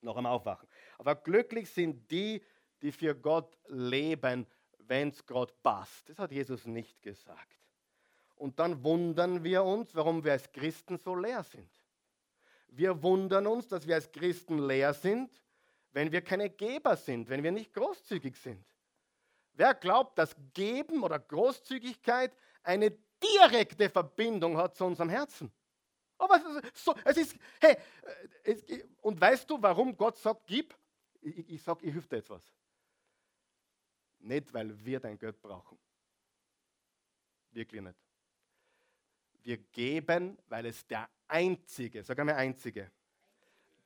noch 0.00 0.16
am 0.16 0.26
Aufwachen. 0.26 0.68
Aber 0.98 1.14
glücklich 1.16 1.70
sind 1.70 2.10
die, 2.10 2.42
die 2.82 2.92
für 2.92 3.14
Gott 3.14 3.58
leben, 3.68 4.46
wenn 4.78 5.08
es 5.08 5.24
Gott 5.24 5.62
passt. 5.62 6.08
Das 6.10 6.18
hat 6.18 6.30
Jesus 6.30 6.66
nicht 6.66 7.02
gesagt. 7.02 7.63
Und 8.36 8.58
dann 8.58 8.82
wundern 8.82 9.44
wir 9.44 9.64
uns, 9.64 9.94
warum 9.94 10.24
wir 10.24 10.32
als 10.32 10.50
Christen 10.52 10.98
so 10.98 11.14
leer 11.14 11.42
sind. 11.44 11.70
Wir 12.68 13.02
wundern 13.02 13.46
uns, 13.46 13.68
dass 13.68 13.86
wir 13.86 13.94
als 13.94 14.10
Christen 14.10 14.58
leer 14.58 14.92
sind, 14.92 15.30
wenn 15.92 16.10
wir 16.10 16.22
keine 16.22 16.50
Geber 16.50 16.96
sind, 16.96 17.28
wenn 17.28 17.42
wir 17.42 17.52
nicht 17.52 17.72
großzügig 17.72 18.36
sind. 18.36 18.64
Wer 19.52 19.74
glaubt, 19.74 20.18
dass 20.18 20.34
Geben 20.52 21.04
oder 21.04 21.20
Großzügigkeit 21.20 22.36
eine 22.64 22.90
direkte 23.22 23.88
Verbindung 23.88 24.56
hat 24.56 24.74
zu 24.74 24.84
unserem 24.84 25.08
Herzen? 25.08 25.52
Aber 26.18 26.40
so, 26.74 26.94
es 27.04 27.16
ist, 27.16 27.36
hey, 27.60 27.76
es, 28.42 28.64
und 29.00 29.20
weißt 29.20 29.48
du, 29.48 29.60
warum 29.60 29.96
Gott 29.96 30.16
sagt, 30.16 30.46
gib? 30.46 30.76
Ich, 31.20 31.48
ich 31.50 31.62
sage, 31.62 31.86
ich 31.86 31.92
hilf 31.92 32.08
dir 32.08 32.18
etwas. 32.18 32.42
Nicht, 34.18 34.52
weil 34.52 34.84
wir 34.84 35.00
dein 35.00 35.18
Geld 35.18 35.40
brauchen. 35.40 35.78
Wirklich 37.52 37.82
nicht. 37.82 38.03
Wir 39.44 39.58
geben, 39.58 40.38
weil 40.48 40.66
es 40.66 40.86
der 40.86 41.08
einzige, 41.28 42.02
sag 42.02 42.18
einmal 42.18 42.36
einzige, 42.36 42.90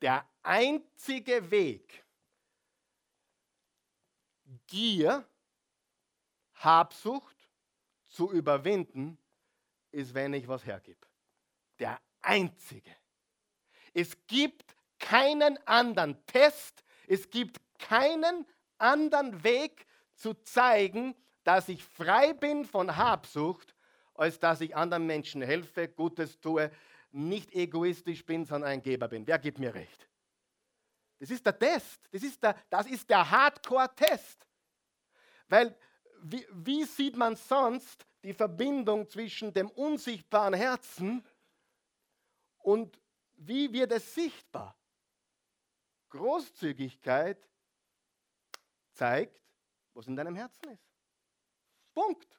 der 0.01 0.25
einzige 0.43 1.51
Weg, 1.51 2.05
Gier, 4.67 5.29
Habsucht 6.55 7.37
zu 8.07 8.33
überwinden, 8.33 9.19
ist, 9.91 10.15
wenn 10.15 10.33
ich 10.33 10.49
was 10.49 10.65
hergebe. 10.65 11.07
Der 11.79 12.01
einzige. 12.23 12.95
Es 13.93 14.17
gibt 14.27 14.75
keinen 14.99 15.59
anderen 15.67 16.25
Test, 16.27 16.83
es 17.07 17.29
gibt 17.31 17.61
keinen 17.79 18.47
anderen 18.79 19.43
Weg 19.45 19.87
zu 20.15 20.35
zeigen, 20.35 21.15
dass 21.45 21.69
ich 21.69 21.85
frei 21.85 22.33
bin 22.33 22.65
von 22.65 22.97
Habsucht 22.97 23.75
als 24.19 24.39
dass 24.39 24.61
ich 24.61 24.75
anderen 24.75 25.07
Menschen 25.07 25.43
helfe, 25.43 25.89
Gutes 25.89 26.41
tue, 26.41 26.71
nicht 27.11 27.55
egoistisch 27.55 28.25
bin, 28.25 28.45
sondern 28.45 28.71
ein 28.71 28.83
Geber 28.83 29.09
bin. 29.09 29.27
Wer 29.27 29.39
gibt 29.39 29.59
mir 29.59 29.75
recht? 29.75 30.09
Das 31.19 31.31
ist 31.31 31.45
der 31.45 31.59
Test. 31.59 32.01
Das 32.11 32.23
ist 32.23 32.43
der, 32.43 32.57
der 33.09 33.31
Hardcore-Test. 33.31 34.47
Weil 35.49 35.77
wie, 36.23 36.47
wie 36.51 36.85
sieht 36.85 37.17
man 37.17 37.37
sonst 37.37 38.07
die 38.23 38.35
Verbindung 38.35 39.09
zwischen 39.09 39.53
dem 39.53 39.71
unsichtbaren 39.71 40.55
Herzen 40.55 41.25
und 42.59 43.01
wie 43.37 43.73
wird 43.73 43.93
es 43.93 44.15
sichtbar? 44.15 44.77
Großzügigkeit 46.11 47.49
zeigt, 48.93 49.41
was 49.95 50.09
in 50.09 50.17
deinem 50.17 50.35
Herzen 50.35 50.71
ist. 50.71 50.89
Punkt. 51.95 52.38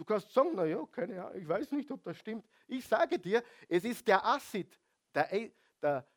Du 0.00 0.06
kannst 0.06 0.32
sagen, 0.32 0.54
naja, 0.54 0.82
keine 0.90 1.22
Ahnung, 1.22 1.38
ich 1.38 1.46
weiß 1.46 1.72
nicht, 1.72 1.90
ob 1.90 2.02
das 2.02 2.16
stimmt. 2.16 2.48
Ich 2.66 2.86
sage 2.86 3.18
dir, 3.18 3.44
es 3.68 3.84
ist 3.84 4.08
der 4.08 4.24
Acid, 4.24 4.80
der, 5.14 5.28
der, 5.82 6.08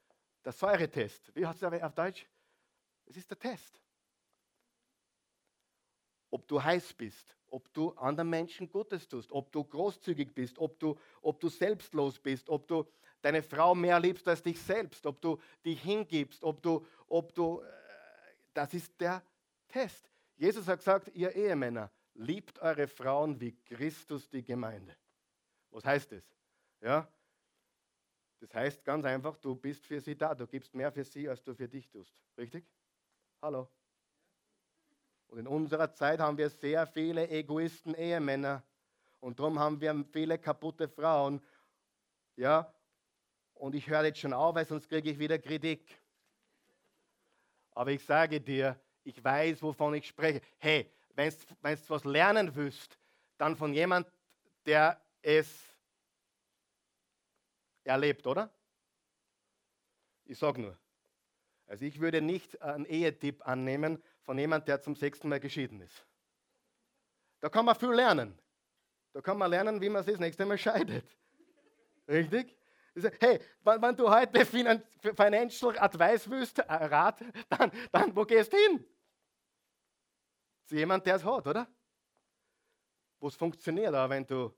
der 0.45 0.51
Säuretest. 0.53 1.36
Wie 1.36 1.45
heißt 1.45 1.61
es 1.61 1.81
auf 1.84 1.93
Deutsch? 1.93 2.25
Es 3.05 3.17
ist 3.17 3.29
der 3.29 3.38
Test. 3.38 3.81
Ob 6.31 6.47
du 6.47 6.63
heiß 6.63 6.93
bist, 6.93 7.36
ob 7.47 7.73
du 7.73 7.91
anderen 7.95 8.29
Menschen 8.29 8.71
Gutes 8.71 9.05
tust, 9.05 9.34
ob 9.34 9.51
du 9.51 9.65
großzügig 9.65 10.34
bist, 10.34 10.59
ob 10.59 10.79
du, 10.79 10.97
ob 11.21 11.41
du 11.41 11.49
selbstlos 11.49 12.17
bist, 12.17 12.49
ob 12.49 12.65
du 12.65 12.88
deine 13.21 13.43
Frau 13.43 13.75
mehr 13.75 13.99
liebst 13.99 14.25
als 14.29 14.41
dich 14.41 14.61
selbst, 14.61 15.05
ob 15.05 15.19
du 15.19 15.38
dich 15.65 15.81
hingibst, 15.81 16.41
ob 16.45 16.63
du, 16.63 16.88
ob 17.09 17.36
du, 17.36 17.59
äh, 17.59 17.65
das 18.53 18.73
ist 18.73 18.97
der 19.01 19.21
Test. 19.67 20.09
Jesus 20.38 20.69
hat 20.69 20.79
gesagt, 20.79 21.11
ihr 21.13 21.36
Ehemänner, 21.36 21.91
liebt 22.16 22.59
eure 22.59 22.88
Frauen 22.88 23.39
wie 23.39 23.53
Christus 23.66 24.30
die 24.30 24.43
Gemeinde. 24.43 24.95
Was 25.72 25.86
heißt 25.86 26.11
das? 26.11 26.24
Ja, 26.82 27.07
das 28.39 28.53
heißt 28.53 28.84
ganz 28.84 29.05
einfach, 29.05 29.38
du 29.38 29.55
bist 29.55 29.86
für 29.86 30.01
sie 30.01 30.18
da, 30.18 30.36
du 30.36 30.45
gibst 30.45 30.76
mehr 30.76 30.91
für 30.91 31.05
sie, 31.05 31.30
als 31.30 31.41
du 31.41 31.55
für 31.55 31.68
dich 31.68 31.89
tust. 31.89 32.14
Richtig? 32.38 32.66
Hallo? 33.41 33.70
Und 35.28 35.39
in 35.39 35.47
unserer 35.47 35.93
Zeit 35.93 36.20
haben 36.20 36.38
wir 36.38 36.49
sehr 36.49 36.86
viele 36.86 37.30
Egoisten 37.30 37.95
Ehemänner 37.95 38.61
und 39.22 39.39
darum 39.39 39.57
haben 39.57 39.80
wir 39.80 40.05
viele 40.11 40.38
kaputte 40.38 40.89
Frauen. 40.89 41.41
Ja, 42.36 42.74
und 43.53 43.76
ich 43.76 43.88
höre 43.88 44.03
jetzt 44.03 44.20
schon 44.20 44.34
auf, 44.34 44.55
weil 44.55 44.66
sonst 44.66 44.89
kriege 44.89 45.09
ich 45.09 45.18
wieder 45.18 45.39
Kritik. 45.39 45.97
Aber 47.72 47.91
ich 47.91 48.03
sage 48.03 48.41
dir, 48.41 48.78
ich 49.03 49.24
weiß, 49.24 49.64
wovon 49.64 49.93
ich 49.93 50.05
spreche. 50.05 50.41
Hey, 50.57 50.91
wenn 51.16 51.30
du 51.30 51.89
was 51.89 52.03
lernen 52.03 52.55
willst, 52.55 52.97
dann 53.38 53.55
von 53.55 53.74
jemand, 53.74 54.11
der 54.66 55.01
es 55.22 55.47
erlebt, 57.84 58.26
oder? 58.28 58.51
Ich 60.26 60.38
sage 60.38 60.61
nur. 60.61 60.78
Also 61.68 61.86
ich 61.86 61.99
würde 61.99 62.22
nicht 62.22 62.61
einen 62.61 62.86
Ehetipp 62.86 63.45
annehmen 63.47 64.01
von 64.22 64.38
jemandem, 64.38 64.66
der 64.66 64.82
zum 64.82 64.95
sechsten 64.95 65.30
Mal 65.30 65.39
geschieden 65.39 65.82
ist. 65.82 66.05
Da 67.39 67.49
kann 67.49 67.66
man 67.66 67.76
viel 67.76 67.91
lernen. 67.91 68.39
Da 69.11 69.22
kann 69.22 69.38
man 69.38 69.49
lernen, 69.49 69.82
wie 69.82 69.89
man 69.89 70.03
sich 70.03 70.14
das 70.14 70.20
nächste 70.20 70.45
Mal 70.45 70.57
scheidet. 70.57 71.05
Richtig? 72.07 72.57
Hey, 73.20 73.39
wenn, 73.64 73.82
wenn 73.82 73.95
du 73.95 74.09
heute 74.09 74.45
Financial 74.45 75.80
Advice 75.80 76.30
willst, 76.30 76.59
äh, 76.59 76.64
Rat, 76.68 77.22
dann, 77.49 77.72
dann 77.91 78.16
wo 78.16 78.24
gehst 78.24 78.53
du 78.53 78.57
hin? 78.57 78.86
Zu 80.66 80.76
jemand, 80.76 81.05
der 81.05 81.16
es 81.16 81.24
hat, 81.24 81.47
oder? 81.47 81.68
Wo 83.20 83.28
es 83.28 83.36
funktioniert, 83.36 83.93
aber 83.93 84.09
wenn 84.09 84.26
du, 84.26 84.53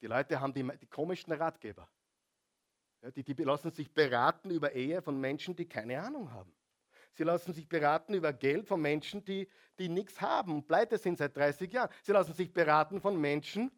die 0.00 0.06
Leute 0.06 0.40
haben 0.40 0.52
die, 0.52 0.66
die 0.78 0.86
komischsten 0.86 1.32
Ratgeber. 1.32 1.88
Ja, 3.02 3.10
die, 3.10 3.22
die 3.22 3.44
lassen 3.44 3.70
sich 3.70 3.92
beraten 3.92 4.50
über 4.50 4.72
Ehe 4.72 5.00
von 5.00 5.18
Menschen, 5.18 5.56
die 5.56 5.66
keine 5.66 6.02
Ahnung 6.02 6.30
haben. 6.32 6.54
Sie 7.14 7.24
lassen 7.24 7.52
sich 7.52 7.68
beraten 7.68 8.14
über 8.14 8.32
Geld 8.32 8.66
von 8.66 8.80
Menschen, 8.80 9.24
die, 9.24 9.48
die 9.78 9.88
nichts 9.88 10.20
haben 10.20 10.54
und 10.54 10.66
pleite 10.66 10.98
sind 10.98 11.18
seit 11.18 11.36
30 11.36 11.72
Jahren. 11.72 11.90
Sie 12.02 12.12
lassen 12.12 12.34
sich 12.34 12.52
beraten 12.52 13.00
von 13.00 13.20
Menschen 13.20 13.70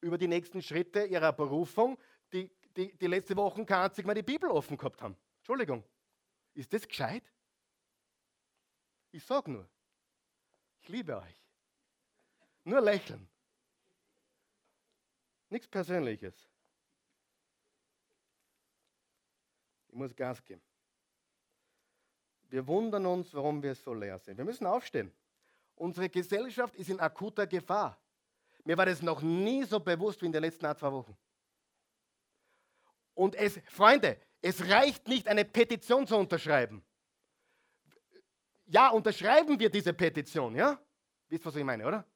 über 0.00 0.18
die 0.18 0.28
nächsten 0.28 0.62
Schritte 0.62 1.04
ihrer 1.04 1.32
Berufung, 1.32 1.98
die, 2.32 2.50
die, 2.76 2.96
die 2.96 3.06
letzte 3.06 3.36
Woche 3.36 3.64
kein 3.64 3.84
einzig 3.84 4.06
Mal 4.06 4.14
die 4.14 4.22
Bibel 4.22 4.50
offen 4.50 4.76
gehabt 4.76 5.02
haben. 5.02 5.16
Entschuldigung. 5.38 5.84
Ist 6.54 6.72
das 6.72 6.86
gescheit? 6.86 7.32
Ich 9.12 9.24
sage 9.24 9.50
nur, 9.50 9.68
ich 10.80 10.88
liebe 10.88 11.16
euch. 11.16 11.42
Nur 12.64 12.80
lächeln. 12.80 13.28
Nichts 15.50 15.68
Persönliches. 15.68 16.48
Ich 19.88 19.94
muss 19.94 20.16
Gas 20.16 20.42
geben. 20.42 20.62
Wir 22.48 22.66
wundern 22.66 23.04
uns, 23.06 23.32
warum 23.34 23.62
wir 23.62 23.74
so 23.74 23.92
leer 23.92 24.18
sind. 24.18 24.38
Wir 24.38 24.44
müssen 24.44 24.66
aufstehen. 24.66 25.12
Unsere 25.74 26.08
Gesellschaft 26.08 26.74
ist 26.76 26.88
in 26.88 27.00
akuter 27.00 27.46
Gefahr. 27.46 27.98
Mir 28.64 28.78
war 28.78 28.86
das 28.86 29.02
noch 29.02 29.20
nie 29.20 29.64
so 29.64 29.80
bewusst 29.80 30.22
wie 30.22 30.26
in 30.26 30.32
den 30.32 30.42
letzten 30.42 30.64
zwei 30.76 30.92
Wochen. 30.92 31.16
Und 33.14 33.34
es, 33.34 33.60
Freunde, 33.66 34.18
es 34.40 34.66
reicht 34.68 35.06
nicht, 35.08 35.28
eine 35.28 35.44
Petition 35.44 36.06
zu 36.06 36.16
unterschreiben. 36.16 36.82
Ja, 38.72 38.88
unterschreiben 38.88 39.60
wir 39.60 39.68
diese 39.68 39.92
Petition, 39.92 40.56
ja? 40.56 40.78
Wisst 41.28 41.44
ihr, 41.44 41.46
was 41.46 41.56
ich 41.56 41.64
meine, 41.64 41.86
oder? 41.86 42.06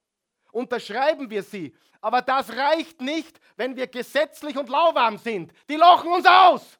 Unterschreiben 0.50 1.28
wir 1.28 1.42
sie. 1.42 1.76
Aber 2.00 2.22
das 2.22 2.48
reicht 2.50 2.98
nicht, 2.98 3.38
wenn 3.56 3.76
wir 3.76 3.86
gesetzlich 3.86 4.56
und 4.56 4.70
lauwarm 4.70 5.18
sind. 5.18 5.52
Die 5.68 5.76
lochen 5.76 6.10
uns 6.14 6.24
aus. 6.24 6.78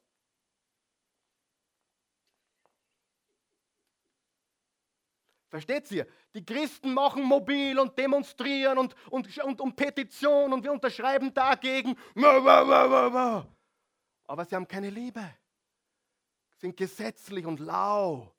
Versteht 5.51 5.91
ihr? 5.91 6.07
Die 6.35 6.45
Christen 6.45 6.95
machen 6.95 7.23
mobil 7.23 7.79
und 7.79 7.99
demonstrieren 7.99 8.79
und, 8.79 8.95
und, 9.11 9.39
und, 9.45 9.61
und 9.61 9.77
Petition 9.77 10.55
und 10.55 10.65
wir 10.65 10.73
unterschreiben 10.73 11.35
dagegen. 11.35 11.99
Aber 14.27 14.45
sie 14.47 14.55
haben 14.55 14.67
keine 14.67 14.89
Liebe. 14.89 15.23
Sind 16.57 16.79
gesetzlich 16.79 17.45
und 17.45 17.61
lau. 17.61 18.36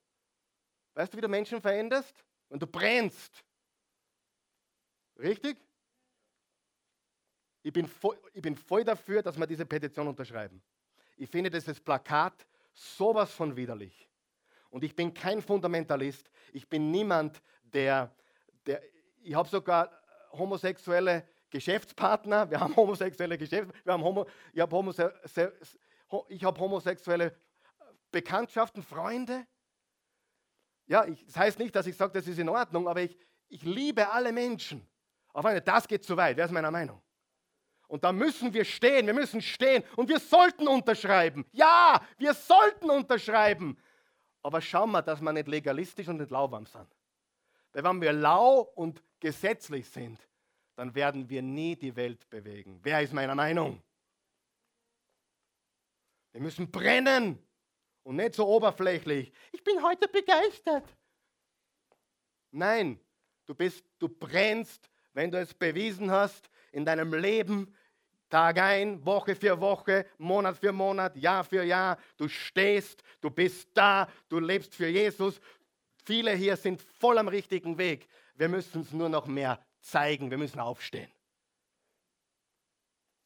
Weißt 0.97 1.13
du, 1.13 1.17
wie 1.17 1.21
du 1.21 1.27
Menschen 1.27 1.61
veränderst? 1.61 2.25
Wenn 2.49 2.57
du 2.57 2.65
brennst. 2.65 3.43
Richtig? 5.19 5.55
Ich 7.61 7.71
bin, 7.71 7.87
voll, 7.87 8.19
ich 8.33 8.41
bin 8.41 8.55
voll 8.55 8.83
dafür, 8.83 9.21
dass 9.21 9.37
wir 9.37 9.45
diese 9.45 9.63
Petition 9.63 10.07
unterschreiben. 10.07 10.59
Ich 11.15 11.29
finde 11.29 11.51
dieses 11.51 11.79
Plakat 11.79 12.47
sowas 12.73 13.31
von 13.31 13.55
widerlich. 13.55 14.09
Und 14.71 14.83
ich 14.83 14.95
bin 14.95 15.13
kein 15.13 15.39
Fundamentalist. 15.39 16.31
Ich 16.51 16.67
bin 16.67 16.89
niemand, 16.89 17.43
der, 17.61 18.11
der 18.65 18.81
ich 19.21 19.35
habe 19.35 19.47
sogar 19.47 19.91
homosexuelle 20.31 21.27
Geschäftspartner. 21.51 22.49
Wir 22.49 22.59
haben 22.59 22.75
homosexuelle 22.75 23.37
Geschäftspartner. 23.37 23.85
Wir 23.85 23.93
haben 23.93 24.03
Homo, 24.03 24.25
ich 24.51 24.61
habe 24.61 24.75
homose, 24.75 25.13
hab 26.09 26.59
homosexuelle 26.59 27.35
Bekanntschaften, 28.09 28.81
Freunde. 28.81 29.45
Ja, 30.87 31.05
ich, 31.05 31.23
das 31.25 31.35
heißt 31.35 31.59
nicht, 31.59 31.75
dass 31.75 31.85
ich 31.85 31.95
sage, 31.95 32.13
das 32.13 32.27
ist 32.27 32.39
in 32.39 32.49
Ordnung, 32.49 32.87
aber 32.87 33.01
ich, 33.01 33.17
ich 33.49 33.61
liebe 33.63 34.09
alle 34.09 34.31
Menschen. 34.31 34.87
Aber 35.33 35.59
das 35.59 35.87
geht 35.87 36.03
zu 36.03 36.15
weit, 36.17 36.37
wer 36.37 36.45
ist 36.45 36.51
meiner 36.51 36.71
Meinung? 36.71 37.01
Und 37.87 38.03
da 38.03 38.11
müssen 38.11 38.53
wir 38.53 38.65
stehen, 38.65 39.05
wir 39.05 39.13
müssen 39.13 39.41
stehen 39.41 39.83
und 39.95 40.09
wir 40.09 40.19
sollten 40.19 40.67
unterschreiben. 40.67 41.45
Ja, 41.51 42.01
wir 42.17 42.33
sollten 42.33 42.89
unterschreiben. 42.89 43.77
Aber 44.41 44.61
schauen 44.61 44.91
wir, 44.91 45.01
dass 45.01 45.21
wir 45.21 45.31
nicht 45.31 45.47
legalistisch 45.47 46.07
und 46.07 46.17
nicht 46.17 46.31
lauwarm 46.31 46.65
sind. 46.65 46.87
Weil 47.71 47.83
wenn 47.83 48.01
wir 48.01 48.13
lau 48.13 48.61
und 48.75 49.03
gesetzlich 49.19 49.89
sind, 49.89 50.19
dann 50.75 50.93
werden 50.95 51.29
wir 51.29 51.41
nie 51.41 51.75
die 51.75 51.95
Welt 51.95 52.29
bewegen. 52.29 52.79
Wer 52.83 53.01
ist 53.01 53.13
meiner 53.13 53.35
Meinung? 53.35 53.81
Wir 56.31 56.41
müssen 56.41 56.69
brennen 56.69 57.46
und 58.07 58.15
nicht 58.15 58.35
so 58.35 58.47
oberflächlich. 58.47 59.33
Ich 59.51 59.61
bin 59.61 59.83
heute 59.83 60.07
begeistert. 60.07 60.85
Nein, 62.51 62.97
du 63.45 63.53
bist, 63.53 63.83
du 63.99 64.07
brennst, 64.07 64.89
wenn 65.11 65.29
du 65.29 65.37
es 65.37 65.53
bewiesen 65.53 66.09
hast 66.09 66.49
in 66.71 66.85
deinem 66.85 67.13
Leben, 67.13 67.75
Tag 68.29 68.59
ein, 68.59 69.05
Woche 69.05 69.35
für 69.35 69.59
Woche, 69.59 70.05
Monat 70.17 70.57
für 70.57 70.71
Monat, 70.71 71.17
Jahr 71.17 71.43
für 71.43 71.63
Jahr. 71.63 71.97
Du 72.15 72.29
stehst, 72.29 73.03
du 73.19 73.29
bist 73.29 73.69
da, 73.73 74.07
du 74.29 74.39
lebst 74.39 74.73
für 74.73 74.87
Jesus. 74.87 75.41
Viele 76.05 76.31
hier 76.31 76.55
sind 76.55 76.81
voll 76.81 77.17
am 77.17 77.27
richtigen 77.27 77.77
Weg. 77.77 78.07
Wir 78.35 78.47
müssen 78.47 78.83
es 78.83 78.93
nur 78.93 79.09
noch 79.09 79.27
mehr 79.27 79.59
zeigen. 79.81 80.31
Wir 80.31 80.37
müssen 80.37 80.61
aufstehen. 80.61 81.11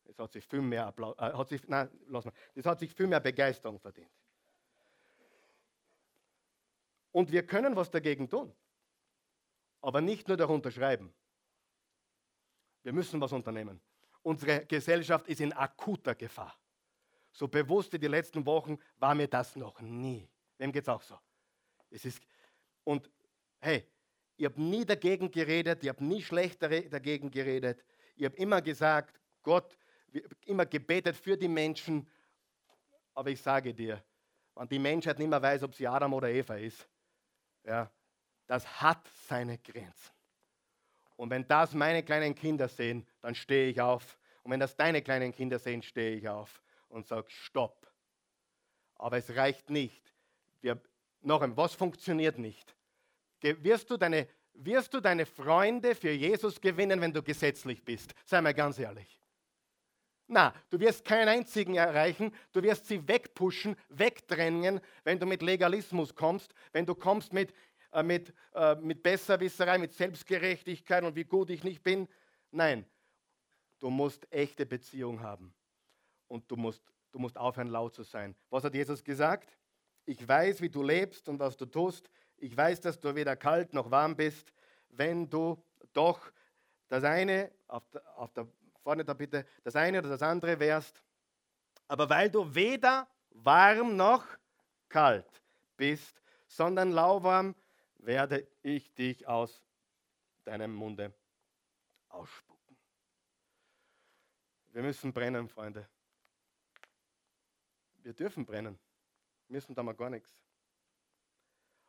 Das 0.06 0.18
hat 0.18 0.32
sich 0.32 0.46
viel 0.46 0.62
mehr 0.62 0.88
Applaus, 0.88 1.16
äh, 1.20 1.34
hat 1.34 1.50
sich, 1.50 1.68
nein, 1.68 1.88
lass 2.08 2.26
mal. 2.26 2.34
Das 2.56 2.66
hat 2.66 2.80
sich 2.80 2.92
viel 2.94 3.08
mehr 3.08 3.20
Begeisterung 3.20 3.80
verdient. 3.80 4.10
Und 7.12 7.32
wir 7.32 7.46
können 7.46 7.76
was 7.76 7.90
dagegen 7.90 8.30
tun. 8.30 8.54
Aber 9.82 10.02
nicht 10.02 10.28
nur 10.28 10.38
darunter 10.38 10.72
schreiben. 10.72 11.14
Wir 12.84 12.94
müssen 12.94 13.20
was 13.20 13.32
unternehmen. 13.32 13.82
Unsere 14.24 14.66
Gesellschaft 14.66 15.28
ist 15.28 15.42
in 15.42 15.54
akuter 15.54 16.16
Gefahr. 16.16 16.58
So 17.32 17.48
bewusst 17.48 17.94
wie 17.94 18.00
die 18.00 18.08
letzten 18.08 18.46
Wochen 18.46 18.78
war 18.98 19.16
mir 19.16 19.28
das 19.28 19.56
noch 19.56 19.80
nie. 19.82 20.28
Wem 20.58 20.72
geht 20.72 20.84
es 20.84 20.90
auch 20.90 21.02
so? 21.02 21.18
Es 21.90 22.06
ist, 22.06 22.22
und 22.84 23.10
hey, 23.60 23.88
ich 24.38 24.46
habe 24.46 24.62
nie 24.62 24.86
dagegen 24.86 25.32
geredet, 25.32 25.84
ich 25.84 25.90
habe 25.90 26.04
nie 26.04 26.22
schlecht 26.22 26.62
dagegen 26.62 27.32
geredet. 27.32 27.84
Ich 28.16 28.26
habe 28.26 28.36
immer 28.38 28.62
gesagt, 28.62 29.20
Gott, 29.44 29.78
immer 30.46 30.66
gebetet 30.66 31.16
für 31.16 31.38
die 31.38 31.48
Menschen. 31.48 32.08
Aber 33.14 33.30
ich 33.30 33.42
sage 33.42 33.74
dir, 33.74 34.04
wenn 34.56 34.68
die 34.68 34.80
Menschheit 34.80 35.20
nicht 35.20 35.30
mehr 35.30 35.42
weiß, 35.42 35.64
ob 35.64 35.74
sie 35.74 35.88
Adam 35.88 36.14
oder 36.14 36.30
Eva 36.30 36.56
ist, 36.56 36.88
ja, 37.66 37.92
das 38.48 38.82
hat 38.82 39.08
seine 39.28 39.58
Grenzen. 39.58 40.12
Und 41.16 41.30
wenn 41.30 41.48
das 41.48 41.74
meine 41.74 42.04
kleinen 42.04 42.34
Kinder 42.36 42.68
sehen, 42.68 43.08
dann 43.22 43.36
stehe 43.36 43.70
ich 43.70 43.80
auf. 43.80 44.18
Und 44.44 44.52
wenn 44.52 44.60
das 44.60 44.76
deine 44.76 45.02
kleinen 45.02 45.32
Kinder 45.32 45.60
sehen, 45.60 45.84
stehe 45.84 46.16
ich 46.16 46.28
auf 46.28 46.62
und 46.90 47.08
sage, 47.08 47.30
stopp. 47.30 47.88
Aber 48.96 49.18
es 49.18 49.36
reicht 49.36 49.70
nicht. 49.70 50.14
Wir, 50.62 50.82
noch 51.22 51.42
einmal, 51.42 51.58
was 51.58 51.76
funktioniert 51.76 52.38
nicht? 52.40 52.76
Wirst 53.42 53.90
du, 53.90 53.98
deine, 53.98 54.28
wirst 54.54 54.94
du 54.94 55.00
deine 55.00 55.26
Freunde 55.26 55.96
für 55.96 56.12
Jesus 56.12 56.60
gewinnen, 56.60 57.00
wenn 57.02 57.14
du 57.14 57.24
gesetzlich 57.24 57.84
bist? 57.84 58.14
Sei 58.26 58.42
mal 58.42 58.54
ganz 58.54 58.80
ehrlich. 58.80 59.21
Na, 60.34 60.54
du 60.70 60.80
wirst 60.80 61.04
keinen 61.04 61.28
einzigen 61.28 61.76
erreichen. 61.76 62.34
Du 62.54 62.64
wirst 62.64 62.86
sie 62.86 63.06
wegpushen, 63.06 63.76
wegdrängen, 63.90 64.80
wenn 65.04 65.20
du 65.20 65.26
mit 65.26 65.42
Legalismus 65.42 66.16
kommst, 66.16 66.54
wenn 66.72 66.86
du 66.86 66.96
kommst 66.96 67.34
mit, 67.34 67.54
äh, 67.92 68.02
mit, 68.02 68.34
äh, 68.54 68.76
mit 68.76 69.04
Besserwisserei, 69.04 69.78
mit 69.78 69.92
Selbstgerechtigkeit 69.92 71.04
und 71.04 71.18
wie 71.18 71.26
gut 71.26 71.50
ich 71.50 71.66
nicht 71.66 71.84
bin. 71.84 72.08
Nein, 72.50 72.86
du 73.80 73.90
musst 73.90 74.26
echte 74.32 74.66
Beziehung 74.66 75.20
haben. 75.20 75.54
Und 76.30 76.50
du 76.50 76.56
musst, 76.56 76.82
du 77.12 77.20
musst 77.20 77.38
aufhören, 77.38 77.68
laut 77.68 77.94
zu 77.94 78.04
sein. 78.04 78.34
Was 78.50 78.64
hat 78.64 78.74
Jesus 78.74 79.04
gesagt? 79.04 79.58
Ich 80.06 80.26
weiß, 80.26 80.62
wie 80.62 80.70
du 80.70 80.82
lebst 80.82 81.28
und 81.28 81.40
was 81.40 81.58
du 81.58 81.66
tust. 81.66 82.10
Ich 82.38 82.56
weiß, 82.56 82.80
dass 82.80 83.02
du 83.02 83.14
weder 83.16 83.36
kalt 83.36 83.74
noch 83.74 83.92
warm 83.92 84.16
bist. 84.16 84.54
Wenn 84.88 85.30
du 85.30 85.62
doch 85.92 86.32
das 86.88 87.04
eine, 87.04 87.52
auf 87.68 87.86
der, 87.90 88.18
auf 88.18 88.32
der 88.32 88.48
vorne 88.82 89.06
da 89.06 89.14
bitte, 89.14 89.46
das 89.64 89.76
eine 89.76 90.00
oder 90.00 90.10
das 90.10 90.22
andere 90.22 90.60
wärst. 90.60 91.04
Aber 91.88 92.10
weil 92.10 92.30
du 92.30 92.54
weder 92.54 93.08
warm 93.32 93.96
noch 93.96 94.26
kalt 94.90 95.42
bist, 95.78 96.22
sondern 96.48 96.92
lauwarm, 96.92 97.56
werde 97.96 98.48
ich 98.62 98.94
dich 98.94 99.28
aus 99.28 99.62
deinem 100.44 100.74
Munde 100.74 101.14
ausspucken. 102.10 102.78
Wir 104.70 104.82
müssen 104.82 105.14
brennen, 105.14 105.48
Freunde. 105.48 105.88
Wir 108.04 108.14
dürfen 108.14 108.46
brennen. 108.46 108.80
Müssen 109.48 109.76
da 109.76 109.84
mal 109.84 109.94
gar 109.94 110.10
nichts. 110.10 110.34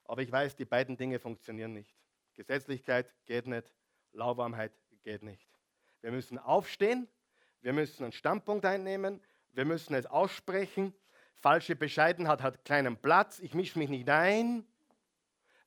Aber 0.05 0.20
ich 0.20 0.30
weiß, 0.30 0.57
die 0.57 0.64
beiden 0.64 0.97
Dinge 0.97 1.18
funktionieren 1.18 1.72
nicht. 1.72 1.97
Gesetzlichkeit 2.34 3.14
geht 3.24 3.47
nicht, 3.47 3.72
Lauwarmheit 4.12 4.72
geht 5.03 5.22
nicht. 5.22 5.51
Wir 6.03 6.11
müssen 6.11 6.38
aufstehen, 6.38 7.09
wir 7.61 7.72
müssen 7.72 8.03
einen 8.03 8.12
Standpunkt 8.12 8.64
einnehmen, 8.64 9.22
wir 9.53 9.64
müssen 9.64 9.94
es 9.94 10.07
aussprechen. 10.07 10.94
Falsche 11.36 11.76
Bescheidenheit 11.76 12.42
hat 12.42 12.64
keinen 12.64 12.96
Platz. 12.96 13.38
Ich 13.38 13.55
mische 13.55 13.78
mich 13.78 13.88
nicht 13.88 14.09
ein, 14.09 14.66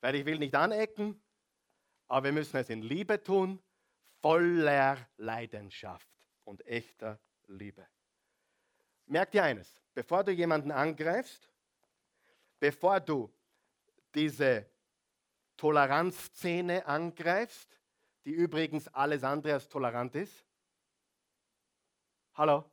weil 0.02 0.16
ich 0.16 0.26
will 0.26 0.38
nicht 0.38 0.56
anecken. 0.56 1.22
Aber 2.08 2.26
wir 2.26 2.32
müssen 2.34 2.58
es 2.58 2.70
in 2.70 2.82
Liebe 2.82 3.22
tun, 3.24 3.62
voller 4.22 4.98
Leidenschaft 5.18 6.08
und 6.44 6.66
echter 6.68 7.20
Liebe. 7.48 7.86
Merk 9.08 9.32
dir 9.32 9.44
eines, 9.44 9.82
bevor 9.94 10.24
du 10.24 10.32
jemanden 10.32 10.72
angreifst, 10.72 11.50
bevor 12.60 13.00
du 13.00 13.32
diese 14.14 14.66
Toleranzszene 15.58 16.86
angreifst, 16.86 17.80
die 18.26 18.32
übrigens 18.32 18.88
alles 18.90 19.24
andere 19.24 19.54
als 19.54 19.70
tolerant 19.70 20.16
ist? 20.16 20.46
Hallo? 22.34 22.66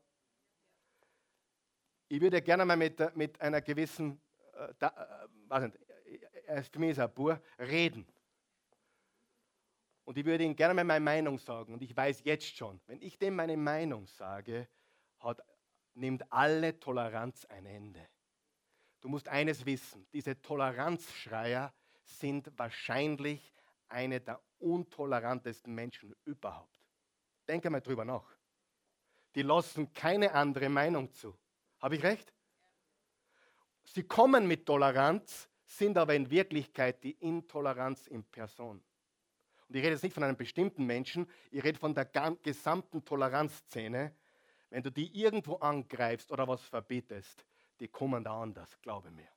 Ich 2.09 2.21
würde 2.21 2.43
gerne 2.43 2.65
mal 2.65 2.77
mit, 2.77 3.17
mit 3.17 3.41
einer 3.41 3.61
gewissen, 3.61 4.21
äh, 4.55 4.75
da, 4.79 5.29
äh, 5.51 5.61
nicht, 5.61 5.79
er 6.47 6.59
ist 6.59 6.73
für 6.73 6.79
mich 6.79 7.01
ein 7.01 7.13
Bur, 7.15 7.41
reden. 7.59 8.07
Und 10.05 10.19
ich 10.19 10.25
würde 10.25 10.45
ihm 10.45 10.57
gerne 10.57 10.75
mal 10.75 10.85
meine 10.85 11.05
Meinung 11.05 11.39
sagen. 11.39 11.75
Und 11.75 11.83
ich 11.83 11.97
weiß 11.97 12.23
jetzt 12.25 12.57
schon, 12.57 12.81
wenn 12.87 13.01
ich 13.01 13.19
dem 13.19 13.37
meine 13.37 13.57
Meinung 13.57 14.07
sage, 14.07 14.69
hat, 15.21 15.41
nimmt 15.95 16.31
alle 16.33 16.79
Toleranz 16.81 17.45
ein 17.47 17.67
Ende. 17.67 18.09
Du 19.01 19.09
musst 19.09 19.29
eines 19.29 19.65
wissen, 19.65 20.07
diese 20.13 20.41
Toleranzschreier 20.41 21.73
sind 22.03 22.51
wahrscheinlich 22.57 23.53
eine 23.93 24.21
der 24.21 24.41
untolerantesten 24.59 25.75
Menschen 25.75 26.15
überhaupt. 26.25 26.81
Denke 27.47 27.71
mal 27.71 27.81
drüber 27.81 28.05
nach. 28.05 28.37
Die 29.35 29.43
lassen 29.43 29.93
keine 29.93 30.33
andere 30.33 30.69
Meinung 30.69 31.13
zu. 31.13 31.37
Habe 31.81 31.97
ich 31.97 32.03
recht? 32.03 32.33
Sie 33.85 34.05
kommen 34.05 34.47
mit 34.47 34.67
Toleranz, 34.67 35.49
sind 35.65 35.99
aber 35.99 36.15
in 36.15 36.31
Wirklichkeit 36.31 37.03
die 37.03 37.13
Intoleranz 37.13 38.07
in 38.07 38.25
Person. 38.25 38.83
Und 39.69 39.77
ich 39.77 39.83
rede 39.83 39.93
jetzt 39.95 40.03
nicht 40.03 40.15
von 40.15 40.23
einem 40.23 40.37
bestimmten 40.37 40.85
Menschen, 40.85 41.29
ich 41.51 41.65
rede 41.65 41.79
von 41.79 41.95
der 41.95 42.05
gesamten 42.43 43.05
Toleranzszene. 43.05 44.15
Wenn 44.71 44.83
du 44.83 44.91
die 44.91 45.19
irgendwo 45.19 45.57
angreifst 45.57 46.31
oder 46.31 46.47
was 46.47 46.63
verbietest, 46.63 47.45
die 47.81 47.89
kommen 47.89 48.23
da 48.23 48.43
anders, 48.43 48.81
glaube 48.81 49.11
mir. 49.11 49.29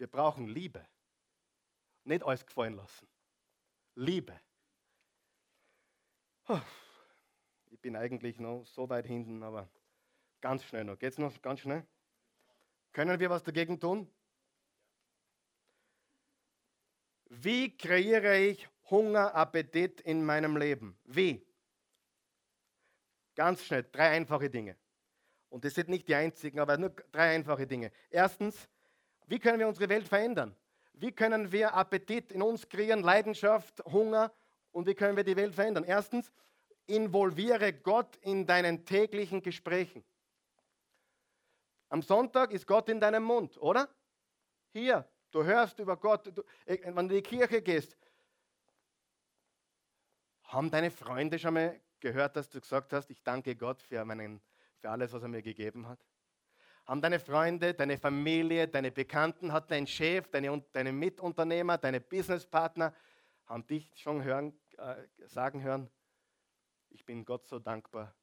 Wir 0.00 0.06
brauchen 0.06 0.48
Liebe. 0.48 0.82
Nicht 2.04 2.24
alles 2.24 2.46
gefallen 2.46 2.72
lassen. 2.72 3.06
Liebe. 3.96 4.40
Ich 7.66 7.78
bin 7.80 7.94
eigentlich 7.96 8.38
noch 8.38 8.64
so 8.64 8.88
weit 8.88 9.04
hinten, 9.04 9.42
aber 9.42 9.68
ganz 10.40 10.64
schnell 10.64 10.84
noch. 10.84 10.98
Geht 10.98 11.12
es 11.12 11.18
noch 11.18 11.42
ganz 11.42 11.60
schnell? 11.60 11.86
Können 12.92 13.20
wir 13.20 13.28
was 13.28 13.42
dagegen 13.42 13.78
tun? 13.78 14.10
Wie 17.26 17.76
kreiere 17.76 18.38
ich 18.38 18.66
Hunger, 18.88 19.34
Appetit 19.34 20.00
in 20.00 20.24
meinem 20.24 20.56
Leben? 20.56 20.98
Wie? 21.04 21.46
Ganz 23.34 23.62
schnell, 23.66 23.86
drei 23.92 24.12
einfache 24.12 24.48
Dinge. 24.48 24.78
Und 25.50 25.66
das 25.66 25.74
sind 25.74 25.90
nicht 25.90 26.08
die 26.08 26.14
einzigen, 26.14 26.58
aber 26.58 26.78
nur 26.78 26.88
drei 26.88 27.34
einfache 27.34 27.66
Dinge. 27.66 27.92
Erstens, 28.08 28.66
wie 29.30 29.38
können 29.38 29.60
wir 29.60 29.68
unsere 29.68 29.88
Welt 29.88 30.08
verändern? 30.08 30.56
Wie 30.94 31.12
können 31.12 31.52
wir 31.52 31.72
Appetit 31.72 32.32
in 32.32 32.42
uns 32.42 32.68
kreieren, 32.68 33.04
Leidenschaft, 33.04 33.80
Hunger 33.84 34.32
und 34.72 34.88
wie 34.88 34.94
können 34.94 35.16
wir 35.16 35.22
die 35.22 35.36
Welt 35.36 35.54
verändern? 35.54 35.84
Erstens, 35.84 36.32
involviere 36.88 37.72
Gott 37.72 38.16
in 38.22 38.44
deinen 38.44 38.84
täglichen 38.84 39.40
Gesprächen. 39.40 40.02
Am 41.90 42.02
Sonntag 42.02 42.50
ist 42.50 42.66
Gott 42.66 42.88
in 42.88 42.98
deinem 42.98 43.22
Mund, 43.22 43.56
oder? 43.58 43.88
Hier, 44.72 45.08
du 45.30 45.44
hörst 45.44 45.78
über 45.78 45.96
Gott, 45.96 46.36
du, 46.36 46.42
äh, 46.64 46.78
wenn 46.82 47.08
du 47.08 47.14
in 47.16 47.22
die 47.22 47.22
Kirche 47.22 47.62
gehst. 47.62 47.96
Haben 50.42 50.72
deine 50.72 50.90
Freunde 50.90 51.38
schon 51.38 51.54
mal 51.54 51.80
gehört, 52.00 52.34
dass 52.34 52.48
du 52.48 52.60
gesagt 52.60 52.92
hast, 52.92 53.08
ich 53.10 53.22
danke 53.22 53.54
Gott 53.54 53.80
für, 53.80 54.04
meinen, 54.04 54.40
für 54.78 54.90
alles, 54.90 55.12
was 55.12 55.22
er 55.22 55.28
mir 55.28 55.42
gegeben 55.42 55.86
hat? 55.86 56.04
Haben 56.86 57.00
deine 57.00 57.20
Freunde, 57.20 57.74
deine 57.74 57.98
Familie, 57.98 58.66
deine 58.66 58.90
Bekannten, 58.90 59.52
hat 59.52 59.70
dein 59.70 59.86
Chef, 59.86 60.28
deine, 60.28 60.62
deine 60.72 60.92
Mitunternehmer, 60.92 61.78
deine 61.78 62.00
Businesspartner, 62.00 62.94
haben 63.46 63.66
dich 63.66 63.90
schon 63.96 64.22
hören, 64.22 64.52
äh, 64.78 64.96
sagen 65.26 65.62
hören, 65.62 65.88
ich 66.90 67.04
bin 67.04 67.24
Gott 67.24 67.46
so 67.46 67.58
dankbar 67.58 68.14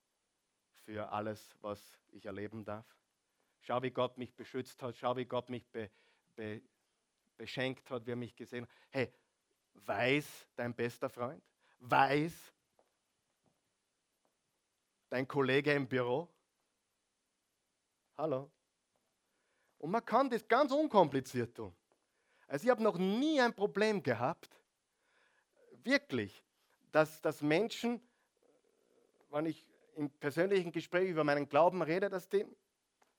für 0.86 1.10
alles, 1.12 1.56
was 1.62 2.00
ich 2.12 2.26
erleben 2.26 2.64
darf. 2.64 2.86
Schau, 3.62 3.82
wie 3.84 3.92
Gott 3.92 4.18
mich 4.18 4.34
beschützt 4.36 4.82
hat, 4.82 4.96
schau, 4.96 5.16
wie 5.18 5.26
Gott 5.26 5.50
mich 5.50 5.68
be, 5.70 5.90
be, 6.36 6.62
beschenkt 7.38 7.90
hat, 7.90 8.06
wie 8.06 8.12
er 8.12 8.16
mich 8.16 8.36
gesehen 8.36 8.64
hat. 8.64 8.70
Hey, 8.90 9.14
weiß 9.74 10.48
dein 10.56 10.74
bester 10.74 11.10
Freund, 11.10 11.44
weiß 11.80 12.54
dein 15.10 15.28
Kollege 15.28 15.74
im 15.74 15.88
Büro, 15.88 16.30
hallo, 18.18 18.52
und 19.78 19.92
man 19.92 20.04
kann 20.04 20.30
das 20.30 20.48
ganz 20.48 20.72
unkompliziert 20.72 21.56
tun. 21.56 21.74
Also 22.48 22.66
ich 22.66 22.70
habe 22.70 22.82
noch 22.82 22.98
nie 22.98 23.40
ein 23.40 23.54
Problem 23.54 24.02
gehabt, 24.02 24.50
wirklich, 25.84 26.44
dass, 26.92 27.22
dass 27.22 27.42
Menschen, 27.42 28.02
wenn 29.30 29.46
ich 29.46 29.66
im 29.96 30.10
persönlichen 30.10 30.72
Gespräch 30.72 31.10
über 31.10 31.24
meinen 31.24 31.48
Glauben 31.48 31.82
rede, 31.82 32.10
dass 32.10 32.28
die, 32.30 32.46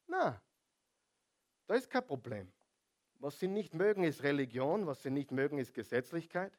na, 0.06 0.40
da 1.66 1.74
ist 1.74 1.90
kein 1.90 2.06
Problem. 2.06 2.50
Was 3.20 3.38
sie 3.38 3.48
nicht 3.48 3.74
mögen, 3.74 4.04
ist 4.04 4.22
Religion, 4.22 4.86
was 4.86 5.02
sie 5.02 5.10
nicht 5.10 5.32
mögen, 5.32 5.58
ist 5.58 5.74
Gesetzlichkeit. 5.74 6.56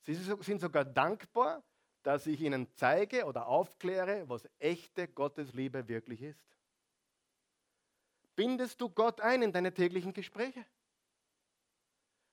Sie 0.00 0.14
sind 0.14 0.60
sogar 0.60 0.84
dankbar, 0.84 1.62
dass 2.02 2.26
ich 2.26 2.40
ihnen 2.40 2.68
zeige 2.74 3.24
oder 3.26 3.46
aufkläre, 3.46 4.28
was 4.28 4.48
echte 4.58 5.06
Gottesliebe 5.08 5.86
wirklich 5.88 6.22
ist. 6.22 6.44
Bindest 8.34 8.80
du 8.80 8.88
Gott 8.88 9.20
ein 9.20 9.42
in 9.42 9.52
deine 9.52 9.72
täglichen 9.72 10.12
Gespräche? 10.12 10.64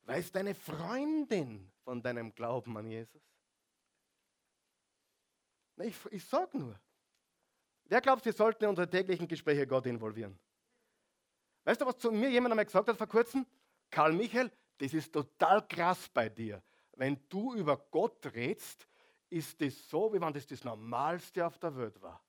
Weiß 0.04 0.32
deine 0.32 0.56
Freundin 0.56 1.72
von 1.84 2.02
deinem 2.02 2.34
Glauben 2.34 2.78
an 2.78 2.90
Jesus? 2.90 3.22
Ich, 5.78 5.96
ich 6.12 6.26
sage 6.26 6.58
nur. 6.58 6.80
Wer 7.86 8.02
glaubt, 8.02 8.26
wir 8.26 8.34
sollten 8.34 8.64
in 8.64 8.70
unsere 8.70 8.90
täglichen 8.90 9.28
Gespräche 9.28 9.66
Gott 9.66 9.86
involvieren? 9.86 10.38
Weißt 11.64 11.82
du, 11.82 11.86
was 11.86 11.98
zu 11.98 12.12
mir 12.12 12.30
jemand 12.30 12.52
einmal 12.52 12.66
gesagt 12.66 12.88
hat 12.88 12.98
vor 12.98 13.08
kurzem? 13.08 13.46
Karl 13.90 14.14
Michael, 14.14 14.52
das 14.78 14.94
ist 14.94 15.12
total 15.12 15.68
krass 15.68 16.10
bei 16.10 16.30
dir. 16.30 16.62
Wenn 16.94 17.28
du 17.30 17.54
über 17.56 17.78
Gott 17.78 18.26
redest, 18.34 18.88
ist 19.30 19.62
das 19.62 19.90
so, 19.90 20.14
wie 20.14 20.20
wenn 20.20 20.34
das 20.34 20.48
das 20.48 20.64
Normalste 20.64 21.46
auf 21.46 21.58
der 21.60 21.76
Welt 21.76 22.02
war. 22.02 22.22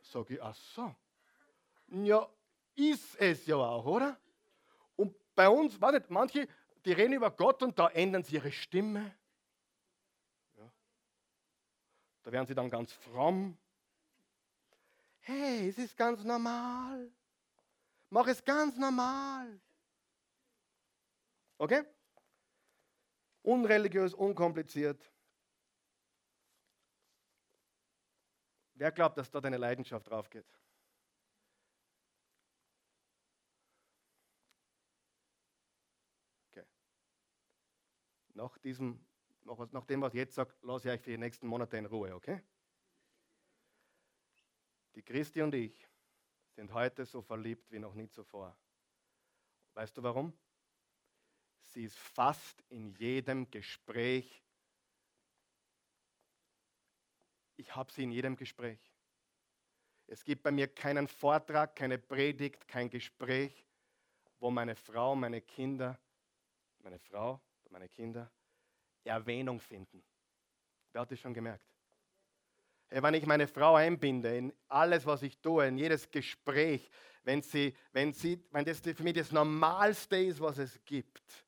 Sag 0.00 0.30
ich, 0.30 0.42
ach 0.42 0.54
so. 0.54 0.94
Ja, 1.92 2.26
ist 2.74 3.20
es 3.20 3.44
ja 3.44 3.56
auch, 3.56 3.84
oder? 3.84 4.18
Und 4.96 5.14
bei 5.34 5.46
uns, 5.46 5.78
warte, 5.78 6.02
manche, 6.08 6.48
die 6.86 6.92
reden 6.92 7.12
über 7.12 7.30
Gott 7.30 7.62
und 7.62 7.78
da 7.78 7.88
ändern 7.88 8.24
sie 8.24 8.36
ihre 8.36 8.50
Stimme. 8.50 9.14
Ja. 10.56 10.72
Da 12.22 12.32
werden 12.32 12.46
sie 12.46 12.54
dann 12.54 12.70
ganz 12.70 12.92
fromm. 12.92 13.58
Hey, 15.20 15.68
es 15.68 15.76
ist 15.76 15.94
ganz 15.94 16.24
normal. 16.24 17.12
Mach 18.08 18.26
es 18.26 18.42
ganz 18.42 18.76
normal. 18.78 19.60
Okay? 21.58 21.84
Unreligiös, 23.42 24.14
unkompliziert. 24.14 25.12
Wer 28.74 28.90
glaubt, 28.92 29.18
dass 29.18 29.30
dort 29.30 29.44
eine 29.44 29.58
Leidenschaft 29.58 30.08
drauf 30.08 30.30
geht? 30.30 30.46
Nach, 38.42 38.58
diesem, 38.58 38.98
nach, 39.44 39.70
nach 39.70 39.84
dem, 39.84 40.00
was 40.00 40.12
ich 40.14 40.18
jetzt 40.18 40.34
sage, 40.34 40.52
lasse 40.62 40.88
ich 40.88 40.94
euch 40.94 41.00
für 41.00 41.12
die 41.12 41.18
nächsten 41.18 41.46
Monate 41.46 41.76
in 41.76 41.86
Ruhe, 41.86 42.12
okay? 42.12 42.42
Die 44.96 45.02
Christi 45.02 45.42
und 45.42 45.54
ich 45.54 45.88
sind 46.56 46.72
heute 46.72 47.06
so 47.06 47.22
verliebt 47.22 47.70
wie 47.70 47.78
noch 47.78 47.94
nie 47.94 48.08
zuvor. 48.08 48.58
Weißt 49.74 49.96
du 49.96 50.02
warum? 50.02 50.32
Sie 51.60 51.84
ist 51.84 51.96
fast 51.96 52.64
in 52.68 52.90
jedem 52.96 53.48
Gespräch. 53.48 54.42
Ich 57.56 57.76
habe 57.76 57.92
sie 57.92 58.02
in 58.02 58.10
jedem 58.10 58.34
Gespräch. 58.34 58.92
Es 60.08 60.24
gibt 60.24 60.42
bei 60.42 60.50
mir 60.50 60.66
keinen 60.66 61.06
Vortrag, 61.06 61.76
keine 61.76 61.96
Predigt, 61.96 62.66
kein 62.66 62.90
Gespräch, 62.90 63.64
wo 64.40 64.50
meine 64.50 64.74
Frau, 64.74 65.14
meine 65.14 65.40
Kinder, 65.40 65.96
meine 66.80 66.98
Frau, 66.98 67.40
meine 67.72 67.88
Kinder 67.88 68.30
Erwähnung 69.04 69.58
finden. 69.58 70.04
Wer 70.92 71.02
hat 71.02 71.10
das 71.10 71.18
schon 71.18 71.34
gemerkt? 71.34 71.66
wenn 72.94 73.14
ich 73.14 73.24
meine 73.24 73.48
Frau 73.48 73.74
einbinde 73.74 74.36
in 74.36 74.52
alles, 74.68 75.06
was 75.06 75.22
ich 75.22 75.38
tue, 75.38 75.66
in 75.66 75.78
jedes 75.78 76.10
Gespräch, 76.10 76.90
wenn, 77.22 77.40
sie, 77.40 77.74
wenn, 77.92 78.12
sie, 78.12 78.44
wenn 78.50 78.66
das 78.66 78.80
für 78.80 79.02
mich 79.02 79.14
das 79.14 79.32
Normalste 79.32 80.18
ist, 80.18 80.38
was 80.40 80.58
es 80.58 80.78
gibt. 80.84 81.46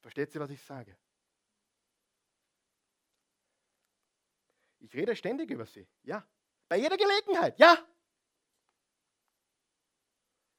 Versteht 0.00 0.30
sie, 0.30 0.38
was 0.38 0.50
ich 0.50 0.62
sage? 0.62 0.96
Ich 4.78 4.94
rede 4.94 5.16
ständig 5.16 5.50
über 5.50 5.66
sie, 5.66 5.88
ja. 6.04 6.24
Bei 6.68 6.76
jeder 6.76 6.96
Gelegenheit, 6.96 7.58
ja. 7.58 7.84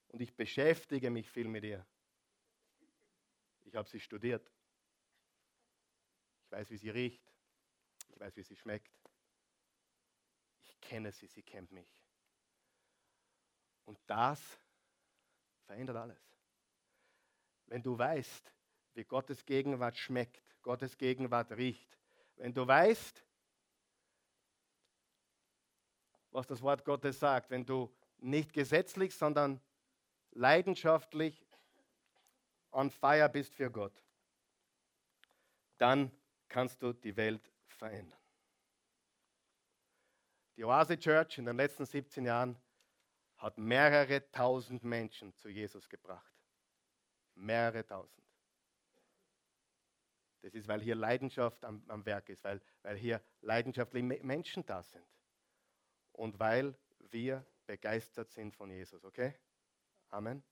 Und 0.09 0.19
ich 0.19 0.35
beschäftige 0.35 1.09
mich 1.09 1.29
viel 1.29 1.47
mit 1.47 1.63
ihr. 1.63 1.85
Ich 3.71 3.75
habe 3.75 3.89
sie 3.89 3.99
studiert. 3.99 4.51
Ich 6.45 6.51
weiß, 6.51 6.69
wie 6.69 6.77
sie 6.77 6.89
riecht 6.89 7.31
weiß, 8.21 8.37
wie 8.37 8.43
sie 8.43 8.55
schmeckt. 8.55 8.95
Ich 10.61 10.79
kenne 10.79 11.11
sie, 11.11 11.27
sie 11.27 11.43
kennt 11.43 11.71
mich. 11.71 11.89
Und 13.85 13.99
das 14.05 14.39
verändert 15.65 15.97
alles. 15.97 16.21
Wenn 17.65 17.81
du 17.81 17.97
weißt, 17.97 18.53
wie 18.93 19.03
Gottes 19.03 19.43
Gegenwart 19.45 19.97
schmeckt, 19.97 20.55
Gottes 20.61 20.97
Gegenwart 20.97 21.51
riecht, 21.53 21.97
wenn 22.35 22.53
du 22.53 22.65
weißt, 22.65 23.25
was 26.29 26.47
das 26.47 26.61
Wort 26.61 26.85
Gottes 26.85 27.19
sagt, 27.19 27.49
wenn 27.49 27.65
du 27.65 27.93
nicht 28.17 28.53
gesetzlich, 28.53 29.15
sondern 29.15 29.59
leidenschaftlich 30.31 31.43
on 32.71 32.89
fire 32.89 33.29
bist 33.29 33.55
für 33.55 33.69
Gott, 33.69 34.03
dann 35.77 36.11
kannst 36.47 36.81
du 36.81 36.93
die 36.93 37.15
Welt 37.15 37.51
verändern. 37.67 38.19
Die 40.57 40.63
Oase 40.63 40.97
Church 40.97 41.37
in 41.37 41.45
den 41.45 41.55
letzten 41.55 41.85
17 41.85 42.25
Jahren 42.25 42.57
hat 43.37 43.57
mehrere 43.57 44.29
tausend 44.31 44.83
Menschen 44.83 45.33
zu 45.33 45.49
Jesus 45.49 45.89
gebracht. 45.89 46.35
Mehrere 47.33 47.85
tausend. 47.85 48.21
Das 50.41 50.53
ist, 50.53 50.67
weil 50.67 50.81
hier 50.81 50.95
Leidenschaft 50.95 51.63
am, 51.63 51.83
am 51.87 52.05
Werk 52.05 52.29
ist, 52.29 52.43
weil, 52.43 52.61
weil 52.81 52.97
hier 52.97 53.21
leidenschaftliche 53.41 54.23
Menschen 54.23 54.65
da 54.65 54.83
sind. 54.83 55.05
Und 56.13 56.39
weil 56.39 56.75
wir 57.09 57.45
begeistert 57.65 58.31
sind 58.31 58.55
von 58.55 58.69
Jesus, 58.69 59.03
okay? 59.03 59.33
Amen. 60.09 60.43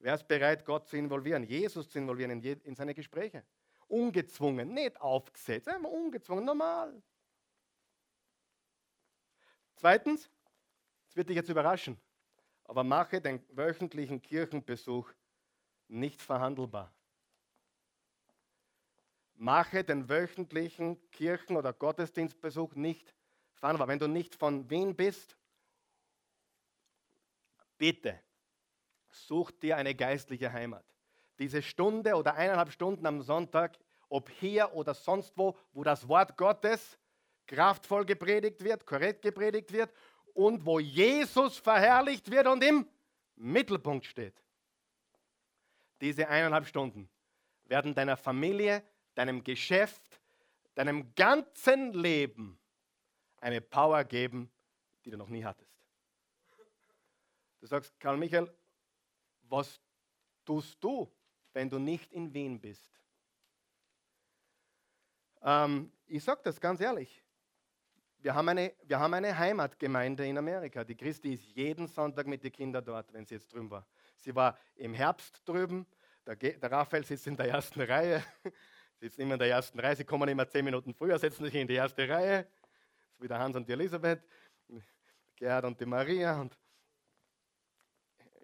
Wer 0.00 0.14
ist 0.14 0.26
bereit, 0.26 0.64
Gott 0.64 0.88
zu 0.88 0.96
involvieren, 0.96 1.44
Jesus 1.44 1.88
zu 1.88 1.98
involvieren 1.98 2.30
in, 2.30 2.40
je, 2.40 2.56
in 2.64 2.74
seine 2.74 2.94
Gespräche? 2.94 3.44
Ungezwungen, 3.86 4.72
nicht 4.72 4.98
aufgesetzt, 4.98 5.68
einfach 5.68 5.90
ungezwungen, 5.90 6.44
normal. 6.44 7.02
Zweitens, 9.76 10.30
das 11.06 11.16
wird 11.16 11.28
dich 11.28 11.36
jetzt 11.36 11.50
überraschen, 11.50 12.00
aber 12.64 12.82
mache 12.82 13.20
den 13.20 13.44
wöchentlichen 13.50 14.22
Kirchenbesuch 14.22 15.10
nicht 15.88 16.22
verhandelbar. 16.22 16.94
Mache 19.34 19.84
den 19.84 20.08
wöchentlichen 20.08 21.10
Kirchen- 21.10 21.56
oder 21.56 21.74
Gottesdienstbesuch 21.74 22.74
nicht 22.74 23.14
verhandelbar. 23.54 23.88
Wenn 23.88 23.98
du 23.98 24.06
nicht 24.06 24.34
von 24.34 24.68
Wien 24.70 24.96
bist, 24.96 25.36
bitte 27.76 28.18
such 29.10 29.50
dir 29.52 29.76
eine 29.76 29.94
geistliche 29.94 30.52
Heimat. 30.52 30.84
Diese 31.38 31.62
Stunde 31.62 32.14
oder 32.14 32.34
eineinhalb 32.34 32.70
Stunden 32.70 33.06
am 33.06 33.22
Sonntag, 33.22 33.78
ob 34.08 34.28
hier 34.28 34.74
oder 34.74 34.94
sonst 34.94 35.36
wo, 35.36 35.56
wo 35.72 35.84
das 35.84 36.06
Wort 36.08 36.36
Gottes 36.36 36.98
kraftvoll 37.46 38.04
gepredigt 38.04 38.62
wird, 38.62 38.86
korrekt 38.86 39.22
gepredigt 39.22 39.72
wird 39.72 39.92
und 40.34 40.64
wo 40.64 40.78
Jesus 40.78 41.56
verherrlicht 41.58 42.30
wird 42.30 42.46
und 42.46 42.62
im 42.62 42.86
Mittelpunkt 43.36 44.04
steht. 44.06 44.34
Diese 46.00 46.28
eineinhalb 46.28 46.66
Stunden 46.66 47.08
werden 47.64 47.94
deiner 47.94 48.16
Familie, 48.16 48.82
deinem 49.14 49.42
Geschäft, 49.42 50.20
deinem 50.74 51.14
ganzen 51.14 51.92
Leben 51.92 52.58
eine 53.40 53.60
Power 53.60 54.04
geben, 54.04 54.50
die 55.04 55.10
du 55.10 55.16
noch 55.16 55.28
nie 55.28 55.44
hattest. 55.44 55.70
Du 57.60 57.66
sagst, 57.66 57.98
Karl 58.00 58.16
Michael, 58.16 58.50
was 59.50 59.80
tust 60.44 60.82
du, 60.82 61.10
wenn 61.52 61.68
du 61.68 61.78
nicht 61.78 62.12
in 62.12 62.32
Wien 62.32 62.60
bist? 62.60 62.90
Ähm, 65.42 65.92
ich 66.06 66.22
sage 66.22 66.40
das 66.44 66.60
ganz 66.60 66.80
ehrlich. 66.80 67.22
Wir 68.18 68.34
haben, 68.34 68.48
eine, 68.50 68.74
wir 68.82 69.00
haben 69.00 69.14
eine 69.14 69.36
Heimatgemeinde 69.36 70.26
in 70.26 70.36
Amerika. 70.36 70.84
Die 70.84 70.94
Christi 70.94 71.34
ist 71.34 71.44
jeden 71.54 71.86
Sonntag 71.86 72.26
mit 72.26 72.44
den 72.44 72.52
Kindern 72.52 72.84
dort, 72.84 73.10
wenn 73.14 73.24
sie 73.24 73.36
jetzt 73.36 73.50
drüben 73.50 73.70
war. 73.70 73.86
Sie 74.16 74.34
war 74.34 74.58
im 74.76 74.92
Herbst 74.92 75.40
drüben. 75.48 75.86
Der, 76.26 76.36
der 76.36 76.70
Raphael 76.70 77.04
sitzt 77.04 77.26
in 77.26 77.36
der 77.36 77.48
ersten 77.48 77.80
Reihe. 77.80 78.22
sitzt 79.00 79.18
immer 79.18 79.34
in 79.34 79.38
der 79.38 79.48
ersten 79.48 79.80
Reihe. 79.80 79.96
Sie 79.96 80.04
kommen 80.04 80.28
immer 80.28 80.46
zehn 80.46 80.64
Minuten 80.66 80.92
früher, 80.92 81.18
setzen 81.18 81.44
sich 81.44 81.54
in 81.54 81.66
die 81.66 81.74
erste 81.74 82.06
Reihe. 82.06 82.46
So 83.16 83.24
wie 83.24 83.28
der 83.28 83.38
Hans 83.38 83.56
und 83.56 83.66
die 83.66 83.72
Elisabeth, 83.72 84.22
Gerhard 85.36 85.64
und 85.64 85.80
die 85.80 85.86
Maria. 85.86 86.38
Und 86.38 86.58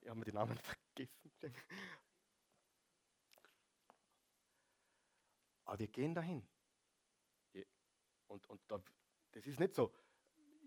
ich 0.00 0.08
habe 0.08 0.18
mir 0.18 0.24
die 0.24 0.32
Namen 0.32 0.54
vergessen. 0.54 0.85
Aber 5.64 5.78
wir 5.78 5.88
gehen 5.88 6.14
dahin. 6.14 6.46
Und, 8.28 8.48
und 8.48 8.60
da, 8.68 8.82
das 9.32 9.46
ist 9.46 9.60
nicht 9.60 9.74
so, 9.74 9.92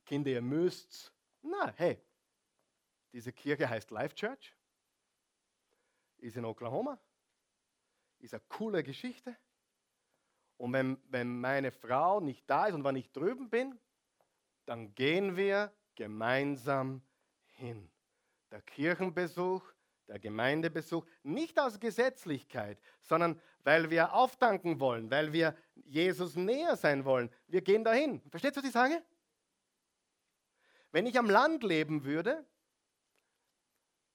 Kinder, 0.05 0.32
ihr 0.32 0.41
müsst. 0.41 1.13
Na, 1.41 1.73
hey, 1.77 2.01
diese 3.13 3.32
Kirche 3.32 3.69
heißt 3.69 3.91
Life 3.91 4.15
Church, 4.15 4.55
ist 6.17 6.36
in 6.36 6.45
Oklahoma, 6.45 6.99
ist 8.19 8.34
eine 8.34 8.43
coole 8.49 8.84
Geschichte. 8.84 9.38
Und 10.57 10.73
wenn, 10.73 11.01
wenn 11.09 11.39
meine 11.39 11.71
Frau 11.71 12.19
nicht 12.19 12.49
da 12.49 12.67
ist 12.67 12.73
und 12.73 12.84
wenn 12.84 12.97
ich 12.97 13.11
drüben 13.11 13.49
bin, 13.49 13.80
dann 14.65 14.93
gehen 14.95 15.38
wir 15.38 15.73
gemeinsam 15.95 17.01
hin 17.45 17.89
der 18.51 18.61
Kirchenbesuch, 18.61 19.63
der 20.10 20.20
Gemeindebesuch, 20.20 21.05
nicht 21.24 21.60
aus 21.60 21.80
Gesetzlichkeit, 21.80 22.80
sondern 23.01 23.39
weil 23.64 23.89
wir 23.89 24.14
auftanken 24.14 24.80
wollen, 24.80 25.10
weil 25.12 25.32
wir 25.32 25.55
Jesus 25.76 26.36
näher 26.36 26.76
sein 26.76 27.05
wollen. 27.05 27.30
Wir 27.47 27.62
gehen 27.62 27.84
dahin. 27.84 28.22
Versteht 28.30 28.55
ihr, 28.55 28.57
was 28.57 28.66
ich 28.66 28.74
sage? 28.74 29.01
Wenn 30.91 31.05
ich 31.05 31.18
am 31.20 31.30
Land 31.30 31.64
leben 31.64 32.03
würde, 32.03 32.43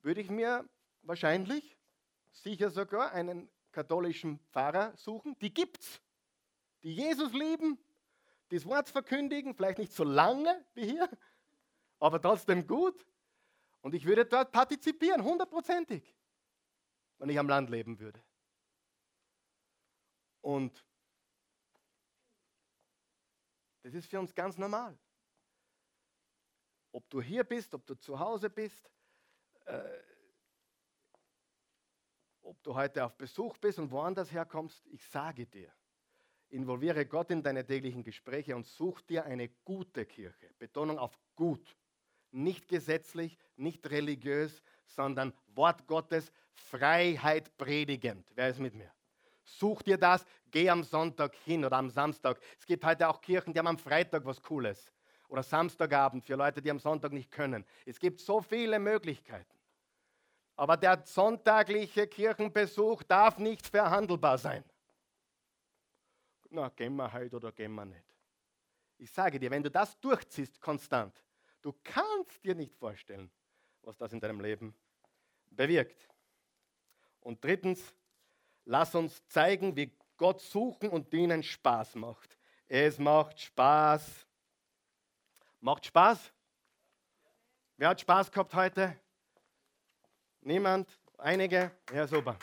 würde 0.03 0.20
ich 0.20 0.30
mir 0.30 0.68
wahrscheinlich, 1.03 1.78
sicher 2.32 2.70
sogar, 2.70 3.12
einen 3.12 3.49
katholischen 3.70 4.40
Pfarrer 4.51 4.97
suchen. 4.97 5.38
Die 5.38 5.55
gibt's. 5.55 6.01
Die 6.82 6.95
Jesus 6.95 7.32
lieben, 7.32 7.78
die 8.51 8.57
das 8.57 8.66
Wort 8.66 8.88
verkündigen, 8.88 9.55
vielleicht 9.55 9.78
nicht 9.78 9.92
so 9.92 10.05
lange 10.05 10.64
wie 10.74 10.86
hier, 10.86 11.09
aber 12.01 12.20
trotzdem 12.20 12.66
gut. 12.66 13.07
Und 13.85 13.95
ich 13.95 14.07
würde 14.07 14.24
dort 14.24 14.51
partizipieren, 14.51 15.22
hundertprozentig, 15.22 16.16
wenn 17.18 17.28
ich 17.28 17.39
am 17.39 17.51
Land 17.51 17.68
leben 17.68 18.01
würde. 18.01 18.18
Und 20.41 20.82
das 23.82 23.93
ist 23.93 24.07
für 24.07 24.18
uns 24.18 24.35
ganz 24.35 24.57
normal. 24.57 24.99
Ob 26.93 27.11
du 27.11 27.20
hier 27.20 27.45
bist, 27.45 27.74
ob 27.74 27.85
du 27.85 27.95
zu 27.95 28.18
Hause 28.18 28.49
bist, 28.49 28.91
äh, 29.66 30.03
ob 32.41 32.62
du 32.62 32.74
heute 32.74 33.05
auf 33.05 33.14
Besuch 33.18 33.59
bist 33.59 33.78
und 33.78 33.91
woanders 33.91 34.32
herkommst, 34.32 34.87
ich 34.87 35.07
sage 35.07 35.45
dir, 35.45 35.70
involviere 36.49 37.05
Gott 37.05 37.30
in 37.30 37.43
deine 37.43 37.66
täglichen 37.66 38.03
Gespräche 38.03 38.57
und 38.57 38.64
such 38.64 39.03
dir 39.03 39.26
eine 39.26 39.51
gute 39.62 40.07
Kirche. 40.07 40.55
Betonung 40.59 40.99
auf 40.99 41.18
gut. 41.35 41.76
Nicht 42.35 42.66
gesetzlich, 42.66 43.39
nicht 43.55 43.89
religiös, 43.89 44.61
sondern 44.87 45.32
Wort 45.55 45.87
Gottes, 45.87 46.32
Freiheit 46.53 47.57
predigend. 47.57 48.26
Wer 48.35 48.49
ist 48.49 48.59
mit 48.59 48.74
mir? 48.74 48.91
Such 49.45 49.82
dir 49.82 49.97
das, 49.97 50.26
geh 50.51 50.68
am 50.68 50.82
Sonntag 50.82 51.37
hin 51.37 51.64
oder 51.64 51.76
am 51.76 51.91
Samstag. 51.91 52.41
Es 52.59 52.66
gibt 52.66 52.85
heute 52.85 53.09
auch 53.09 53.20
Kirchen, 53.20 53.53
die 53.53 53.59
haben 53.61 53.68
am 53.68 53.78
Freitag 53.78 54.24
was 54.24 54.43
Cooles. 54.43 54.93
Oder 55.28 55.45
Samstagabend 55.45 56.24
für 56.24 56.35
Leute, 56.35 56.61
die 56.61 56.72
am 56.72 56.80
Sonntag 56.80 57.12
nicht 57.12 57.30
können. 57.30 57.64
Es 57.87 58.01
gibt 58.01 58.18
so 58.18 58.41
viele 58.41 58.80
Möglichkeiten. 58.80 59.57
Aber 60.57 60.76
der 60.76 61.03
sonntagliche 61.05 62.09
Kirchenbesuch 62.09 63.05
darf 63.05 63.39
nicht 63.39 63.64
verhandelbar 63.64 64.39
sein. 64.39 64.64
Na, 66.51 66.68
gehen 66.70 66.97
wir 66.97 67.12
heute 67.12 67.37
oder 67.37 67.53
gehen 67.53 67.74
wir 67.74 67.85
nicht. 67.85 68.05
Ich 68.99 69.12
sage 69.12 69.39
dir, 69.39 69.53
wenn 69.53 69.62
du 69.62 69.70
das 69.70 70.01
durchziehst 70.01 70.61
konstant, 70.61 71.23
du 71.64 71.74
kannst 71.82 72.44
dir 72.44 72.54
nicht 72.54 72.74
vorstellen, 72.76 73.30
was 73.82 73.96
das 73.96 74.12
in 74.12 74.20
deinem 74.20 74.40
Leben 74.40 74.74
bewirkt. 75.50 76.08
Und 77.20 77.42
drittens, 77.42 77.94
lass 78.66 78.94
uns 78.94 79.26
zeigen, 79.28 79.74
wie 79.74 79.96
Gott 80.18 80.42
suchen 80.42 80.90
und 80.90 81.10
dienen 81.12 81.42
Spaß 81.42 81.94
macht. 81.94 82.38
Es 82.68 82.98
macht 82.98 83.40
Spaß. 83.40 84.26
Macht 85.60 85.86
Spaß? 85.86 86.32
Wer 87.78 87.88
hat 87.88 88.00
Spaß 88.00 88.30
gehabt 88.30 88.54
heute? 88.54 89.00
Niemand? 90.42 90.88
Einige? 91.16 91.70
Ja, 91.92 92.06
super. 92.06 92.38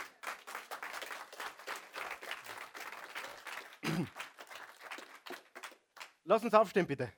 Lass 6.24 6.44
uns 6.44 6.54
aufstehen, 6.54 6.88
bitte. 6.88 7.14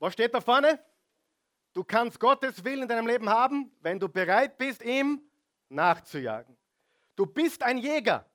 Was 0.00 0.14
steht 0.14 0.34
da 0.34 0.40
vorne? 0.40 0.82
Du 1.72 1.84
kannst 1.84 2.18
Gottes 2.18 2.64
Willen 2.64 2.82
in 2.82 2.88
deinem 2.88 3.06
Leben 3.06 3.28
haben, 3.28 3.70
wenn 3.80 4.00
du 4.00 4.08
bereit 4.08 4.58
bist, 4.58 4.82
ihm 4.82 5.22
nachzujagen. 5.68 6.56
Du 7.14 7.26
bist 7.26 7.62
ein 7.62 7.78
Jäger. 7.78 8.28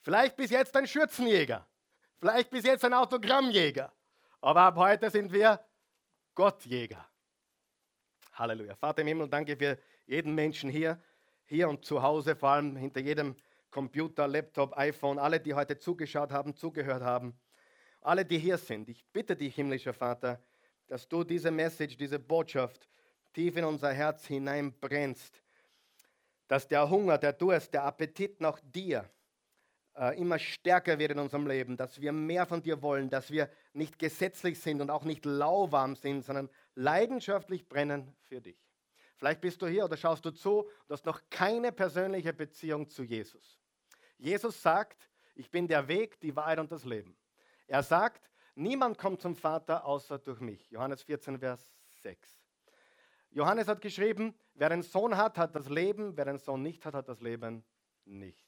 Vielleicht 0.00 0.36
bis 0.36 0.50
jetzt 0.50 0.74
ein 0.76 0.86
Schürzenjäger. 0.86 1.66
Vielleicht 2.18 2.50
bis 2.50 2.64
jetzt 2.64 2.84
ein 2.84 2.94
Autogrammjäger. 2.94 3.92
Aber 4.40 4.62
ab 4.62 4.76
heute 4.76 5.10
sind 5.10 5.32
wir 5.32 5.60
Gottjäger. 6.34 7.06
Halleluja. 8.32 8.76
Vater 8.76 9.02
im 9.02 9.08
Himmel, 9.08 9.28
danke 9.28 9.56
für 9.56 9.76
jeden 10.06 10.34
Menschen 10.34 10.70
hier, 10.70 11.02
hier 11.44 11.68
und 11.68 11.84
zu 11.84 12.00
Hause, 12.00 12.36
vor 12.36 12.50
allem 12.50 12.76
hinter 12.76 13.00
jedem 13.00 13.36
Computer, 13.70 14.28
Laptop, 14.28 14.78
iPhone, 14.78 15.18
alle, 15.18 15.40
die 15.40 15.52
heute 15.52 15.78
zugeschaut 15.78 16.30
haben, 16.30 16.54
zugehört 16.54 17.02
haben, 17.02 17.38
alle, 18.00 18.24
die 18.24 18.38
hier 18.38 18.58
sind. 18.58 18.88
Ich 18.88 19.04
bitte 19.12 19.36
dich, 19.36 19.54
himmlischer 19.54 19.92
Vater, 19.92 20.40
dass 20.86 21.08
du 21.08 21.24
diese 21.24 21.50
Message, 21.50 21.96
diese 21.96 22.18
Botschaft 22.18 22.88
tief 23.32 23.56
in 23.56 23.64
unser 23.64 23.92
Herz 23.92 24.26
hineinbrennst, 24.26 25.42
dass 26.48 26.66
der 26.66 26.88
Hunger, 26.88 27.18
der 27.18 27.32
Durst, 27.32 27.74
der 27.74 27.84
Appetit 27.84 28.40
nach 28.40 28.58
dir, 28.60 29.08
äh, 29.98 30.18
immer 30.18 30.38
stärker 30.38 30.98
wird 30.98 31.12
in 31.12 31.18
unserem 31.18 31.46
Leben, 31.46 31.76
dass 31.76 32.00
wir 32.00 32.12
mehr 32.12 32.46
von 32.46 32.62
dir 32.62 32.80
wollen, 32.82 33.10
dass 33.10 33.30
wir 33.30 33.50
nicht 33.72 33.98
gesetzlich 33.98 34.60
sind 34.60 34.80
und 34.80 34.90
auch 34.90 35.04
nicht 35.04 35.24
lauwarm 35.24 35.96
sind, 35.96 36.24
sondern 36.24 36.48
leidenschaftlich 36.74 37.68
brennen 37.68 38.14
für 38.22 38.40
dich. 38.40 38.58
Vielleicht 39.16 39.40
bist 39.40 39.60
du 39.60 39.66
hier 39.66 39.84
oder 39.84 39.96
schaust 39.96 40.24
du 40.24 40.30
zu 40.30 40.68
du 40.86 40.92
hast 40.94 41.04
noch 41.04 41.20
keine 41.28 41.72
persönliche 41.72 42.32
Beziehung 42.32 42.88
zu 42.88 43.02
Jesus. 43.02 43.58
Jesus 44.16 44.62
sagt, 44.62 45.10
ich 45.34 45.50
bin 45.50 45.66
der 45.66 45.86
Weg, 45.88 46.20
die 46.20 46.34
Wahrheit 46.34 46.60
und 46.60 46.70
das 46.70 46.84
Leben. 46.84 47.16
Er 47.68 47.82
sagt, 47.82 48.30
niemand 48.54 48.98
kommt 48.98 49.20
zum 49.20 49.36
Vater 49.36 49.84
außer 49.84 50.18
durch 50.18 50.40
mich. 50.40 50.70
Johannes 50.70 51.02
14, 51.02 51.38
Vers 51.38 51.70
6. 52.02 52.40
Johannes 53.30 53.68
hat 53.68 53.82
geschrieben, 53.82 54.34
wer 54.54 54.70
einen 54.70 54.82
Sohn 54.82 55.16
hat, 55.16 55.36
hat 55.36 55.54
das 55.54 55.68
Leben, 55.68 56.16
wer 56.16 56.26
einen 56.26 56.38
Sohn 56.38 56.62
nicht 56.62 56.84
hat, 56.86 56.94
hat 56.94 57.08
das 57.08 57.20
Leben 57.20 57.62
nicht. 58.06 58.42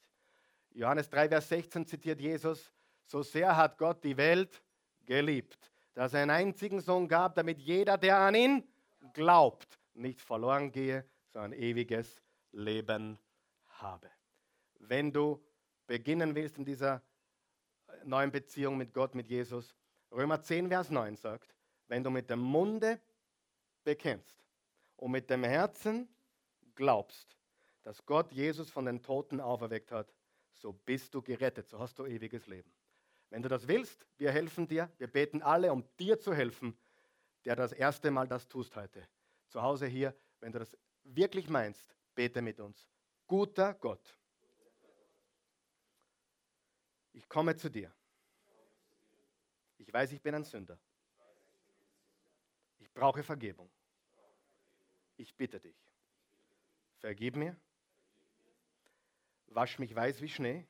Johannes 0.71 1.07
3, 1.09 1.29
Vers 1.29 1.49
16 1.49 1.85
zitiert 1.85 2.19
Jesus, 2.19 2.73
so 3.05 3.21
sehr 3.21 3.55
hat 3.55 3.77
Gott 3.77 4.03
die 4.03 4.17
Welt 4.17 4.63
geliebt, 5.05 5.71
dass 5.93 6.13
er 6.13 6.23
einen 6.23 6.31
einzigen 6.31 6.79
Sohn 6.79 7.07
gab, 7.07 7.35
damit 7.35 7.59
jeder, 7.59 7.97
der 7.97 8.17
an 8.17 8.33
ihn 8.33 8.67
glaubt, 9.13 9.79
nicht 9.93 10.19
verloren 10.19 10.71
gehe, 10.71 11.05
sondern 11.27 11.53
ewiges 11.53 12.21
Leben 12.51 13.19
habe. 13.67 14.09
Wenn 14.79 15.11
du 15.11 15.43
beginnen 15.85 16.33
willst 16.33 16.57
in 16.57 16.65
dieser 16.65 17.03
neuen 18.03 18.31
Beziehung 18.31 18.77
mit 18.77 18.93
Gott, 18.93 19.15
mit 19.15 19.27
Jesus, 19.27 19.75
Römer 20.11 20.41
10, 20.41 20.67
Vers 20.67 20.89
9 20.89 21.15
sagt, 21.15 21.55
wenn 21.87 22.03
du 22.03 22.09
mit 22.09 22.29
dem 22.29 22.39
Munde 22.39 22.99
bekennst 23.83 24.43
und 24.97 25.11
mit 25.11 25.29
dem 25.29 25.43
Herzen 25.43 26.07
glaubst, 26.75 27.37
dass 27.83 28.05
Gott 28.05 28.31
Jesus 28.31 28.69
von 28.69 28.85
den 28.85 29.01
Toten 29.01 29.39
auferweckt 29.39 29.91
hat, 29.91 30.13
so 30.53 30.73
bist 30.73 31.13
du 31.13 31.21
gerettet, 31.21 31.69
so 31.69 31.79
hast 31.79 31.97
du 31.97 32.05
ewiges 32.05 32.47
Leben. 32.47 32.71
Wenn 33.29 33.41
du 33.41 33.49
das 33.49 33.67
willst, 33.67 34.05
wir 34.17 34.31
helfen 34.31 34.67
dir, 34.67 34.91
wir 34.97 35.07
beten 35.07 35.41
alle, 35.41 35.71
um 35.71 35.85
dir 35.97 36.19
zu 36.19 36.33
helfen, 36.33 36.77
der 37.45 37.55
das 37.55 37.71
erste 37.71 38.11
Mal 38.11 38.27
das 38.27 38.47
tust 38.47 38.75
heute. 38.75 39.07
Zu 39.47 39.61
Hause 39.61 39.87
hier, 39.87 40.13
wenn 40.41 40.51
du 40.51 40.59
das 40.59 40.77
wirklich 41.03 41.49
meinst, 41.49 41.95
bete 42.13 42.41
mit 42.41 42.59
uns. 42.59 42.89
Guter 43.27 43.73
Gott, 43.73 44.19
ich 47.13 47.27
komme 47.27 47.55
zu 47.55 47.69
dir. 47.69 47.93
Ich 49.77 49.91
weiß, 49.91 50.11
ich 50.11 50.21
bin 50.21 50.35
ein 50.35 50.43
Sünder. 50.43 50.77
Ich 52.79 52.91
brauche 52.91 53.23
Vergebung. 53.23 53.69
Ich 55.17 55.35
bitte 55.35 55.59
dich. 55.59 55.75
Vergib 56.99 57.35
mir 57.35 57.55
Wasch 59.53 59.79
mich 59.79 59.93
weiß 59.93 60.21
wie 60.21 60.29
Schnee. 60.29 60.65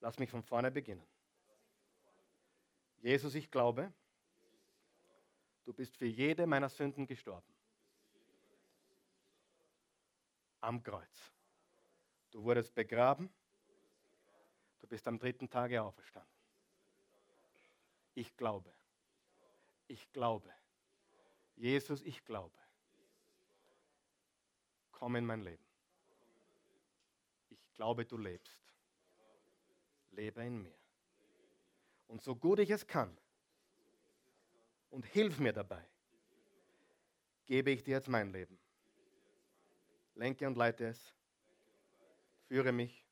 Lass 0.00 0.18
mich 0.18 0.30
von 0.30 0.42
vorne 0.42 0.70
beginnen. 0.70 1.06
Jesus, 3.00 3.34
ich 3.34 3.50
glaube, 3.50 3.92
du 5.64 5.72
bist 5.72 5.96
für 5.96 6.06
jede 6.06 6.46
meiner 6.46 6.68
Sünden 6.68 7.06
gestorben. 7.06 7.46
Am 10.60 10.82
Kreuz. 10.82 11.32
Du 12.32 12.42
wurdest 12.42 12.74
begraben. 12.74 13.30
Du 14.88 14.94
bist 14.94 15.06
am 15.06 15.18
dritten 15.18 15.48
Tage 15.50 15.82
auferstanden. 15.82 16.32
Ich 18.14 18.36
glaube. 18.36 18.72
Ich 19.86 20.10
glaube. 20.12 20.50
Jesus, 21.56 22.02
ich 22.02 22.24
glaube. 22.24 22.56
Komm 24.92 25.16
in 25.16 25.26
mein 25.26 25.42
Leben 25.42 25.68
glaube, 27.78 28.04
du 28.04 28.16
lebst. 28.18 28.60
Lebe 30.10 30.42
in 30.42 30.60
mir. 30.60 30.74
Und 32.08 32.20
so 32.20 32.34
gut 32.34 32.58
ich 32.58 32.70
es 32.70 32.84
kann 32.86 33.16
und 34.90 35.06
hilf 35.06 35.38
mir 35.38 35.52
dabei, 35.52 35.84
gebe 37.46 37.70
ich 37.70 37.84
dir 37.84 37.92
jetzt 37.92 38.08
mein 38.08 38.32
Leben. 38.32 38.58
Lenke 40.16 40.46
und 40.48 40.56
leite 40.56 40.88
es, 40.88 41.14
führe 42.48 42.72
mich 42.72 43.06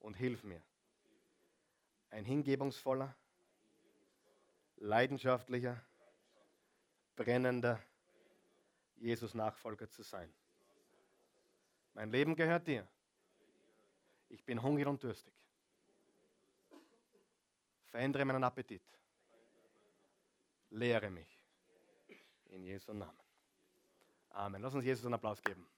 und 0.00 0.14
hilf 0.14 0.42
mir. 0.42 0.62
Ein 2.10 2.24
hingebungsvoller, 2.24 3.14
leidenschaftlicher, 4.76 5.80
brennender 7.14 7.80
Jesus-Nachfolger 8.96 9.88
zu 9.90 10.02
sein. 10.02 10.32
Mein 11.94 12.10
Leben 12.10 12.34
gehört 12.34 12.66
dir. 12.66 12.86
Ich 14.28 14.44
bin 14.44 14.62
hungrig 14.62 14.86
und 14.86 15.02
durstig. 15.02 15.34
Verändere 17.86 18.24
meinen 18.24 18.44
Appetit. 18.44 18.82
Lehre 20.70 21.10
mich. 21.10 21.38
In 22.46 22.64
Jesu 22.64 22.92
Namen. 22.92 23.18
Amen. 24.30 24.62
Lass 24.62 24.74
uns 24.74 24.84
Jesus 24.84 25.04
einen 25.04 25.14
Applaus 25.14 25.42
geben. 25.42 25.66